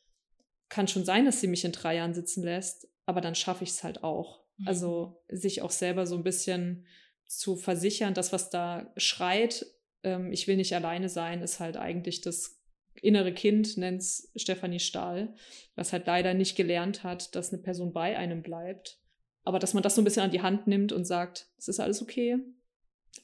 kann 0.69 0.87
schon 0.87 1.05
sein, 1.05 1.25
dass 1.25 1.41
sie 1.41 1.49
mich 1.49 1.65
in 1.65 1.73
drei 1.73 1.97
Jahren 1.97 2.15
sitzen 2.15 2.45
lässt, 2.45 2.87
aber 3.05 3.21
dann 3.21 3.35
schaffe 3.35 3.65
ich 3.65 3.71
es 3.71 3.83
halt 3.83 4.05
auch. 4.05 4.45
Mhm. 4.59 4.69
Also 4.69 5.21
sich 5.29 5.63
auch 5.63 5.73
selber 5.73 6.07
so 6.07 6.15
ein 6.15 6.23
bisschen 6.23 6.87
zu 7.27 7.57
versichern, 7.57 8.15
das, 8.15 8.33
was 8.33 8.51
da 8.51 8.93
schreit, 8.97 9.67
ähm, 10.05 10.31
ich 10.33 10.47
will 10.47 10.57
nicht 10.57 10.77
alleine 10.77 11.09
sein, 11.09 11.43
ist 11.43 11.59
halt 11.59 11.77
eigentlich 11.77 12.21
das 12.21 12.58
innere 13.03 13.33
Kind, 13.33 13.77
nennt 13.77 14.01
es 14.01 14.31
Stefanie 14.37 14.81
Stahl, 14.81 15.35
was 15.75 15.93
halt 15.93 16.07
leider 16.07 16.35
nicht 16.35 16.57
gelernt 16.57 17.05
hat, 17.05 17.35
dass 17.35 17.53
eine 17.53 17.63
Person 17.63 17.93
bei 17.93 18.17
einem 18.17 18.43
bleibt. 18.43 19.01
Aber 19.45 19.59
dass 19.59 19.75
man 19.75 19.83
das 19.83 19.95
so 19.95 20.03
ein 20.03 20.05
bisschen 20.05 20.23
an 20.23 20.31
die 20.31 20.43
Hand 20.43 20.67
nimmt 20.67 20.93
und 20.93 21.05
sagt, 21.07 21.51
es 21.57 21.69
ist 21.69 21.81
alles 21.81 22.03
okay. 22.03 22.39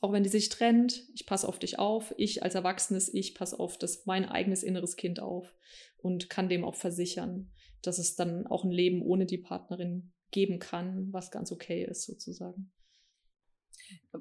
Auch 0.00 0.12
wenn 0.12 0.22
die 0.22 0.28
sich 0.28 0.48
trennt, 0.48 1.06
ich 1.14 1.26
passe 1.26 1.48
auf 1.48 1.58
dich 1.58 1.78
auf. 1.78 2.14
Ich 2.16 2.42
als 2.42 2.54
erwachsenes 2.54 3.12
Ich 3.12 3.34
passe 3.34 3.58
auf 3.58 3.78
das 3.78 4.06
mein 4.06 4.24
eigenes 4.24 4.62
inneres 4.62 4.96
Kind 4.96 5.20
auf 5.20 5.54
und 5.98 6.30
kann 6.30 6.48
dem 6.48 6.64
auch 6.64 6.74
versichern, 6.74 7.50
dass 7.82 7.98
es 7.98 8.16
dann 8.16 8.46
auch 8.46 8.64
ein 8.64 8.70
Leben 8.70 9.02
ohne 9.02 9.26
die 9.26 9.38
Partnerin 9.38 10.12
geben 10.30 10.58
kann, 10.58 11.12
was 11.12 11.30
ganz 11.30 11.52
okay 11.52 11.84
ist, 11.84 12.04
sozusagen. 12.04 12.72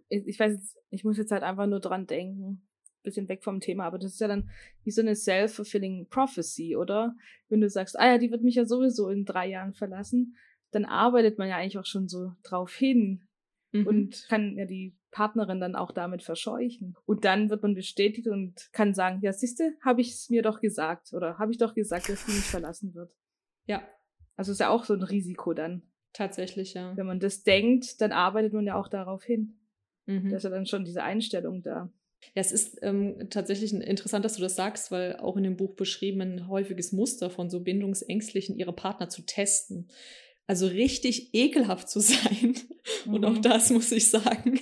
Ich 0.10 0.40
weiß, 0.40 0.78
ich 0.90 1.04
muss 1.04 1.18
jetzt 1.18 1.32
halt 1.32 1.44
einfach 1.44 1.68
nur 1.68 1.80
dran 1.80 2.06
denken, 2.06 2.68
bisschen 3.04 3.30
weg 3.30 3.44
vom 3.44 3.60
Thema, 3.60 3.86
aber 3.86 4.00
das 4.00 4.14
ist 4.14 4.22
ja 4.22 4.28
dann 4.28 4.50
wie 4.84 4.92
so 4.92 5.02
eine 5.02 5.16
self-fulfilling 5.16 6.08
prophecy, 6.10 6.76
oder? 6.76 7.16
Wenn 7.50 7.62
du 7.62 7.70
sagst, 7.70 8.00
ah 8.00 8.08
ja, 8.08 8.18
die 8.18 8.32
wird 8.32 8.44
mich 8.44 8.56
ja 8.56 8.66
sowieso 8.66 9.10
in 9.10 9.26
drei 9.26 9.48
Jahren 9.48 9.74
verlassen, 9.74 10.36
dann 10.72 10.86
arbeitet 10.86 11.38
man 11.38 11.50
ja 11.50 11.58
eigentlich 11.58 11.78
auch 11.78 11.86
schon 11.86 12.08
so 12.08 12.34
drauf 12.44 12.74
hin 12.74 13.28
mhm. 13.72 13.88
und 13.88 14.26
kann 14.30 14.58
ja 14.58 14.66
die 14.66 14.96
Partnerin 15.12 15.60
dann 15.60 15.76
auch 15.76 15.92
damit 15.92 16.24
verscheuchen. 16.24 16.96
Und 17.06 17.24
dann 17.24 17.50
wird 17.50 17.62
man 17.62 17.76
bestätigt 17.76 18.28
und 18.28 18.70
kann 18.72 18.94
sagen, 18.94 19.20
ja, 19.22 19.32
siehste, 19.32 19.74
habe 19.82 20.02
ich 20.02 20.12
es 20.12 20.30
mir 20.30 20.42
doch 20.42 20.60
gesagt 20.60 21.14
oder 21.14 21.38
habe 21.38 21.52
ich 21.52 21.60
doch 21.60 21.76
gesagt, 21.76 22.10
dass 22.10 22.26
die 22.26 22.32
nicht 22.32 22.46
verlassen 22.46 22.96
wird. 22.96 23.14
Ja. 23.66 23.82
Also 24.36 24.52
ist 24.52 24.60
ja 24.60 24.70
auch 24.70 24.84
so 24.84 24.94
ein 24.94 25.04
Risiko 25.04 25.54
dann. 25.54 25.84
Tatsächlich, 26.14 26.74
ja. 26.74 26.96
Wenn 26.98 27.06
man 27.06 27.20
das 27.20 27.44
denkt, 27.44 28.02
dann 28.02 28.12
arbeitet 28.12 28.54
man 28.54 28.66
ja 28.66 28.76
auch 28.76 28.88
darauf 28.88 29.24
hin. 29.24 29.60
Mhm. 30.06 30.30
Da 30.30 30.38
ist 30.38 30.44
ja 30.44 30.50
dann 30.50 30.66
schon 30.66 30.86
diese 30.86 31.04
Einstellung 31.04 31.62
da. 31.62 31.92
Ja, 32.36 32.42
es 32.42 32.52
ist 32.52 32.80
ähm, 32.82 33.28
tatsächlich 33.30 33.74
interessant, 33.74 34.26
dass 34.26 34.36
du 34.36 34.42
das 34.42 34.56
sagst, 34.56 34.92
weil 34.92 35.18
auch 35.18 35.38
in 35.38 35.44
dem 35.44 35.58
Buch 35.58 35.76
beschrieben 35.76 36.22
ein 36.22 36.48
häufiges 36.48 36.92
Muster 36.92 37.30
von 37.30 37.50
so 37.50 37.60
Bindungsängstlichen, 37.60 38.58
ihre 38.58 38.74
Partner 38.74 39.10
zu 39.10 39.22
testen. 39.24 39.88
Also 40.46 40.68
richtig 40.68 41.34
ekelhaft 41.34 41.90
zu 41.90 42.00
sein. 42.02 42.56
Mhm. 43.06 43.14
Und 43.14 43.26
auch 43.26 43.36
mhm. 43.36 43.42
das 43.42 43.70
muss 43.70 43.92
ich 43.92 44.10
sagen, 44.10 44.60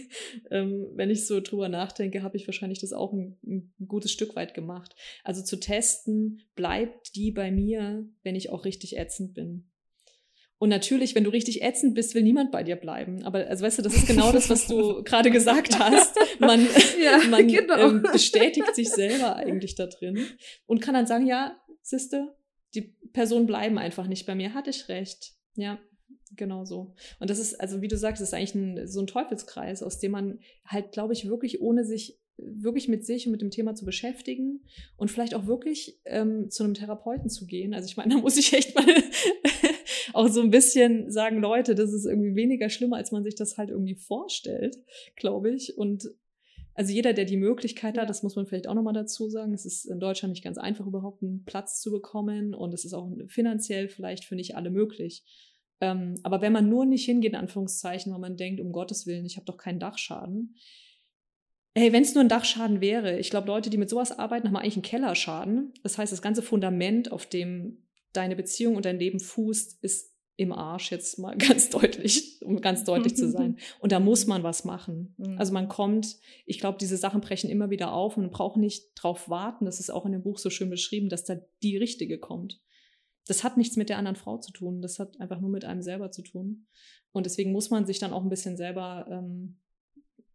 ähm, 0.52 0.88
wenn 0.94 1.10
ich 1.10 1.26
so 1.26 1.40
drüber 1.40 1.70
nachdenke, 1.70 2.24
habe 2.24 2.38
ich 2.38 2.48
wahrscheinlich 2.48 2.80
das 2.80 2.94
auch 2.94 3.14
ein, 3.14 3.38
ein 3.46 3.74
gutes 3.88 4.12
Stück 4.12 4.36
weit 4.36 4.54
gemacht. 4.54 4.96
Also 5.24 5.42
zu 5.42 5.60
testen, 5.60 6.42
bleibt 6.56 7.16
die 7.16 7.32
bei 7.32 7.52
mir, 7.52 8.08
wenn 8.24 8.36
ich 8.36 8.52
auch 8.52 8.66
richtig 8.66 8.98
ätzend 8.98 9.34
bin. 9.34 9.71
Und 10.62 10.70
natürlich, 10.70 11.16
wenn 11.16 11.24
du 11.24 11.32
richtig 11.32 11.64
ätzend 11.64 11.96
bist, 11.96 12.14
will 12.14 12.22
niemand 12.22 12.52
bei 12.52 12.62
dir 12.62 12.76
bleiben. 12.76 13.24
Aber 13.24 13.48
also 13.48 13.66
weißt 13.66 13.80
du, 13.80 13.82
das 13.82 13.96
ist 13.96 14.06
genau 14.06 14.32
das, 14.32 14.48
was 14.48 14.68
du 14.68 15.02
gerade 15.04 15.32
gesagt 15.32 15.80
hast. 15.80 16.16
Man, 16.40 16.68
ja, 17.04 17.18
man 17.32 17.48
genau. 17.48 17.80
ähm, 17.80 18.04
bestätigt 18.04 18.76
sich 18.76 18.92
selber 18.92 19.38
eigentlich 19.38 19.74
da 19.74 19.88
drin 19.88 20.24
und 20.68 20.80
kann 20.80 20.94
dann 20.94 21.08
sagen, 21.08 21.26
ja, 21.26 21.60
siehste, 21.82 22.36
die 22.76 22.96
Personen 23.12 23.48
bleiben 23.48 23.80
einfach 23.80 24.06
nicht 24.06 24.28
bei 24.28 24.36
mir. 24.36 24.54
Hatte 24.54 24.70
ich 24.70 24.88
recht. 24.88 25.34
Ja, 25.56 25.80
genau 26.36 26.64
so. 26.64 26.94
Und 27.20 27.32
das 27.32 27.40
ist, 27.40 27.60
also 27.60 27.82
wie 27.82 27.88
du 27.88 27.98
sagst, 27.98 28.22
das 28.22 28.30
ist 28.30 28.36
eigentlich 28.36 28.54
ein, 28.54 28.88
so 28.88 29.00
ein 29.00 29.08
Teufelskreis, 29.08 29.82
aus 29.82 29.98
dem 29.98 30.12
man 30.12 30.38
halt, 30.64 30.92
glaube 30.92 31.14
ich, 31.14 31.28
wirklich 31.28 31.60
ohne 31.60 31.84
sich 31.84 32.20
wirklich 32.38 32.88
mit 32.88 33.06
sich 33.06 33.26
und 33.26 33.32
mit 33.32 33.42
dem 33.42 33.52
Thema 33.52 33.76
zu 33.76 33.86
beschäftigen 33.86 34.62
und 34.98 35.10
vielleicht 35.10 35.34
auch 35.34 35.48
wirklich 35.48 36.00
ähm, 36.06 36.50
zu 36.50 36.64
einem 36.64 36.74
Therapeuten 36.74 37.30
zu 37.30 37.46
gehen. 37.46 37.74
Also 37.74 37.88
ich 37.88 37.98
meine, 37.98 38.16
da 38.16 38.22
muss 38.22 38.38
ich 38.38 38.54
echt 38.54 38.76
mal 38.76 38.86
auch 40.14 40.28
so 40.28 40.42
ein 40.42 40.52
bisschen 40.52 41.12
sagen, 41.12 41.40
Leute, 41.40 41.76
das 41.76 41.94
ist 41.94 42.06
irgendwie 42.06 42.36
weniger 42.36 42.70
schlimmer, 42.70 42.98
als 42.98 43.12
man 43.12 43.24
sich 43.24 43.36
das 43.36 43.58
halt 43.58 43.70
irgendwie 43.70 43.96
vorstellt, 43.96 44.78
glaube 45.16 45.52
ich. 45.52 45.78
Und 45.78 46.10
also 46.74 46.94
jeder, 46.94 47.14
der 47.14 47.26
die 47.26 47.38
Möglichkeit 47.38 47.98
hat, 47.98 48.10
das 48.10 48.24
muss 48.24 48.36
man 48.36 48.46
vielleicht 48.46 48.68
auch 48.68 48.74
nochmal 48.74 48.94
dazu 48.94 49.30
sagen, 49.30 49.54
es 49.54 49.66
ist 49.66 49.86
in 49.86 50.00
Deutschland 50.00 50.32
nicht 50.32 50.44
ganz 50.44 50.58
einfach, 50.58 50.88
überhaupt 50.88 51.22
einen 51.22 51.44
Platz 51.44 51.82
zu 51.82 51.92
bekommen 51.92 52.54
und 52.54 52.74
es 52.74 52.86
ist 52.86 52.94
auch 52.94 53.10
finanziell 53.28 53.90
vielleicht 53.90 54.26
für 54.26 54.36
nicht 54.36 54.56
alle 54.56 54.72
möglich. 54.72 55.24
Ähm, 55.82 56.16
aber 56.24 56.42
wenn 56.42 56.54
man 56.54 56.70
nur 56.70 56.86
nicht 56.86 57.06
hingeht, 57.06 57.34
in 57.34 57.40
Anführungszeichen, 57.40 58.14
weil 58.14 58.20
man 58.20 58.38
denkt, 58.38 58.62
um 58.62 58.72
Gottes 58.72 59.06
Willen, 59.06 59.26
ich 59.26 59.36
habe 59.36 59.46
doch 59.46 59.58
keinen 59.58 59.80
Dachschaden. 59.80 60.56
Hey, 61.76 61.92
wenn 61.92 62.04
es 62.04 62.14
nur 62.14 62.24
ein 62.24 62.30
Dachschaden 62.30 62.82
wäre, 62.82 63.20
ich 63.20 63.30
glaube, 63.30 63.48
Leute, 63.48 63.70
die 63.70 63.78
mit 63.78 63.90
sowas 63.90 64.18
arbeiten, 64.18 64.48
haben 64.48 64.56
eigentlich 64.56 64.76
einen 64.76 64.84
Kellerschaden. 64.84 65.74
Das 65.84 65.98
heißt, 65.98 66.12
das 66.12 66.22
ganze 66.22 66.42
Fundament, 66.42 67.12
auf 67.12 67.26
dem 67.26 67.84
deine 68.14 68.36
Beziehung 68.36 68.76
und 68.76 68.86
dein 68.86 69.00
Leben 69.00 69.20
fußt, 69.20 69.84
ist 69.84 70.12
im 70.38 70.52
Arsch, 70.52 70.92
jetzt 70.92 71.20
mal 71.20 71.38
ganz 71.38 71.70
deutlich, 71.70 72.42
um 72.44 72.62
ganz 72.62 72.84
deutlich 72.84 73.16
zu 73.16 73.30
sein. 73.30 73.58
Und 73.80 73.92
da 73.92 74.00
muss 74.00 74.26
man 74.26 74.44
was 74.44 74.66
machen. 74.66 75.14
Mhm. 75.18 75.38
Also 75.38 75.54
man 75.54 75.68
kommt, 75.68 76.18
ich 76.46 76.60
glaube, 76.60 76.80
diese 76.80 76.98
Sachen 76.98 77.22
brechen 77.22 77.50
immer 77.50 77.70
wieder 77.70 77.94
auf 77.94 78.18
und 78.18 78.24
man 78.24 78.32
braucht 78.32 78.58
nicht 78.58 78.92
drauf 78.96 79.30
warten, 79.30 79.66
das 79.66 79.80
ist 79.80 79.92
auch 79.92 80.06
in 80.06 80.14
dem 80.14 80.24
Buch 80.24 80.40
so 80.40 80.50
schön 80.50 80.70
beschrieben, 80.70 81.10
dass 81.10 81.26
da 81.26 81.36
die 81.62 81.78
richtige 81.78 82.18
kommt. 82.18 82.60
Das 83.28 83.44
hat 83.44 83.58
nichts 83.58 83.76
mit 83.76 83.90
der 83.90 84.00
anderen 84.00 84.16
Frau 84.16 84.38
zu 84.38 84.52
tun, 84.52 84.82
das 84.82 84.98
hat 84.98 85.20
einfach 85.20 85.40
nur 85.40 85.52
mit 85.52 85.64
einem 85.64 85.84
selber 85.84 86.10
zu 86.10 86.24
tun. 86.24 86.66
Und 87.12 87.26
deswegen 87.26 87.52
muss 87.52 87.70
man 87.70 87.86
sich 87.86 88.00
dann 88.00 88.14
auch 88.14 88.24
ein 88.24 88.30
bisschen 88.30 88.58
selber 88.58 89.06
ähm, 89.12 89.60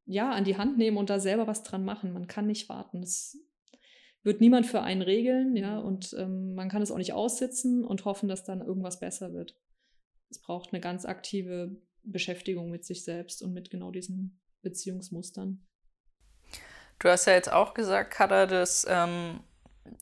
ja, 0.05 0.31
an 0.31 0.45
die 0.45 0.57
Hand 0.57 0.79
nehmen 0.79 0.99
und 0.99 1.11
da 1.11 1.18
selber 1.18 1.49
was 1.49 1.64
dran 1.64 1.85
machen. 1.85 2.12
Man 2.12 2.29
kann 2.29 2.47
nicht 2.47 2.68
warten. 2.68 3.01
Das 3.01 3.37
wird 4.27 4.41
niemand 4.41 4.66
für 4.66 4.83
einen 4.83 5.03
regeln, 5.03 5.57
ja, 5.57 5.79
und 5.79 6.14
ähm, 6.18 6.55
man 6.55 6.68
kann 6.68 6.83
es 6.83 6.91
auch 6.91 6.99
nicht 6.99 7.14
aussitzen 7.14 7.85
und 7.85 8.05
hoffen, 8.05 8.29
dass 8.29 8.45
dann 8.45 8.61
irgendwas 8.61 9.01
besser 9.01 9.33
wird 9.33 9.57
es 10.31 10.39
braucht 10.39 10.72
eine 10.72 10.81
ganz 10.81 11.05
aktive 11.05 11.70
Beschäftigung 12.03 12.70
mit 12.70 12.85
sich 12.85 13.05
selbst 13.05 13.43
und 13.43 13.53
mit 13.53 13.70
genau 13.70 13.91
diesen 13.91 14.41
Beziehungsmustern. 14.62 15.66
Du 16.99 17.09
hast 17.09 17.27
ja 17.27 17.35
jetzt 17.35 17.53
auch 17.53 17.74
gesagt, 17.74 18.12
Kada, 18.12 18.47
dass 18.47 18.87
ähm, 18.89 19.41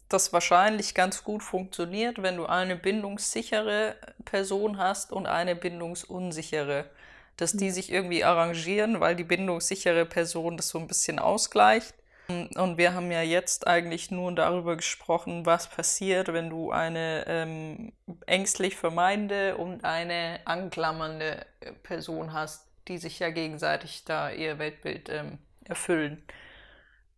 das 0.08 0.32
wahrscheinlich 0.32 0.94
ganz 0.94 1.24
gut 1.24 1.42
funktioniert, 1.42 2.22
wenn 2.22 2.36
du 2.36 2.46
eine 2.46 2.76
bindungssichere 2.76 3.96
Person 4.24 4.78
hast 4.78 5.12
und 5.12 5.26
eine 5.26 5.56
bindungsunsichere. 5.56 6.90
Dass 7.36 7.52
die 7.52 7.72
sich 7.72 7.90
irgendwie 7.90 8.22
arrangieren, 8.22 9.00
weil 9.00 9.16
die 9.16 9.24
bindungssichere 9.24 10.06
Person 10.06 10.56
das 10.56 10.68
so 10.68 10.78
ein 10.78 10.86
bisschen 10.86 11.18
ausgleicht. 11.18 11.94
Und 12.28 12.78
wir 12.78 12.94
haben 12.94 13.10
ja 13.10 13.20
jetzt 13.20 13.66
eigentlich 13.66 14.10
nur 14.10 14.32
darüber 14.32 14.76
gesprochen, 14.76 15.44
was 15.44 15.68
passiert, 15.68 16.32
wenn 16.32 16.48
du 16.48 16.70
eine 16.70 17.24
ähm, 17.26 17.92
ängstlich 18.26 18.76
vermeidende 18.76 19.56
und 19.56 19.84
eine 19.84 20.40
anklammernde 20.46 21.44
äh, 21.60 21.72
Person 21.72 22.32
hast, 22.32 22.66
die 22.88 22.96
sich 22.96 23.18
ja 23.18 23.30
gegenseitig 23.30 24.04
da 24.04 24.30
ihr 24.30 24.58
Weltbild 24.58 25.10
ähm, 25.10 25.38
erfüllen. 25.64 26.22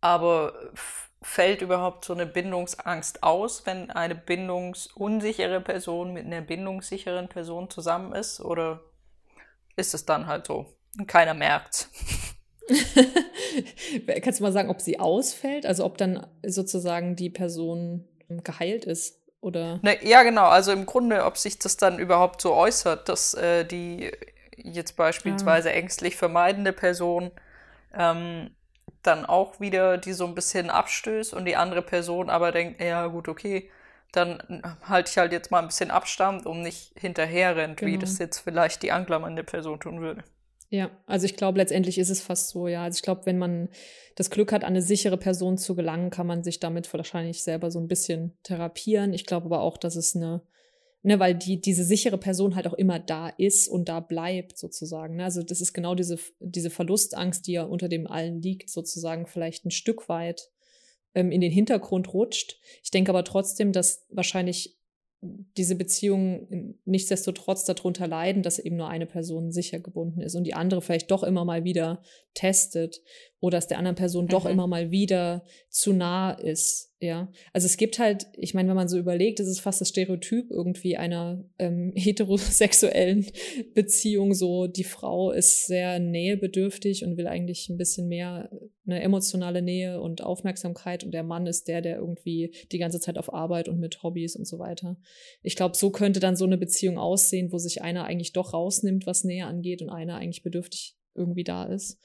Aber 0.00 0.54
fällt 1.22 1.62
überhaupt 1.62 2.04
so 2.04 2.12
eine 2.12 2.26
Bindungsangst 2.26 3.22
aus, 3.22 3.64
wenn 3.66 3.90
eine 3.90 4.14
bindungsunsichere 4.14 5.60
Person 5.60 6.12
mit 6.12 6.26
einer 6.26 6.40
bindungssicheren 6.40 7.28
Person 7.28 7.70
zusammen 7.70 8.12
ist? 8.12 8.40
Oder 8.40 8.80
ist 9.76 9.94
es 9.94 10.04
dann 10.04 10.26
halt 10.26 10.46
so? 10.46 10.74
Keiner 11.06 11.34
merkt's. 11.34 11.90
Kannst 14.22 14.40
du 14.40 14.44
mal 14.44 14.52
sagen, 14.52 14.70
ob 14.70 14.80
sie 14.80 14.98
ausfällt? 14.98 15.66
Also 15.66 15.84
ob 15.84 15.98
dann 15.98 16.26
sozusagen 16.44 17.16
die 17.16 17.30
Person 17.30 18.04
geheilt 18.28 18.84
ist? 18.84 19.20
Oder? 19.40 19.78
Ne, 19.82 20.04
ja, 20.04 20.22
genau. 20.22 20.46
Also 20.46 20.72
im 20.72 20.86
Grunde, 20.86 21.24
ob 21.24 21.36
sich 21.36 21.58
das 21.58 21.76
dann 21.76 21.98
überhaupt 21.98 22.40
so 22.40 22.54
äußert, 22.54 23.08
dass 23.08 23.34
äh, 23.34 23.64
die 23.64 24.10
jetzt 24.56 24.96
beispielsweise 24.96 25.70
ah. 25.70 25.74
ängstlich 25.74 26.16
vermeidende 26.16 26.72
Person 26.72 27.30
ähm, 27.94 28.50
dann 29.02 29.24
auch 29.24 29.60
wieder 29.60 29.98
die 29.98 30.12
so 30.12 30.26
ein 30.26 30.34
bisschen 30.34 30.70
abstößt 30.70 31.34
und 31.34 31.44
die 31.44 31.56
andere 31.56 31.82
Person 31.82 32.30
aber 32.30 32.52
denkt, 32.52 32.80
ja 32.80 33.06
gut, 33.06 33.28
okay, 33.28 33.70
dann 34.12 34.62
halte 34.82 35.10
ich 35.10 35.18
halt 35.18 35.32
jetzt 35.32 35.50
mal 35.50 35.60
ein 35.60 35.66
bisschen 35.66 35.90
Abstand, 35.90 36.46
um 36.46 36.62
nicht 36.62 36.92
hinterher 36.98 37.56
rennt, 37.56 37.78
genau. 37.78 37.92
wie 37.92 37.98
das 37.98 38.18
jetzt 38.18 38.38
vielleicht 38.38 38.82
die 38.82 38.92
anklammernde 38.92 39.44
Person 39.44 39.78
tun 39.78 40.00
würde. 40.00 40.24
Ja, 40.68 40.90
also 41.06 41.26
ich 41.26 41.36
glaube, 41.36 41.58
letztendlich 41.58 41.98
ist 41.98 42.10
es 42.10 42.20
fast 42.20 42.48
so, 42.48 42.66
ja. 42.66 42.82
Also 42.82 42.96
ich 42.96 43.02
glaube, 43.02 43.24
wenn 43.24 43.38
man 43.38 43.68
das 44.16 44.30
Glück 44.30 44.50
hat, 44.52 44.64
an 44.64 44.70
eine 44.70 44.82
sichere 44.82 45.16
Person 45.16 45.58
zu 45.58 45.76
gelangen, 45.76 46.10
kann 46.10 46.26
man 46.26 46.42
sich 46.42 46.58
damit 46.58 46.92
wahrscheinlich 46.92 47.42
selber 47.42 47.70
so 47.70 47.78
ein 47.78 47.88
bisschen 47.88 48.36
therapieren. 48.42 49.12
Ich 49.12 49.26
glaube 49.26 49.46
aber 49.46 49.60
auch, 49.60 49.76
dass 49.76 49.94
es 49.94 50.16
eine, 50.16 50.42
ne, 51.02 51.20
weil 51.20 51.34
die, 51.36 51.60
diese 51.60 51.84
sichere 51.84 52.18
Person 52.18 52.56
halt 52.56 52.66
auch 52.66 52.74
immer 52.74 52.98
da 52.98 53.28
ist 53.28 53.68
und 53.68 53.88
da 53.88 54.00
bleibt, 54.00 54.58
sozusagen. 54.58 55.16
Ne? 55.16 55.24
Also 55.24 55.42
das 55.42 55.60
ist 55.60 55.72
genau 55.72 55.94
diese, 55.94 56.18
diese 56.40 56.70
Verlustangst, 56.70 57.46
die 57.46 57.52
ja 57.52 57.62
unter 57.62 57.88
dem 57.88 58.08
allen 58.08 58.42
liegt, 58.42 58.68
sozusagen 58.68 59.26
vielleicht 59.26 59.66
ein 59.66 59.70
Stück 59.70 60.08
weit 60.08 60.50
ähm, 61.14 61.30
in 61.30 61.40
den 61.40 61.52
Hintergrund 61.52 62.12
rutscht. 62.12 62.58
Ich 62.82 62.90
denke 62.90 63.10
aber 63.10 63.22
trotzdem, 63.22 63.70
dass 63.70 64.04
wahrscheinlich 64.10 64.75
diese 65.56 65.74
Beziehungen 65.74 66.78
nichtsdestotrotz 66.84 67.64
darunter 67.64 68.06
leiden, 68.06 68.42
dass 68.42 68.58
eben 68.58 68.76
nur 68.76 68.88
eine 68.88 69.06
Person 69.06 69.52
sicher 69.52 69.78
gebunden 69.80 70.20
ist 70.20 70.34
und 70.34 70.44
die 70.44 70.54
andere 70.54 70.82
vielleicht 70.82 71.10
doch 71.10 71.22
immer 71.22 71.44
mal 71.44 71.64
wieder 71.64 72.02
testet 72.34 73.02
oder 73.40 73.58
dass 73.58 73.66
der 73.66 73.78
anderen 73.78 73.96
Person 73.96 74.24
mhm. 74.24 74.28
doch 74.28 74.46
immer 74.46 74.66
mal 74.66 74.90
wieder 74.90 75.44
zu 75.68 75.92
nah 75.92 76.32
ist. 76.32 76.92
Ja, 76.98 77.30
also 77.52 77.66
es 77.66 77.76
gibt 77.76 77.98
halt, 77.98 78.26
ich 78.38 78.54
meine, 78.54 78.70
wenn 78.70 78.76
man 78.76 78.88
so 78.88 78.98
überlegt, 78.98 79.38
ist 79.38 79.48
es 79.48 79.60
fast 79.60 79.82
das 79.82 79.90
Stereotyp 79.90 80.50
irgendwie 80.50 80.96
einer 80.96 81.44
ähm, 81.58 81.92
heterosexuellen 81.94 83.26
Beziehung. 83.74 84.32
So, 84.32 84.66
die 84.66 84.84
Frau 84.84 85.30
ist 85.30 85.66
sehr 85.66 85.98
nähebedürftig 85.98 87.04
und 87.04 87.18
will 87.18 87.26
eigentlich 87.26 87.68
ein 87.68 87.76
bisschen 87.76 88.08
mehr 88.08 88.50
eine 88.86 89.02
emotionale 89.02 89.60
Nähe 89.60 90.00
und 90.00 90.22
Aufmerksamkeit 90.22 91.04
und 91.04 91.12
der 91.12 91.22
Mann 91.22 91.46
ist 91.46 91.68
der, 91.68 91.82
der 91.82 91.96
irgendwie 91.96 92.54
die 92.72 92.78
ganze 92.78 92.98
Zeit 92.98 93.18
auf 93.18 93.32
Arbeit 93.32 93.68
und 93.68 93.78
mit 93.78 94.02
Hobbys 94.02 94.34
und 94.34 94.46
so 94.46 94.58
weiter. 94.58 94.96
Ich 95.42 95.56
glaube, 95.56 95.76
so 95.76 95.90
könnte 95.90 96.20
dann 96.20 96.36
so 96.36 96.46
eine 96.46 96.56
Beziehung 96.56 96.96
aussehen, 96.96 97.52
wo 97.52 97.58
sich 97.58 97.82
einer 97.82 98.04
eigentlich 98.04 98.32
doch 98.32 98.54
rausnimmt, 98.54 99.06
was 99.06 99.24
Nähe 99.24 99.44
angeht 99.44 99.82
und 99.82 99.90
einer 99.90 100.16
eigentlich 100.16 100.42
bedürftig 100.42 100.96
irgendwie 101.14 101.44
da 101.44 101.64
ist. 101.64 101.98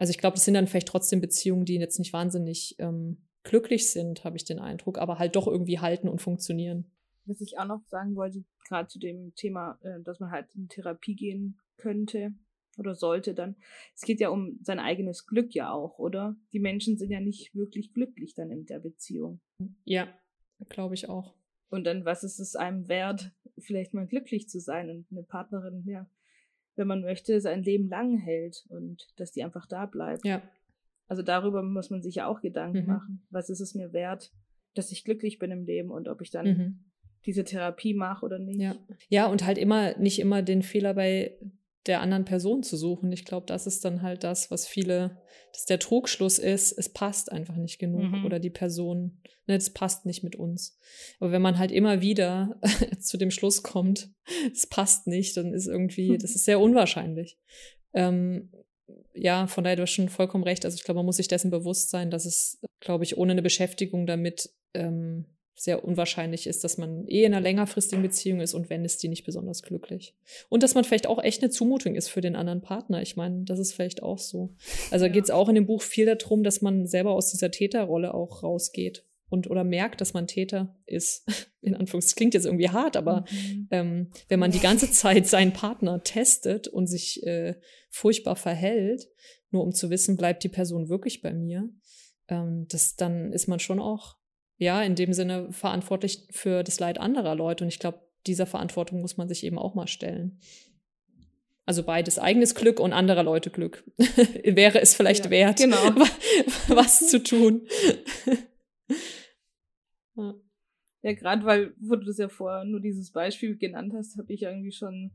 Also 0.00 0.12
ich 0.12 0.18
glaube, 0.18 0.36
das 0.36 0.46
sind 0.46 0.54
dann 0.54 0.66
vielleicht 0.66 0.88
trotzdem 0.88 1.20
Beziehungen, 1.20 1.66
die 1.66 1.74
jetzt 1.74 1.98
nicht 1.98 2.14
wahnsinnig 2.14 2.74
ähm, 2.78 3.18
glücklich 3.42 3.90
sind, 3.90 4.24
habe 4.24 4.38
ich 4.38 4.46
den 4.46 4.58
Eindruck, 4.58 4.96
aber 4.96 5.18
halt 5.18 5.36
doch 5.36 5.46
irgendwie 5.46 5.78
halten 5.78 6.08
und 6.08 6.22
funktionieren. 6.22 6.90
Was 7.26 7.42
ich 7.42 7.58
auch 7.58 7.66
noch 7.66 7.84
sagen 7.84 8.16
wollte, 8.16 8.42
gerade 8.66 8.88
zu 8.88 8.98
dem 8.98 9.34
Thema, 9.34 9.78
äh, 9.82 10.00
dass 10.02 10.18
man 10.18 10.30
halt 10.30 10.46
in 10.54 10.68
Therapie 10.68 11.14
gehen 11.14 11.60
könnte 11.76 12.32
oder 12.78 12.94
sollte 12.94 13.34
dann. 13.34 13.56
Es 13.94 14.00
geht 14.00 14.20
ja 14.20 14.30
um 14.30 14.58
sein 14.62 14.78
eigenes 14.78 15.26
Glück 15.26 15.54
ja 15.54 15.70
auch, 15.70 15.98
oder? 15.98 16.34
Die 16.54 16.60
Menschen 16.60 16.96
sind 16.96 17.10
ja 17.10 17.20
nicht 17.20 17.54
wirklich 17.54 17.92
glücklich 17.92 18.32
dann 18.32 18.50
in 18.50 18.64
der 18.64 18.78
Beziehung. 18.78 19.42
Ja, 19.84 20.08
glaube 20.70 20.94
ich 20.94 21.10
auch. 21.10 21.34
Und 21.68 21.84
dann, 21.84 22.06
was 22.06 22.24
ist 22.24 22.40
es 22.40 22.56
einem 22.56 22.88
wert, 22.88 23.32
vielleicht 23.58 23.92
mal 23.92 24.06
glücklich 24.06 24.48
zu 24.48 24.60
sein 24.60 24.88
und 24.88 25.06
eine 25.10 25.24
Partnerin, 25.24 25.84
ja, 25.86 26.08
wenn 26.76 26.86
man 26.86 27.02
möchte, 27.02 27.40
sein 27.40 27.62
Leben 27.62 27.88
lang 27.88 28.16
hält 28.16 28.64
und 28.68 29.08
dass 29.16 29.32
die 29.32 29.44
einfach 29.44 29.66
da 29.66 29.86
bleibt. 29.86 30.24
Ja. 30.24 30.42
Also 31.08 31.22
darüber 31.22 31.62
muss 31.62 31.90
man 31.90 32.02
sich 32.02 32.16
ja 32.16 32.26
auch 32.26 32.40
Gedanken 32.40 32.82
mhm. 32.82 32.86
machen. 32.86 33.26
Was 33.30 33.50
ist 33.50 33.60
es 33.60 33.74
mir 33.74 33.92
wert, 33.92 34.32
dass 34.74 34.92
ich 34.92 35.04
glücklich 35.04 35.38
bin 35.38 35.50
im 35.50 35.64
Leben 35.64 35.90
und 35.90 36.08
ob 36.08 36.20
ich 36.22 36.30
dann 36.30 36.46
mhm. 36.46 36.84
diese 37.26 37.44
Therapie 37.44 37.94
mache 37.94 38.24
oder 38.24 38.38
nicht. 38.38 38.60
Ja. 38.60 38.76
ja, 39.08 39.26
und 39.26 39.44
halt 39.44 39.58
immer, 39.58 39.98
nicht 39.98 40.20
immer 40.20 40.42
den 40.42 40.62
Fehler 40.62 40.94
bei 40.94 41.36
der 41.86 42.00
anderen 42.00 42.24
Person 42.24 42.62
zu 42.62 42.76
suchen. 42.76 43.10
Ich 43.12 43.24
glaube, 43.24 43.46
das 43.46 43.66
ist 43.66 43.84
dann 43.84 44.02
halt 44.02 44.22
das, 44.22 44.50
was 44.50 44.66
viele, 44.66 45.18
dass 45.52 45.64
der 45.64 45.78
Trugschluss 45.78 46.38
ist, 46.38 46.72
es 46.72 46.88
passt 46.90 47.32
einfach 47.32 47.56
nicht 47.56 47.78
genug 47.78 48.02
mhm. 48.02 48.24
oder 48.24 48.38
die 48.38 48.50
Person, 48.50 49.20
ne, 49.46 49.56
es 49.56 49.72
passt 49.72 50.04
nicht 50.04 50.22
mit 50.22 50.36
uns. 50.36 50.78
Aber 51.18 51.32
wenn 51.32 51.42
man 51.42 51.58
halt 51.58 51.72
immer 51.72 52.02
wieder 52.02 52.60
zu 53.00 53.16
dem 53.16 53.30
Schluss 53.30 53.62
kommt, 53.62 54.10
es 54.52 54.66
passt 54.66 55.06
nicht, 55.06 55.36
dann 55.36 55.54
ist 55.54 55.66
irgendwie, 55.66 56.18
das 56.18 56.34
ist 56.34 56.44
sehr 56.44 56.60
unwahrscheinlich. 56.60 57.38
Ähm, 57.94 58.50
ja, 59.14 59.46
von 59.46 59.64
daher 59.64 59.76
du 59.76 59.82
hast 59.82 59.92
schon 59.92 60.08
vollkommen 60.08 60.44
recht. 60.44 60.64
Also 60.64 60.76
ich 60.76 60.84
glaube, 60.84 60.98
man 60.98 61.06
muss 61.06 61.16
sich 61.16 61.28
dessen 61.28 61.50
bewusst 61.50 61.90
sein, 61.90 62.10
dass 62.10 62.26
es, 62.26 62.60
glaube 62.80 63.04
ich, 63.04 63.16
ohne 63.16 63.32
eine 63.32 63.42
Beschäftigung 63.42 64.06
damit 64.06 64.50
ähm, 64.74 65.26
sehr 65.60 65.84
unwahrscheinlich 65.84 66.46
ist, 66.46 66.64
dass 66.64 66.78
man 66.78 67.06
eh 67.06 67.24
in 67.24 67.34
einer 67.34 67.42
längerfristigen 67.42 68.02
Beziehung 68.02 68.40
ist 68.40 68.54
und 68.54 68.70
wenn 68.70 68.82
ist 68.82 69.02
die 69.02 69.08
nicht 69.08 69.26
besonders 69.26 69.62
glücklich. 69.62 70.14
Und 70.48 70.62
dass 70.62 70.74
man 70.74 70.84
vielleicht 70.84 71.06
auch 71.06 71.22
echt 71.22 71.42
eine 71.42 71.50
Zumutung 71.50 71.96
ist 71.96 72.08
für 72.08 72.22
den 72.22 72.34
anderen 72.34 72.62
Partner. 72.62 73.02
Ich 73.02 73.14
meine, 73.14 73.44
das 73.44 73.58
ist 73.58 73.74
vielleicht 73.74 74.02
auch 74.02 74.18
so. 74.18 74.54
Also 74.90 75.04
ja. 75.04 75.12
geht 75.12 75.24
es 75.24 75.30
auch 75.30 75.50
in 75.50 75.56
dem 75.56 75.66
Buch 75.66 75.82
viel 75.82 76.06
darum, 76.06 76.44
dass 76.44 76.62
man 76.62 76.86
selber 76.86 77.12
aus 77.12 77.30
dieser 77.30 77.50
Täterrolle 77.50 78.14
auch 78.14 78.42
rausgeht 78.42 79.04
und 79.28 79.50
oder 79.50 79.62
merkt, 79.62 80.00
dass 80.00 80.14
man 80.14 80.26
Täter 80.26 80.74
ist. 80.86 81.28
In 81.60 81.74
Anführungszeichen, 81.74 82.16
klingt 82.16 82.34
jetzt 82.34 82.46
irgendwie 82.46 82.70
hart, 82.70 82.96
aber 82.96 83.26
mhm. 83.30 83.68
ähm, 83.70 84.10
wenn 84.28 84.40
man 84.40 84.52
die 84.52 84.60
ganze 84.60 84.90
Zeit 84.90 85.26
seinen 85.26 85.52
Partner 85.52 86.02
testet 86.02 86.68
und 86.68 86.86
sich 86.86 87.22
äh, 87.26 87.56
furchtbar 87.90 88.34
verhält, 88.36 89.10
nur 89.50 89.62
um 89.62 89.72
zu 89.72 89.90
wissen, 89.90 90.16
bleibt 90.16 90.42
die 90.42 90.48
Person 90.48 90.88
wirklich 90.88 91.20
bei 91.20 91.34
mir, 91.34 91.68
ähm, 92.28 92.64
das, 92.70 92.96
dann 92.96 93.34
ist 93.34 93.46
man 93.46 93.58
schon 93.58 93.78
auch, 93.78 94.16
ja, 94.60 94.82
in 94.82 94.94
dem 94.94 95.14
Sinne 95.14 95.50
verantwortlich 95.52 96.28
für 96.30 96.62
das 96.62 96.78
Leid 96.78 97.00
anderer 97.00 97.34
Leute. 97.34 97.64
Und 97.64 97.68
ich 97.68 97.78
glaube, 97.78 98.00
dieser 98.26 98.44
Verantwortung 98.44 99.00
muss 99.00 99.16
man 99.16 99.26
sich 99.26 99.42
eben 99.42 99.58
auch 99.58 99.74
mal 99.74 99.88
stellen. 99.88 100.38
Also 101.64 101.82
beides, 101.82 102.18
eigenes 102.18 102.54
Glück 102.54 102.78
und 102.78 102.92
anderer 102.92 103.22
Leute 103.22 103.48
Glück. 103.48 103.82
Wäre 104.44 104.82
es 104.82 104.94
vielleicht 104.94 105.24
ja, 105.24 105.30
wert, 105.30 105.60
genau. 105.60 105.78
was 106.68 107.08
zu 107.08 107.22
tun. 107.22 107.66
ja, 110.16 110.34
ja 111.02 111.12
gerade 111.14 111.46
weil, 111.46 111.72
wo 111.80 111.96
du 111.96 112.04
das 112.04 112.18
ja 112.18 112.28
vorher 112.28 112.66
nur 112.66 112.80
dieses 112.80 113.12
Beispiel 113.12 113.56
genannt 113.56 113.94
hast, 113.96 114.18
habe 114.18 114.30
ich 114.30 114.42
irgendwie 114.42 114.72
schon 114.72 115.12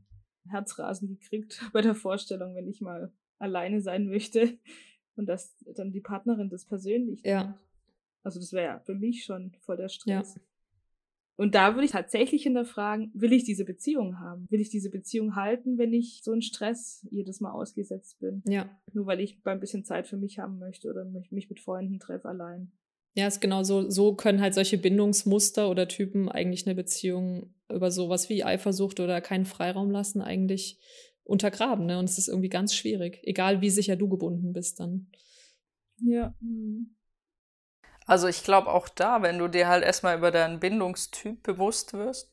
Herzrasen 0.50 1.06
gekriegt 1.08 1.62
bei 1.72 1.82
der 1.82 1.94
Vorstellung, 1.94 2.56
wenn 2.56 2.66
ich 2.66 2.80
mal 2.80 3.12
alleine 3.38 3.80
sein 3.80 4.08
möchte 4.08 4.58
und 5.14 5.26
dass 5.26 5.56
dann 5.76 5.92
die 5.92 6.00
Partnerin 6.00 6.50
das 6.50 6.66
persönlich. 6.66 7.20
Ja. 7.24 7.44
Nimmt. 7.44 7.65
Also 8.26 8.40
das 8.40 8.52
wäre 8.52 8.66
ja 8.66 8.78
für 8.80 8.96
mich 8.96 9.24
schon 9.24 9.52
voll 9.60 9.76
der 9.76 9.88
Stress. 9.88 10.34
Ja. 10.34 10.40
Und 11.36 11.54
da 11.54 11.74
würde 11.74 11.84
ich 11.84 11.92
tatsächlich 11.92 12.42
hinterfragen, 12.42 13.12
will 13.14 13.32
ich 13.32 13.44
diese 13.44 13.64
Beziehung 13.64 14.18
haben? 14.18 14.46
Will 14.50 14.60
ich 14.60 14.68
diese 14.68 14.90
Beziehung 14.90 15.36
halten, 15.36 15.78
wenn 15.78 15.92
ich 15.92 16.22
so 16.24 16.32
einen 16.32 16.42
Stress 16.42 17.06
jedes 17.12 17.40
Mal 17.40 17.52
ausgesetzt 17.52 18.18
bin? 18.18 18.42
Ja. 18.48 18.68
Nur 18.92 19.06
weil 19.06 19.20
ich 19.20 19.38
ein 19.44 19.60
bisschen 19.60 19.84
Zeit 19.84 20.08
für 20.08 20.16
mich 20.16 20.40
haben 20.40 20.58
möchte 20.58 20.90
oder 20.90 21.04
mich, 21.04 21.30
mich 21.30 21.48
mit 21.48 21.60
Freunden 21.60 22.00
treffe 22.00 22.28
allein. 22.28 22.72
Ja, 23.14 23.28
ist 23.28 23.40
genau 23.40 23.62
so. 23.62 23.88
So 23.90 24.16
können 24.16 24.40
halt 24.40 24.54
solche 24.54 24.76
Bindungsmuster 24.76 25.70
oder 25.70 25.86
Typen 25.86 26.28
eigentlich 26.28 26.66
eine 26.66 26.74
Beziehung 26.74 27.54
über 27.68 27.92
sowas 27.92 28.28
wie 28.28 28.42
Eifersucht 28.42 28.98
oder 28.98 29.20
keinen 29.20 29.46
Freiraum 29.46 29.92
lassen 29.92 30.20
eigentlich 30.20 30.80
untergraben. 31.22 31.86
Ne? 31.86 32.00
Und 32.00 32.06
es 32.06 32.18
ist 32.18 32.26
irgendwie 32.26 32.48
ganz 32.48 32.74
schwierig, 32.74 33.20
egal 33.22 33.60
wie 33.60 33.70
sicher 33.70 33.94
du 33.94 34.08
gebunden 34.08 34.52
bist 34.52 34.80
dann. 34.80 35.12
Ja. 35.98 36.34
Mhm. 36.40 36.96
Also 38.06 38.28
ich 38.28 38.44
glaube 38.44 38.70
auch 38.70 38.88
da, 38.88 39.22
wenn 39.22 39.38
du 39.38 39.48
dir 39.48 39.68
halt 39.68 39.84
erstmal 39.84 40.16
über 40.16 40.30
deinen 40.30 40.60
Bindungstyp 40.60 41.42
bewusst 41.42 41.92
wirst, 41.92 42.30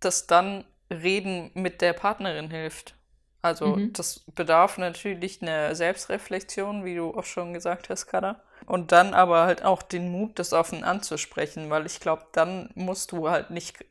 dass 0.00 0.26
dann 0.26 0.64
Reden 0.90 1.50
mit 1.54 1.80
der 1.80 1.92
Partnerin 1.92 2.50
hilft. 2.50 2.94
Also 3.42 3.76
mhm. 3.76 3.92
das 3.92 4.20
bedarf 4.34 4.78
natürlich 4.78 5.42
einer 5.42 5.74
Selbstreflexion, 5.74 6.84
wie 6.84 6.94
du 6.94 7.14
auch 7.14 7.24
schon 7.24 7.52
gesagt 7.52 7.90
hast, 7.90 8.06
Kada. 8.06 8.42
Und 8.66 8.92
dann 8.92 9.14
aber 9.14 9.44
halt 9.44 9.64
auch 9.64 9.82
den 9.82 10.10
Mut, 10.10 10.38
das 10.38 10.52
offen 10.52 10.82
anzusprechen, 10.82 11.70
weil 11.70 11.86
ich 11.86 12.00
glaube, 12.00 12.26
dann 12.32 12.70
musst 12.74 13.12
du 13.12 13.28
halt 13.28 13.50
nicht 13.50 13.84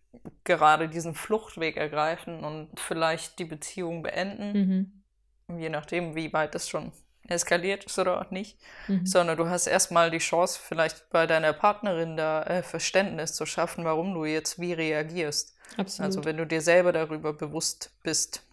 gerade 0.43 0.89
diesen 0.89 1.13
Fluchtweg 1.13 1.77
ergreifen 1.77 2.43
und 2.43 2.79
vielleicht 2.79 3.39
die 3.39 3.45
Beziehung 3.45 4.01
beenden. 4.01 5.03
Mhm. 5.47 5.59
Je 5.59 5.69
nachdem, 5.69 6.15
wie 6.15 6.33
weit 6.33 6.55
das 6.55 6.67
schon 6.67 6.91
eskaliert 7.27 7.83
ist 7.85 7.97
oder 7.99 8.21
auch 8.21 8.31
nicht, 8.31 8.57
mhm. 8.87 9.05
sondern 9.05 9.37
du 9.37 9.49
hast 9.49 9.67
erstmal 9.67 10.11
die 10.11 10.19
Chance, 10.19 10.59
vielleicht 10.61 11.09
bei 11.09 11.27
deiner 11.27 11.53
Partnerin 11.53 12.17
da 12.17 12.43
äh, 12.43 12.63
Verständnis 12.63 13.33
zu 13.33 13.45
schaffen, 13.45 13.85
warum 13.85 14.13
du 14.13 14.25
jetzt 14.25 14.59
wie 14.59 14.73
reagierst. 14.73 15.55
Absolut. 15.77 16.05
Also 16.05 16.25
wenn 16.25 16.37
du 16.37 16.45
dir 16.45 16.61
selber 16.61 16.91
darüber 16.91 17.33
bewusst 17.33 17.91
bist. 18.03 18.43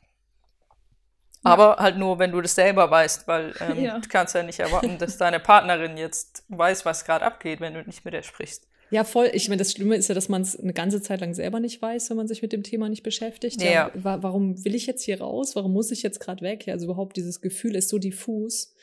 Ja. 1.44 1.52
Aber 1.52 1.76
halt 1.76 1.98
nur, 1.98 2.18
wenn 2.18 2.32
du 2.32 2.40
das 2.40 2.54
selber 2.54 2.90
weißt, 2.90 3.26
weil 3.26 3.54
ähm, 3.60 3.78
ja. 3.82 3.98
du 3.98 4.08
kannst 4.08 4.34
ja 4.34 4.42
nicht 4.42 4.60
erwarten, 4.60 4.98
dass 4.98 5.18
deine 5.18 5.40
Partnerin 5.40 5.96
jetzt 5.96 6.44
weiß, 6.48 6.84
was 6.84 7.04
gerade 7.04 7.24
abgeht, 7.24 7.60
wenn 7.60 7.74
du 7.74 7.82
nicht 7.82 8.04
mit 8.04 8.14
ihr 8.14 8.22
sprichst. 8.22 8.66
Ja, 8.92 9.04
voll. 9.04 9.30
Ich 9.32 9.48
meine, 9.48 9.58
das 9.58 9.72
Schlimme 9.72 9.96
ist 9.96 10.08
ja, 10.08 10.14
dass 10.14 10.28
man 10.28 10.42
es 10.42 10.54
eine 10.54 10.74
ganze 10.74 11.00
Zeit 11.00 11.20
lang 11.20 11.32
selber 11.32 11.60
nicht 11.60 11.80
weiß, 11.80 12.10
wenn 12.10 12.18
man 12.18 12.28
sich 12.28 12.42
mit 12.42 12.52
dem 12.52 12.62
Thema 12.62 12.90
nicht 12.90 13.02
beschäftigt. 13.02 13.62
Ja. 13.62 13.70
ja 13.70 13.92
wa 13.94 14.22
warum 14.22 14.62
will 14.64 14.74
ich 14.74 14.86
jetzt 14.86 15.02
hier 15.02 15.20
raus? 15.20 15.56
Warum 15.56 15.72
muss 15.72 15.90
ich 15.90 16.02
jetzt 16.02 16.20
gerade 16.20 16.42
weg? 16.42 16.66
Ja, 16.66 16.74
also 16.74 16.84
überhaupt 16.84 17.16
dieses 17.16 17.40
Gefühl 17.40 17.74
ist 17.74 17.88
so 17.88 17.98
diffus. 17.98 18.74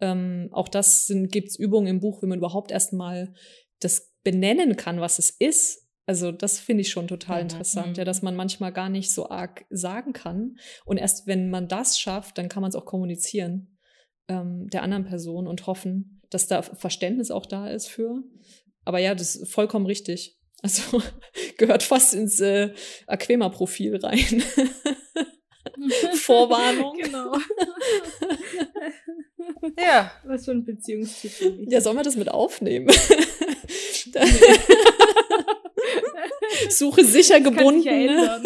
Ähm, 0.00 0.48
auch 0.50 0.68
das 0.68 1.12
gibt 1.28 1.48
es 1.48 1.58
Übungen 1.58 1.86
im 1.86 2.00
Buch, 2.00 2.22
wie 2.22 2.26
man 2.26 2.38
überhaupt 2.38 2.72
erstmal 2.72 3.34
das 3.78 4.12
benennen 4.24 4.76
kann, 4.76 5.00
was 5.00 5.20
es 5.20 5.30
ist. 5.30 5.86
Also 6.06 6.32
das 6.32 6.58
finde 6.58 6.80
ich 6.80 6.90
schon 6.90 7.06
total 7.06 7.36
mhm. 7.36 7.50
interessant, 7.50 7.96
ja, 7.96 8.04
dass 8.04 8.20
man 8.20 8.34
manchmal 8.34 8.72
gar 8.72 8.88
nicht 8.88 9.12
so 9.12 9.30
arg 9.30 9.64
sagen 9.70 10.12
kann. 10.12 10.56
Und 10.84 10.96
erst 10.96 11.28
wenn 11.28 11.50
man 11.50 11.68
das 11.68 12.00
schafft, 12.00 12.36
dann 12.36 12.48
kann 12.48 12.62
man 12.62 12.70
es 12.70 12.74
auch 12.74 12.84
kommunizieren 12.84 13.78
ähm, 14.26 14.68
der 14.70 14.82
anderen 14.82 15.04
Person 15.04 15.46
und 15.46 15.68
hoffen, 15.68 16.20
dass 16.30 16.48
da 16.48 16.62
Verständnis 16.62 17.30
auch 17.30 17.46
da 17.46 17.68
ist 17.68 17.86
für. 17.86 18.24
Aber 18.84 18.98
ja, 18.98 19.14
das 19.14 19.36
ist 19.36 19.52
vollkommen 19.52 19.86
richtig. 19.86 20.36
Also 20.62 21.02
gehört 21.58 21.82
fast 21.82 22.14
ins 22.14 22.40
äh, 22.40 22.72
Aquema-Profil 23.06 23.96
rein. 23.96 24.42
Vorwarnung. 26.14 26.96
Genau. 26.96 27.32
ja. 29.78 30.12
Was 30.24 30.44
für 30.44 30.52
ein 30.52 30.64
Beziehungstyp. 30.64 31.32
Ja, 31.68 31.80
sollen 31.80 31.96
wir 31.96 32.04
das 32.04 32.16
mit 32.16 32.30
aufnehmen? 32.30 32.88
Suche 36.68 37.04
sicher 37.04 37.40
gebunden. 37.40 37.82
Ja 37.82 38.40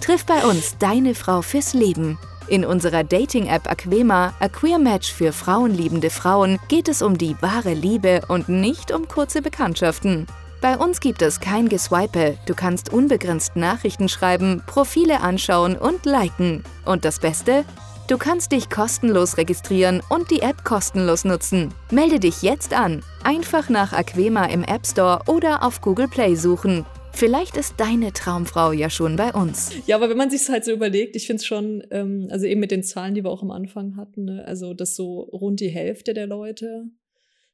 Triff 0.00 0.24
bei 0.24 0.44
uns 0.44 0.76
deine 0.78 1.14
Frau 1.14 1.42
fürs 1.42 1.74
Leben. 1.74 2.18
In 2.48 2.64
unserer 2.64 3.04
Dating-App 3.04 3.70
Aquema, 3.70 4.34
A 4.40 4.48
Queer 4.48 4.78
Match 4.78 5.12
für 5.12 5.32
frauenliebende 5.32 6.10
Frauen, 6.10 6.58
geht 6.68 6.88
es 6.88 7.00
um 7.00 7.16
die 7.16 7.36
wahre 7.40 7.74
Liebe 7.74 8.22
und 8.28 8.48
nicht 8.48 8.92
um 8.92 9.08
kurze 9.08 9.42
Bekanntschaften. 9.42 10.26
Bei 10.60 10.76
uns 10.76 11.00
gibt 11.00 11.22
es 11.22 11.40
kein 11.40 11.68
Geswipe, 11.68 12.38
du 12.46 12.54
kannst 12.54 12.92
unbegrenzt 12.92 13.56
Nachrichten 13.56 14.08
schreiben, 14.08 14.62
Profile 14.66 15.20
anschauen 15.20 15.76
und 15.76 16.04
liken. 16.04 16.62
Und 16.84 17.04
das 17.04 17.18
Beste? 17.18 17.64
Du 18.08 18.18
kannst 18.18 18.52
dich 18.52 18.68
kostenlos 18.68 19.38
registrieren 19.38 20.02
und 20.08 20.30
die 20.30 20.42
App 20.42 20.64
kostenlos 20.64 21.24
nutzen. 21.24 21.72
Melde 21.90 22.20
dich 22.20 22.42
jetzt 22.42 22.74
an. 22.74 23.02
Einfach 23.24 23.70
nach 23.70 23.92
Aquema 23.92 24.44
im 24.46 24.64
App 24.64 24.86
Store 24.86 25.20
oder 25.26 25.62
auf 25.62 25.80
Google 25.80 26.08
Play 26.08 26.34
suchen. 26.34 26.84
Vielleicht 27.12 27.56
ist 27.56 27.74
deine 27.78 28.12
Traumfrau 28.12 28.72
ja 28.72 28.90
schon 28.90 29.16
bei 29.16 29.32
uns. 29.32 29.70
Ja, 29.86 29.96
aber 29.96 30.08
wenn 30.08 30.16
man 30.16 30.30
sich 30.30 30.48
halt 30.48 30.64
so 30.64 30.72
überlegt, 30.72 31.14
ich 31.14 31.26
finde 31.26 31.40
es 31.40 31.46
schon, 31.46 31.82
ähm, 31.90 32.28
also 32.30 32.46
eben 32.46 32.60
mit 32.60 32.70
den 32.70 32.82
Zahlen, 32.82 33.14
die 33.14 33.22
wir 33.22 33.30
auch 33.30 33.42
am 33.42 33.50
Anfang 33.50 33.96
hatten, 33.96 34.24
ne? 34.24 34.44
also 34.44 34.74
dass 34.74 34.96
so 34.96 35.20
rund 35.20 35.60
die 35.60 35.68
Hälfte 35.68 36.14
der 36.14 36.26
Leute 36.26 36.86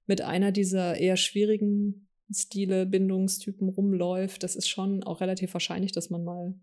mit 0.06 0.22
einer 0.22 0.52
dieser 0.52 0.96
eher 0.96 1.16
schwierigen 1.16 2.08
Stile, 2.30 2.86
Bindungstypen 2.86 3.68
rumläuft, 3.68 4.42
das 4.42 4.56
ist 4.56 4.68
schon 4.68 5.02
auch 5.02 5.20
relativ 5.20 5.52
wahrscheinlich, 5.54 5.92
dass 5.92 6.10
man 6.10 6.24
mal 6.24 6.54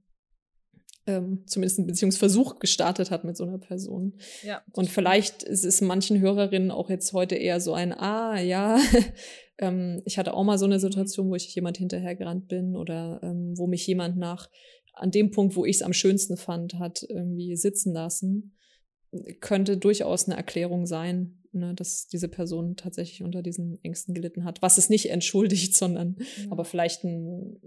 ähm, 1.07 1.43
zumindest 1.45 1.79
einen 1.79 1.87
Beziehungsversuch 1.87 2.59
gestartet 2.59 3.11
hat 3.11 3.23
mit 3.23 3.37
so 3.37 3.43
einer 3.43 3.59
Person. 3.59 4.17
Ja, 4.43 4.63
und 4.73 4.89
vielleicht 4.89 5.43
ist 5.43 5.65
es 5.65 5.81
manchen 5.81 6.19
Hörerinnen 6.19 6.71
auch 6.71 6.89
jetzt 6.89 7.13
heute 7.13 7.35
eher 7.35 7.59
so 7.59 7.73
ein, 7.73 7.93
ah, 7.93 8.39
ja, 8.39 8.79
ähm, 9.57 10.01
ich 10.05 10.17
hatte 10.17 10.33
auch 10.33 10.43
mal 10.43 10.57
so 10.57 10.65
eine 10.65 10.79
Situation, 10.79 11.29
wo 11.29 11.35
ich 11.35 11.53
jemand 11.53 11.77
hinterhergerannt 11.77 12.47
bin 12.47 12.75
oder 12.75 13.19
ähm, 13.23 13.57
wo 13.57 13.67
mich 13.67 13.85
jemand 13.87 14.17
nach, 14.17 14.49
an 14.93 15.11
dem 15.11 15.31
Punkt, 15.31 15.55
wo 15.55 15.65
ich 15.65 15.77
es 15.77 15.81
am 15.81 15.93
schönsten 15.93 16.37
fand, 16.37 16.75
hat 16.75 17.05
irgendwie 17.07 17.55
sitzen 17.55 17.93
lassen. 17.93 18.57
Könnte 19.39 19.77
durchaus 19.77 20.27
eine 20.27 20.35
Erklärung 20.35 20.85
sein, 20.85 21.43
ne, 21.51 21.73
dass 21.73 22.07
diese 22.07 22.27
Person 22.27 22.75
tatsächlich 22.75 23.23
unter 23.23 23.41
diesen 23.41 23.81
Ängsten 23.83 24.13
gelitten 24.13 24.43
hat. 24.43 24.61
Was 24.61 24.77
es 24.77 24.89
nicht 24.89 25.09
entschuldigt, 25.09 25.75
sondern 25.75 26.17
ja. 26.19 26.51
aber 26.51 26.65
vielleicht 26.65 27.03
ein, 27.03 27.59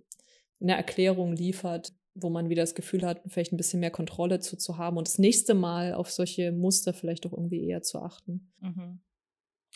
eine 0.61 0.77
Erklärung 0.77 1.35
liefert, 1.37 1.93
wo 2.15 2.31
man 2.31 2.49
wieder 2.49 2.63
das 2.63 2.75
Gefühl 2.75 3.03
hat, 3.03 3.23
vielleicht 3.27 3.53
ein 3.53 3.57
bisschen 3.57 3.81
mehr 3.81 3.91
Kontrolle 3.91 4.41
zu, 4.41 4.57
zu 4.57 4.77
haben 4.77 4.97
und 4.97 5.07
das 5.07 5.19
nächste 5.19 5.55
Mal 5.55 5.95
auf 5.95 6.11
solche 6.11 6.53
Muster 6.53 6.93
vielleicht 6.93 7.27
auch 7.27 7.33
irgendwie 7.33 7.67
eher 7.67 7.83
zu 7.83 8.01
achten. 8.01 8.53
Mhm. 8.61 9.01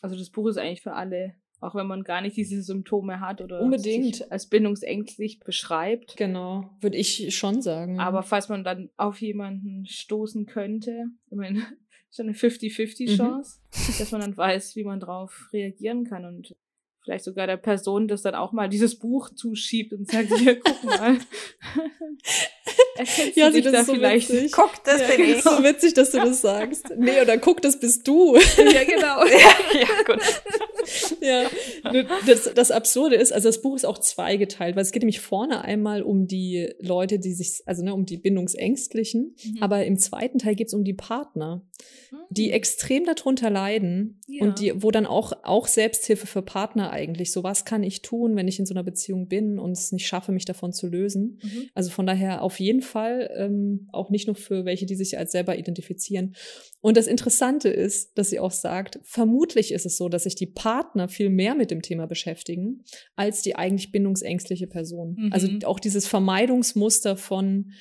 Also 0.01 0.17
das 0.17 0.31
Buch 0.31 0.49
ist 0.49 0.57
eigentlich 0.57 0.83
für 0.83 0.95
alle, 0.95 1.35
auch 1.63 1.75
wenn 1.75 1.87
man 1.87 2.03
gar 2.03 2.21
nicht 2.21 2.37
diese 2.37 2.61
Symptome 2.63 3.21
hat 3.21 3.41
oder 3.41 3.61
unbedingt 3.61 4.31
als 4.33 4.49
bindungsängstlich 4.49 5.39
beschreibt. 5.41 6.17
Genau, 6.17 6.71
würde 6.81 6.97
ich 6.97 7.35
schon 7.35 7.63
sagen. 7.63 8.01
Aber 8.01 8.23
falls 8.23 8.49
man 8.49 8.65
dann 8.65 8.91
auf 8.97 9.21
jemanden 9.21 9.87
stoßen 9.87 10.47
könnte, 10.47 11.05
ich 11.31 11.37
meine, 11.37 11.61
ist 12.11 12.21
eine 12.21 12.33
50-50 12.33 13.13
mhm. 13.13 13.17
Chance, 13.17 13.61
mhm. 13.71 13.99
dass 13.99 14.11
man 14.11 14.21
dann 14.21 14.37
weiß, 14.37 14.75
wie 14.77 14.85
man 14.85 14.99
drauf 15.01 15.49
reagieren 15.53 16.05
kann 16.05 16.25
und 16.25 16.57
vielleicht 17.03 17.25
sogar 17.25 17.47
der 17.47 17.57
Person 17.57 18.09
das 18.09 18.23
dann 18.23 18.35
auch 18.35 18.53
mal 18.53 18.69
dieses 18.69 18.99
Buch 18.99 19.31
zuschiebt 19.35 19.93
und 19.93 20.11
sagt, 20.11 20.33
hier, 20.39 20.61
guck 20.61 20.85
mal. 20.85 21.19
Erkennst 22.97 23.37
ja, 23.37 23.51
sie 23.51 23.63
das 23.63 23.73
da 23.73 23.85
so 23.85 23.95
vielleicht? 23.95 24.31
Witzig. 24.31 24.53
Guck, 24.53 24.71
das 24.85 25.01
ja, 25.01 25.17
bin 25.17 25.31
ich. 25.31 25.43
so 25.43 25.51
witzig, 25.63 25.95
dass 25.95 26.11
du 26.13 26.19
das 26.19 26.41
sagst. 26.41 26.93
Nee, 26.97 27.21
oder 27.21 27.39
guck, 27.39 27.61
das 27.63 27.81
bist 27.81 28.07
du. 28.07 28.37
ja, 28.37 28.85
genau. 28.85 29.25
ja, 29.27 29.81
ja, 29.81 30.03
gut. 30.07 30.23
ja, 31.21 31.51
das, 32.27 32.53
das 32.55 32.71
Absurde 32.71 33.17
ist, 33.17 33.33
also 33.33 33.49
das 33.49 33.63
Buch 33.63 33.77
ist 33.77 33.85
auch 33.85 33.99
zweigeteilt, 33.99 34.77
weil 34.77 34.83
es 34.83 34.93
geht 34.93 35.03
nämlich 35.03 35.21
vorne 35.21 35.63
einmal 35.63 36.03
um 36.03 36.27
die 36.27 36.73
Leute, 36.81 37.19
die 37.19 37.33
sich, 37.33 37.63
also 37.67 37.83
ne, 37.83 37.95
um 37.95 38.05
die 38.07 38.17
Bindungsängstlichen, 38.17 39.35
mhm. 39.43 39.63
aber 39.63 39.85
im 39.85 39.99
zweiten 39.99 40.39
Teil 40.39 40.55
geht 40.55 40.69
es 40.69 40.75
um 40.75 40.85
die 40.85 40.95
Partner, 40.95 41.63
die 42.31 42.49
mhm. 42.49 42.55
extrem 42.55 43.05
darunter 43.05 43.51
leiden 43.51 44.21
ja. 44.27 44.45
und 44.45 44.61
die, 44.61 44.83
wo 44.83 44.91
dann 44.91 45.07
auch, 45.07 45.33
auch 45.43 45.67
Selbsthilfe 45.67 46.27
für 46.27 46.43
Partner 46.43 46.92
eigentlich? 46.93 47.33
So 47.33 47.43
was 47.43 47.65
kann 47.65 47.83
ich 47.83 48.03
tun, 48.03 48.37
wenn 48.37 48.49
ich 48.49 48.59
in 48.59 48.67
so 48.67 48.75
einer 48.75 48.85
Beziehung 48.85 49.29
bin 49.29 49.59
und 49.59 49.73
es 49.73 49.93
nicht 49.93 50.07
schaffe, 50.07 50.33
mich 50.33 50.45
davon 50.45 50.73
zu 50.73 50.87
lösen? 50.87 51.41
Mhm. 51.43 51.69
Also 51.75 51.91
von 51.91 52.07
daher 52.07 52.43
auf 52.43 52.61
jeden 52.61 52.83
Fall 52.83 53.31
ähm, 53.37 53.89
auch 53.93 54.11
nicht 54.11 54.27
nur 54.27 54.37
für 54.37 54.65
welche, 54.65 54.87
die 54.87 54.95
sich 54.95 55.19
als 55.19 55.33
selber 55.33 55.59
identifizieren. 55.59 56.35
Und 56.81 56.97
das 56.97 57.07
Interessante 57.07 57.69
ist, 57.69 58.17
dass 58.19 58.31
sie 58.31 58.41
auch 58.41 58.51
sagt, 58.51 59.01
vermutlich 59.03 59.73
ist 59.73 59.87
es 59.87 59.97
so, 59.97 60.09
dass 60.09 60.25
sich 60.25 60.35
die 60.35 60.47
Partner 60.47 61.09
viel 61.09 61.31
mehr 61.31 61.55
mit 61.55 61.71
dem 61.71 61.83
Thema 61.83 62.07
beschäftigen 62.07 62.85
als 63.17 63.43
die 63.43 63.57
eigentlich 63.57 63.93
bindungsängstliche 63.93 64.67
Person. 64.67 65.17
Mhm. 65.19 65.33
Also 65.33 65.49
auch 65.65 65.81
dieses 65.81 66.07
Vermeidungsmuster 66.07 67.17
von 67.17 67.73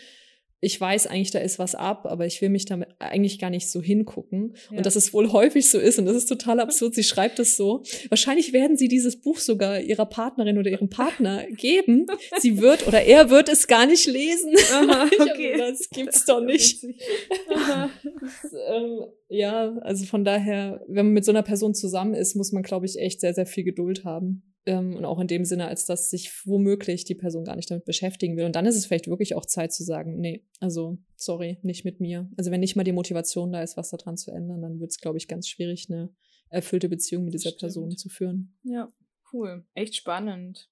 ich 0.64 0.80
weiß 0.80 1.08
eigentlich, 1.08 1.32
da 1.32 1.40
ist 1.40 1.58
was 1.58 1.74
ab, 1.74 2.06
aber 2.06 2.28
ich 2.28 2.40
will 2.40 2.50
mich 2.50 2.66
damit 2.66 2.90
eigentlich 3.00 3.40
gar 3.40 3.50
nicht 3.50 3.68
so 3.68 3.82
hingucken. 3.82 4.56
Ja. 4.70 4.78
Und 4.78 4.86
dass 4.86 4.96
es 4.96 5.12
wohl 5.12 5.32
häufig 5.32 5.68
so 5.68 5.80
ist, 5.80 5.98
und 5.98 6.06
das 6.06 6.16
ist 6.16 6.28
total 6.28 6.60
absurd, 6.62 6.94
sie 6.94 7.04
schreibt 7.04 7.40
es 7.40 7.58
so. 7.58 7.82
Wahrscheinlich 8.10 8.54
werden 8.54 8.78
sie 8.78 8.88
dieses 8.88 9.20
Buch 9.20 9.40
sogar 9.40 9.82
ihrer 9.82 10.06
Partnerin 10.06 10.60
oder 10.60 10.70
ihrem 10.70 10.90
Partner 10.90 11.46
geben. 11.58 12.06
Sie 12.38 12.62
wird 12.62 12.88
oder 12.88 13.02
er 13.02 13.32
wird 13.32 13.50
es 13.50 13.66
gar 13.66 13.88
nicht 13.88 14.06
lesen. 14.06 14.54
Aha, 14.72 15.06
okay. 15.20 15.54
gedacht, 15.54 15.72
Das 15.72 15.90
gibt's 15.90 16.26
doch 16.26 16.42
nicht. 16.42 16.84
Das, 16.84 18.54
ähm, 18.54 19.06
ja, 19.30 19.76
also 19.82 20.06
von 20.06 20.24
daher, 20.24 20.84
wenn 20.88 21.08
man 21.08 21.14
mit 21.14 21.26
so 21.26 21.32
einer 21.32 21.42
Person 21.42 21.74
zusammen 21.74 22.14
ist, 22.14 22.36
muss 22.36 22.52
man, 22.52 22.62
glaube 22.62 22.86
ich, 22.86 23.00
echt 23.00 23.20
sehr, 23.20 23.34
sehr 23.34 23.48
viel 23.48 23.64
Geduld 23.64 24.06
haben. 24.06 24.44
Ähm, 24.66 24.96
und 24.96 25.06
auch 25.06 25.20
in 25.20 25.28
dem 25.28 25.44
Sinne, 25.44 25.68
als 25.68 25.86
dass 25.86 26.10
sich 26.12 26.32
womöglich 26.46 27.04
die 27.04 27.16
Person 27.16 27.44
gar 27.46 27.56
nicht 27.56 27.72
damit 27.72 27.86
beschäftigen 27.86 28.38
will. 28.38 28.46
Und 28.46 28.56
dann 28.56 28.66
ist 28.68 28.76
es 28.76 28.86
vielleicht 28.86 29.08
wirklich 29.08 29.34
auch 29.36 29.46
Zeit 29.46 29.74
zu 29.74 29.84
sagen, 29.84 30.20
nee, 30.20 30.46
also 30.60 31.00
sorry, 31.16 31.58
nicht 31.64 31.84
mit 31.84 32.00
mir. 32.00 32.30
Also 32.38 32.52
wenn 32.52 32.60
nicht 32.60 32.76
mal 32.76 32.84
die 32.84 32.92
Motivation 32.92 33.52
da 33.52 33.64
ist, 33.64 33.76
was 33.78 33.90
daran 33.90 34.18
zu 34.18 34.32
ändern, 34.32 34.62
dann 34.62 34.80
wird 34.80 34.92
es, 34.92 35.00
glaube 35.00 35.18
ich, 35.18 35.28
ganz 35.28 35.48
schwierig, 35.48 35.88
eine 35.90 36.14
erfüllte 36.50 36.90
Beziehung 36.90 37.24
mit 37.26 37.34
dieser 37.34 37.50
Stimmt. 37.50 37.60
Person 37.62 37.98
zu 37.98 38.10
führen. 38.10 38.56
Ja, 38.64 38.92
cool. 39.34 39.66
Echt 39.74 39.96
spannend. 39.96 40.70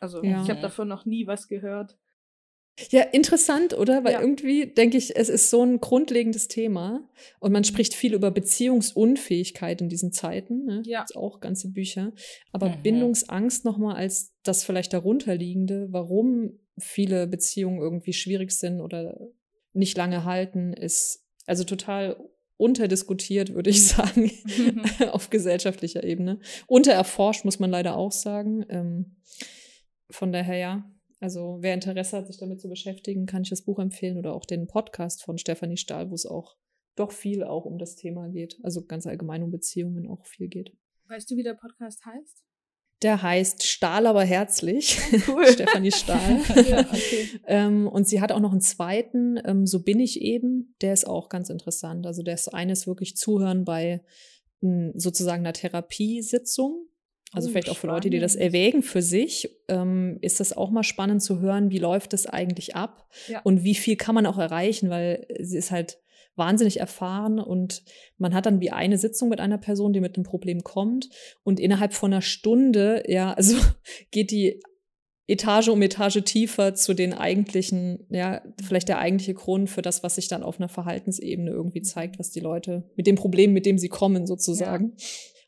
Also 0.00 0.22
Ja. 0.22 0.42
ich 0.42 0.50
habe 0.50 0.60
davon 0.60 0.88
noch 0.88 1.04
nie 1.06 1.26
was 1.26 1.46
gehört. 1.48 1.96
Ja, 2.90 3.02
interessant, 3.02 3.76
oder? 3.76 4.04
Weil 4.04 4.12
Ja. 4.12 4.20
irgendwie 4.20 4.66
denke 4.66 4.96
ich, 4.96 5.16
es 5.16 5.28
ist 5.28 5.50
so 5.50 5.62
ein 5.62 5.80
grundlegendes 5.80 6.48
Thema 6.48 7.08
und 7.40 7.52
man 7.52 7.64
spricht 7.64 7.94
viel 7.94 8.14
über 8.14 8.30
Beziehungsunfähigkeit 8.30 9.80
in 9.80 9.88
diesen 9.88 10.12
Zeiten. 10.12 10.64
Ne? 10.64 10.82
Ja. 10.86 11.00
Gibt's 11.00 11.16
auch 11.16 11.40
ganze 11.40 11.70
Bücher. 11.72 12.12
Aber 12.52 12.68
Mhm. 12.68 12.82
Bindungsangst 12.82 13.64
nochmal 13.64 13.96
als 13.96 14.32
das 14.44 14.64
vielleicht 14.64 14.92
darunterliegende, 14.92 15.88
warum 15.90 16.58
viele 16.78 17.26
Beziehungen 17.26 17.80
irgendwie 17.80 18.12
schwierig 18.12 18.52
sind 18.52 18.80
oder 18.80 19.18
nicht 19.72 19.96
lange 19.96 20.24
halten, 20.24 20.72
ist 20.72 21.24
also 21.46 21.64
total 21.64 22.16
unterdiskutiert, 22.56 23.54
würde 23.54 23.70
ich 23.70 23.86
sagen, 23.88 24.30
auf 25.12 25.30
gesellschaftlicher 25.30 26.04
Ebene. 26.04 26.40
Untererforscht, 26.66 27.44
muss 27.44 27.58
man 27.58 27.70
leider 27.70 27.96
auch 27.96 28.12
sagen. 28.12 28.64
Ähm, 28.68 29.16
von 30.10 30.32
daher 30.32 30.56
ja. 30.56 30.90
Also 31.20 31.58
wer 31.60 31.74
Interesse 31.74 32.16
hat, 32.16 32.26
sich 32.26 32.38
damit 32.38 32.60
zu 32.60 32.68
beschäftigen, 32.68 33.26
kann 33.26 33.42
ich 33.42 33.50
das 33.50 33.62
Buch 33.62 33.78
empfehlen 33.78 34.18
oder 34.18 34.34
auch 34.34 34.44
den 34.44 34.66
Podcast 34.66 35.22
von 35.22 35.38
Stefanie 35.38 35.76
Stahl, 35.76 36.10
wo 36.10 36.14
es 36.14 36.26
auch 36.26 36.56
doch 36.94 37.12
viel 37.12 37.44
auch 37.44 37.64
um 37.64 37.78
das 37.78 37.96
Thema 37.96 38.28
geht. 38.28 38.58
Also 38.62 38.84
ganz 38.84 39.06
allgemein 39.06 39.42
um 39.42 39.50
Beziehungen 39.50 40.08
auch 40.08 40.26
viel 40.26 40.48
geht. 40.48 40.76
Weißt 41.08 41.30
du, 41.30 41.36
wie 41.36 41.42
der 41.42 41.54
Podcast 41.54 42.04
heißt? 42.04 42.44
Der 43.02 43.22
heißt 43.22 43.64
Stahl 43.64 44.06
aber 44.06 44.24
herzlich. 44.24 44.98
Cool. 45.28 45.46
Stefanie 45.46 45.92
Stahl. 45.92 46.40
ja, 46.68 46.80
okay. 46.80 47.28
ähm, 47.46 47.86
und 47.86 48.08
sie 48.08 48.20
hat 48.20 48.32
auch 48.32 48.40
noch 48.40 48.52
einen 48.52 48.60
zweiten, 48.60 49.40
ähm, 49.44 49.66
So 49.66 49.82
bin 49.82 50.00
ich 50.00 50.20
eben. 50.20 50.74
Der 50.80 50.92
ist 50.92 51.06
auch 51.06 51.28
ganz 51.28 51.50
interessant. 51.50 52.06
Also 52.06 52.22
das 52.22 52.48
eine 52.48 52.72
ist 52.72 52.86
wirklich 52.86 53.16
Zuhören 53.16 53.64
bei 53.64 54.02
m, 54.62 54.92
sozusagen 54.94 55.42
einer 55.42 55.52
Therapiesitzung. 55.52 56.88
Also 57.32 57.48
Oh, 57.48 57.52
vielleicht 57.52 57.70
auch 57.70 57.76
für 57.76 57.88
Leute, 57.88 58.10
die 58.10 58.20
das 58.20 58.36
erwägen 58.36 58.82
für 58.82 59.02
sich, 59.02 59.50
ähm, 59.68 60.18
ist 60.22 60.40
das 60.40 60.56
auch 60.56 60.70
mal 60.70 60.82
spannend 60.82 61.22
zu 61.22 61.40
hören, 61.40 61.70
wie 61.70 61.78
läuft 61.78 62.14
es 62.14 62.26
eigentlich 62.26 62.74
ab 62.74 63.08
Ja. 63.28 63.40
und 63.42 63.64
wie 63.64 63.74
viel 63.74 63.96
kann 63.96 64.14
man 64.14 64.26
auch 64.26 64.38
erreichen, 64.38 64.88
weil 64.88 65.26
sie 65.40 65.58
ist 65.58 65.70
halt 65.70 65.98
wahnsinnig 66.36 66.80
erfahren 66.80 67.38
und 67.40 67.82
man 68.16 68.32
hat 68.32 68.46
dann 68.46 68.60
wie 68.60 68.70
eine 68.70 68.96
Sitzung 68.96 69.28
mit 69.28 69.40
einer 69.40 69.58
Person, 69.58 69.92
die 69.92 70.00
mit 70.00 70.16
einem 70.16 70.24
Problem 70.24 70.62
kommt 70.62 71.08
und 71.42 71.60
innerhalb 71.60 71.92
von 71.92 72.12
einer 72.12 72.22
Stunde, 72.22 73.02
ja, 73.08 73.32
also 73.34 73.56
geht 74.10 74.30
die 74.30 74.62
Etage 75.26 75.68
um 75.68 75.82
Etage 75.82 76.22
tiefer 76.24 76.74
zu 76.74 76.94
den 76.94 77.12
eigentlichen, 77.12 78.06
ja, 78.08 78.40
vielleicht 78.66 78.88
der 78.88 78.98
eigentliche 78.98 79.34
Grund 79.34 79.68
für 79.68 79.82
das, 79.82 80.02
was 80.02 80.14
sich 80.14 80.28
dann 80.28 80.42
auf 80.42 80.58
einer 80.58 80.70
Verhaltensebene 80.70 81.50
irgendwie 81.50 81.82
zeigt, 81.82 82.18
was 82.18 82.30
die 82.30 82.40
Leute 82.40 82.88
mit 82.96 83.06
dem 83.06 83.16
Problem, 83.16 83.52
mit 83.52 83.66
dem 83.66 83.76
sie 83.76 83.90
kommen, 83.90 84.26
sozusagen. 84.26 84.92
Und 84.92 85.02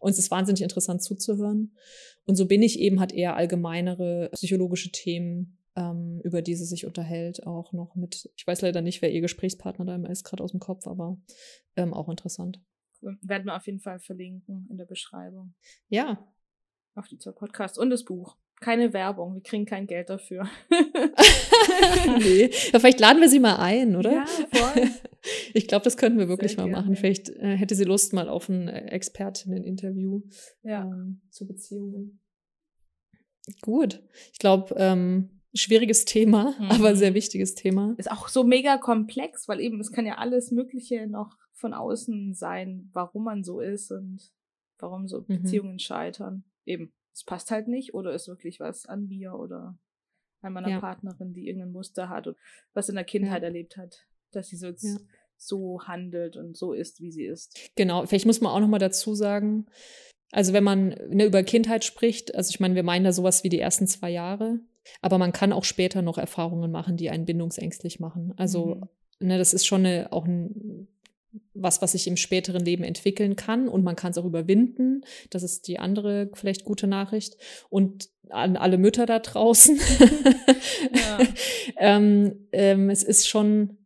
es 0.08 0.18
ist 0.18 0.30
wahnsinnig 0.30 0.62
interessant 0.62 1.02
zuzuhören. 1.02 1.76
Und 2.24 2.36
so 2.36 2.46
bin 2.46 2.62
ich 2.62 2.78
eben, 2.78 3.00
hat 3.00 3.12
eher 3.12 3.36
allgemeinere 3.36 4.30
psychologische 4.32 4.90
Themen, 4.90 5.58
ähm, 5.76 6.20
über 6.24 6.42
die 6.42 6.54
sie 6.54 6.64
sich 6.64 6.86
unterhält, 6.86 7.46
auch 7.46 7.72
noch 7.72 7.94
mit, 7.94 8.30
ich 8.36 8.46
weiß 8.46 8.62
leider 8.62 8.80
nicht, 8.80 9.02
wer 9.02 9.12
ihr 9.12 9.20
Gesprächspartner 9.20 9.84
da 9.84 9.94
immer 9.94 10.10
ist, 10.10 10.24
gerade 10.24 10.42
aus 10.42 10.50
dem 10.50 10.60
Kopf, 10.60 10.86
aber 10.86 11.18
ähm, 11.76 11.94
auch 11.94 12.08
interessant. 12.08 12.60
Cool. 13.02 13.18
Werden 13.22 13.46
wir 13.46 13.56
auf 13.56 13.66
jeden 13.66 13.80
Fall 13.80 13.98
verlinken 13.98 14.66
in 14.70 14.76
der 14.76 14.84
Beschreibung. 14.84 15.54
Ja, 15.88 16.26
Auf 16.94 17.08
die 17.08 17.18
zwei 17.18 17.32
Podcasts 17.32 17.78
und 17.78 17.90
das 17.90 18.04
Buch. 18.04 18.36
Keine 18.60 18.92
Werbung, 18.92 19.34
wir 19.34 19.42
kriegen 19.42 19.64
kein 19.64 19.86
Geld 19.86 20.10
dafür. 20.10 20.46
nee. 22.18 22.50
Ja, 22.72 22.78
vielleicht 22.78 23.00
laden 23.00 23.22
wir 23.22 23.28
sie 23.30 23.40
mal 23.40 23.56
ein, 23.56 23.96
oder? 23.96 24.12
Ja, 24.12 24.26
voll. 24.26 24.90
Ich 25.52 25.68
glaube, 25.68 25.84
das 25.84 25.96
könnten 25.96 26.18
wir 26.18 26.28
wirklich 26.28 26.52
Sehr 26.52 26.62
mal 26.62 26.70
gerne. 26.70 26.82
machen. 26.82 26.96
Vielleicht 26.96 27.28
äh, 27.30 27.56
hätte 27.56 27.74
sie 27.74 27.84
Lust 27.84 28.12
mal 28.12 28.28
auf 28.28 28.48
ein 28.48 28.68
äh, 28.68 28.86
Expertinnen-Interview 28.86 30.22
Ja. 30.62 30.84
ähm, 30.84 31.20
zu 31.30 31.46
Beziehungen. 31.46 32.20
Gut. 33.62 34.02
Ich 34.32 34.38
glaube, 34.38 34.74
ähm, 34.78 35.40
schwieriges 35.54 36.04
Thema, 36.04 36.54
Mhm. 36.58 36.70
aber 36.70 36.96
sehr 36.96 37.14
wichtiges 37.14 37.54
Thema. 37.54 37.94
Ist 37.98 38.10
auch 38.10 38.28
so 38.28 38.44
mega 38.44 38.78
komplex, 38.78 39.48
weil 39.48 39.60
eben 39.60 39.80
es 39.80 39.92
kann 39.92 40.06
ja 40.06 40.16
alles 40.18 40.50
Mögliche 40.50 41.06
noch 41.06 41.36
von 41.52 41.74
außen 41.74 42.34
sein, 42.34 42.88
warum 42.92 43.24
man 43.24 43.44
so 43.44 43.60
ist 43.60 43.90
und 43.90 44.20
warum 44.78 45.08
so 45.08 45.20
Mhm. 45.22 45.42
Beziehungen 45.42 45.78
scheitern. 45.78 46.44
Eben, 46.64 46.92
es 47.12 47.24
passt 47.24 47.50
halt 47.50 47.68
nicht 47.68 47.92
oder 47.94 48.14
ist 48.14 48.28
wirklich 48.28 48.60
was 48.60 48.86
an 48.86 49.08
mir 49.08 49.34
oder 49.34 49.78
an 50.42 50.52
meiner 50.54 50.70
Ja. 50.70 50.80
Partnerin, 50.80 51.34
die 51.34 51.48
irgendein 51.48 51.72
Muster 51.72 52.08
hat 52.08 52.26
und 52.28 52.36
was 52.72 52.88
in 52.88 52.94
der 52.94 53.04
Kindheit 53.04 53.42
Ja. 53.42 53.48
erlebt 53.48 53.76
hat, 53.76 54.06
dass 54.36 54.48
sie 54.48 54.56
so, 54.56 54.66
jetzt 54.66 54.84
Ja. 54.84 54.96
so 55.36 55.80
handelt 55.84 56.36
und 56.36 56.56
so 56.56 56.72
ist, 56.72 57.00
wie 57.00 57.10
sie 57.12 57.24
ist. 57.24 57.58
Genau, 57.76 58.04
vielleicht 58.06 58.26
muss 58.26 58.40
man 58.40 58.52
auch 58.52 58.60
noch 58.60 58.68
mal 58.68 58.78
dazu 58.78 59.14
sagen, 59.14 59.66
also 60.32 60.52
wenn 60.52 60.64
man 60.64 60.88
ne, 61.08 61.24
über 61.24 61.42
Kindheit 61.42 61.84
spricht, 61.84 62.34
also 62.34 62.50
ich 62.50 62.60
meine, 62.60 62.74
wir 62.74 62.82
meinen 62.84 63.04
da 63.04 63.12
sowas 63.12 63.42
wie 63.42 63.48
die 63.48 63.58
ersten 63.58 63.86
zwei 63.86 64.10
Jahre, 64.10 64.60
aber 65.02 65.18
man 65.18 65.32
kann 65.32 65.52
auch 65.52 65.64
später 65.64 66.02
noch 66.02 66.18
Erfahrungen 66.18 66.70
machen, 66.70 66.96
die 66.96 67.10
einen 67.10 67.26
bindungsängstlich 67.26 67.98
machen. 68.00 68.32
Also 68.36 68.76
Mhm. 69.20 69.26
ne, 69.28 69.38
das 69.38 69.52
ist 69.54 69.66
schon 69.66 69.84
eine, 69.86 70.12
auch 70.12 70.24
ein, 70.26 70.86
was, 71.54 71.80
was 71.82 71.92
sich 71.92 72.06
im 72.06 72.16
späteren 72.16 72.64
Leben 72.64 72.82
entwickeln 72.84 73.36
kann 73.36 73.68
und 73.68 73.82
man 73.84 73.94
kann 73.96 74.10
es 74.12 74.18
auch 74.18 74.24
überwinden. 74.24 75.02
Das 75.30 75.42
ist 75.42 75.68
die 75.68 75.78
andere 75.78 76.30
vielleicht 76.34 76.64
gute 76.64 76.86
Nachricht. 76.86 77.36
Und 77.68 78.08
an 78.30 78.56
alle 78.56 78.78
Mütter 78.78 79.06
da 79.06 79.18
draußen. 79.18 79.78
Ja. 80.94 81.18
ähm, 81.78 82.46
ähm, 82.52 82.88
es 82.90 83.02
ist 83.02 83.28
schon, 83.28 83.76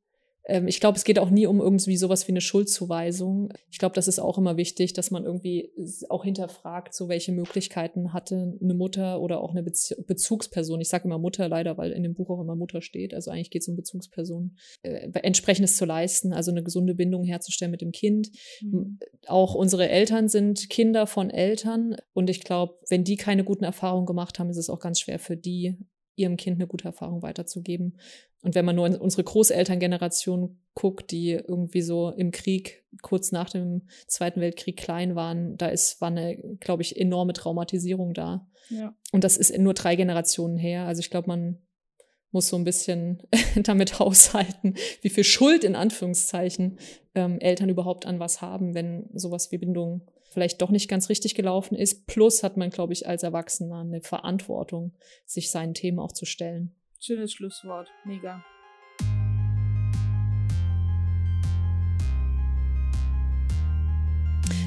ich 0.47 0.81
glaube, 0.81 0.99
es 0.99 1.05
geht 1.05 1.19
auch 1.19 1.31
nie 1.31 1.47
um 1.47 1.61
irgendwie 1.61 1.97
sowas 1.97 2.29
wie 2.29 2.33
eine 2.33 2.41
Schuldzuweisung. 2.41 3.53
Ich 3.71 3.79
glaube, 3.79 3.95
das 3.95 4.09
ist 4.09 4.19
auch 4.19 4.37
immer 4.37 4.57
wichtig, 4.57 4.93
dass 4.93 5.11
man 5.11 5.25
irgendwie 5.25 5.71
auch 6.11 6.25
hinterfragt, 6.25 6.95
so 6.95 7.09
welche 7.09 7.33
Möglichkeiten 7.33 8.13
hatte 8.13 8.59
eine 8.63 8.75
Mutter 8.75 9.21
oder 9.21 9.41
auch 9.41 9.53
eine 9.53 9.63
Bezie 9.63 9.97
Bezugsperson. 10.07 10.81
Ich 10.81 10.89
sage 10.89 11.05
immer 11.05 11.19
Mutter 11.19 11.49
leider, 11.49 11.79
weil 11.79 11.93
in 11.93 12.03
dem 12.03 12.15
Buch 12.15 12.29
auch 12.29 12.41
immer 12.41 12.57
Mutter 12.57 12.83
steht. 12.83 13.15
Also 13.15 13.31
eigentlich 13.31 13.51
geht 13.51 13.63
es 13.63 13.69
um 13.69 13.77
Bezugspersonen, 13.77 14.59
äh, 14.83 15.09
entsprechendes 15.23 15.77
zu 15.77 15.87
leisten, 15.87 16.33
also 16.33 16.51
eine 16.51 16.63
gesunde 16.63 16.95
Bindung 16.95 17.25
herzustellen 17.25 17.71
mit 17.71 17.81
dem 17.81 17.93
Kind 17.93 18.31
Mhm. 18.61 18.99
auch 19.27 19.55
unsere 19.55 19.89
Eltern 19.89 20.29
sind 20.29 20.69
Kinder 20.71 21.07
von 21.07 21.31
Eltern. 21.31 21.97
Und 22.13 22.31
ich 22.31 22.41
glaube, 22.41 22.75
wenn 22.89 23.05
die 23.05 23.17
keine 23.17 23.45
guten 23.45 23.65
Erfahrungen 23.65 24.07
gemacht 24.07 24.39
haben, 24.39 24.51
ist 24.51 24.57
es 24.57 24.71
auch 24.71 24.81
ganz 24.81 25.01
schwer 25.01 25.19
für 25.19 25.37
die, 25.37 25.77
ihrem 26.17 26.37
Kind 26.37 26.57
eine 26.57 26.67
gute 26.67 26.85
Erfahrung 26.85 27.23
weiterzugeben. 27.23 27.99
Und 28.43 28.55
wenn 28.55 28.65
man 28.65 28.77
nur 28.77 28.87
in 28.87 28.97
unsere 28.97 29.25
Großelterngeneration 29.25 30.59
guckt, 30.75 31.11
die 31.11 31.31
irgendwie 31.31 31.81
so 31.81 32.11
im 32.11 32.31
Krieg, 32.31 32.85
kurz 33.01 33.33
nach 33.33 33.49
dem 33.49 33.89
Zweiten 34.07 34.41
Weltkrieg 34.41 34.77
klein 34.77 35.15
waren, 35.15 35.57
da 35.57 35.69
ist, 35.69 36.01
war 36.01 36.09
eine, 36.09 36.37
glaube 36.61 36.83
ich, 36.83 37.01
enorme 37.01 37.33
Traumatisierung 37.33 38.13
da. 38.13 38.47
Ja. 38.69 38.95
Und 39.13 39.25
das 39.25 39.37
ist 39.37 39.51
in 39.51 39.63
nur 39.63 39.75
drei 39.75 39.97
Generationen 39.97 40.59
her. 40.59 40.85
Also 40.87 41.01
ich 41.01 41.11
glaube, 41.11 41.29
man 41.29 41.59
muss 42.33 42.49
so 42.49 42.57
ein 42.57 42.65
bisschen 42.65 43.23
damit 43.63 43.99
haushalten, 43.99 44.75
wie 45.01 45.11
viel 45.11 45.25
Schuld 45.25 45.65
in 45.65 45.77
Anführungszeichen 45.77 46.79
ähm, 47.15 47.39
Eltern 47.41 47.71
überhaupt 47.71 48.07
an 48.07 48.19
was 48.19 48.43
haben, 48.43 48.75
wenn 48.75 49.09
sowas 49.15 49.53
wie 49.53 49.59
Bindung 49.59 50.03
vielleicht 50.35 50.61
doch 50.61 50.71
nicht 50.71 50.89
ganz 50.89 51.09
richtig 51.09 51.35
gelaufen 51.35 51.77
ist. 51.77 52.07
Plus 52.07 52.43
hat 52.43 52.59
man, 52.59 52.71
glaube 52.71 52.93
ich, 52.93 53.07
als 53.09 53.23
Erwachsener 53.23 53.81
eine 53.81 54.03
Verantwortung, 54.03 54.93
sich 55.25 55.51
seinen 55.51 55.73
Themen 55.73 56.01
auch 56.01 56.13
zu 56.13 56.27
stellen. 56.27 56.75
Schönes 57.01 57.33
Schlusswort. 57.33 57.89
Mega. 58.05 58.45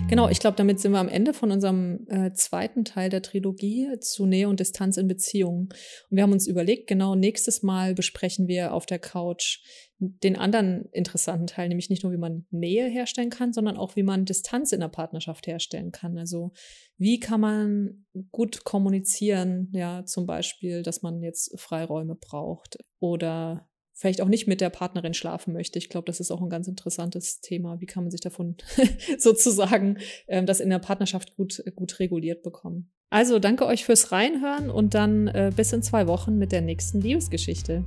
Genau, 0.09 0.29
ich 0.29 0.39
glaube, 0.39 0.55
damit 0.55 0.79
sind 0.79 0.93
wir 0.93 0.99
am 0.99 1.09
Ende 1.09 1.33
von 1.33 1.51
unserem 1.51 2.07
äh, 2.07 2.31
zweiten 2.31 2.85
Teil 2.85 3.09
der 3.09 3.21
Trilogie 3.21 3.99
zu 3.99 4.25
Nähe 4.25 4.47
und 4.47 4.61
Distanz 4.61 4.95
in 4.95 5.09
Beziehungen. 5.09 5.67
Und 6.09 6.15
wir 6.15 6.23
haben 6.23 6.31
uns 6.31 6.47
überlegt, 6.47 6.87
genau 6.87 7.15
nächstes 7.15 7.61
Mal 7.61 7.93
besprechen 7.93 8.47
wir 8.47 8.73
auf 8.73 8.85
der 8.85 8.99
Couch 8.99 9.59
den 9.99 10.35
anderen 10.35 10.85
interessanten 10.91 11.47
Teil, 11.47 11.69
nämlich 11.69 11.89
nicht 11.89 12.03
nur, 12.03 12.11
wie 12.11 12.17
man 12.17 12.45
Nähe 12.51 12.87
herstellen 12.87 13.29
kann, 13.29 13.53
sondern 13.53 13.77
auch, 13.77 13.95
wie 13.95 14.03
man 14.03 14.25
Distanz 14.25 14.71
in 14.71 14.79
der 14.79 14.89
Partnerschaft 14.89 15.47
herstellen 15.47 15.91
kann. 15.91 16.17
Also 16.17 16.51
wie 16.97 17.19
kann 17.19 17.41
man 17.41 18.05
gut 18.31 18.63
kommunizieren, 18.63 19.69
ja, 19.73 20.05
zum 20.05 20.27
Beispiel, 20.27 20.83
dass 20.83 21.01
man 21.01 21.21
jetzt 21.21 21.59
Freiräume 21.59 22.15
braucht 22.15 22.77
oder 22.99 23.67
vielleicht 23.97 24.21
auch 24.21 24.27
nicht 24.27 24.47
mit 24.47 24.61
der 24.61 24.69
Partnerin 24.69 25.15
schlafen 25.15 25.53
möchte. 25.53 25.79
Ich 25.79 25.89
glaube, 25.89 26.05
das 26.05 26.19
ist 26.19 26.29
auch 26.29 26.41
ein 26.41 26.49
ganz 26.49 26.67
interessantes 26.67 27.41
Thema. 27.41 27.81
Wie 27.81 27.87
kann 27.87 28.03
man 28.03 28.11
sich 28.11 28.21
davon 28.21 28.55
sozusagen 29.17 29.97
ähm, 30.27 30.45
das 30.45 30.59
in 30.59 30.69
der 30.69 30.79
Partnerschaft 30.79 31.35
gut, 31.35 31.63
gut 31.75 31.99
reguliert 31.99 32.43
bekommen? 32.43 32.91
Also 33.09 33.39
danke 33.39 33.65
euch 33.65 33.85
fürs 33.85 34.11
Reinhören 34.11 34.69
und 34.69 34.93
dann 34.93 35.27
äh, 35.29 35.51
bis 35.55 35.73
in 35.73 35.81
zwei 35.81 36.07
Wochen 36.07 36.37
mit 36.37 36.51
der 36.51 36.61
nächsten 36.61 37.01
Liebesgeschichte. 37.01 37.83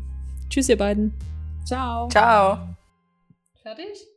Tschüss, 0.48 0.68
ihr 0.68 0.78
beiden. 0.78 1.14
Ciao. 1.64 2.08
Ciao. 2.08 2.68
Fertig? 3.62 4.09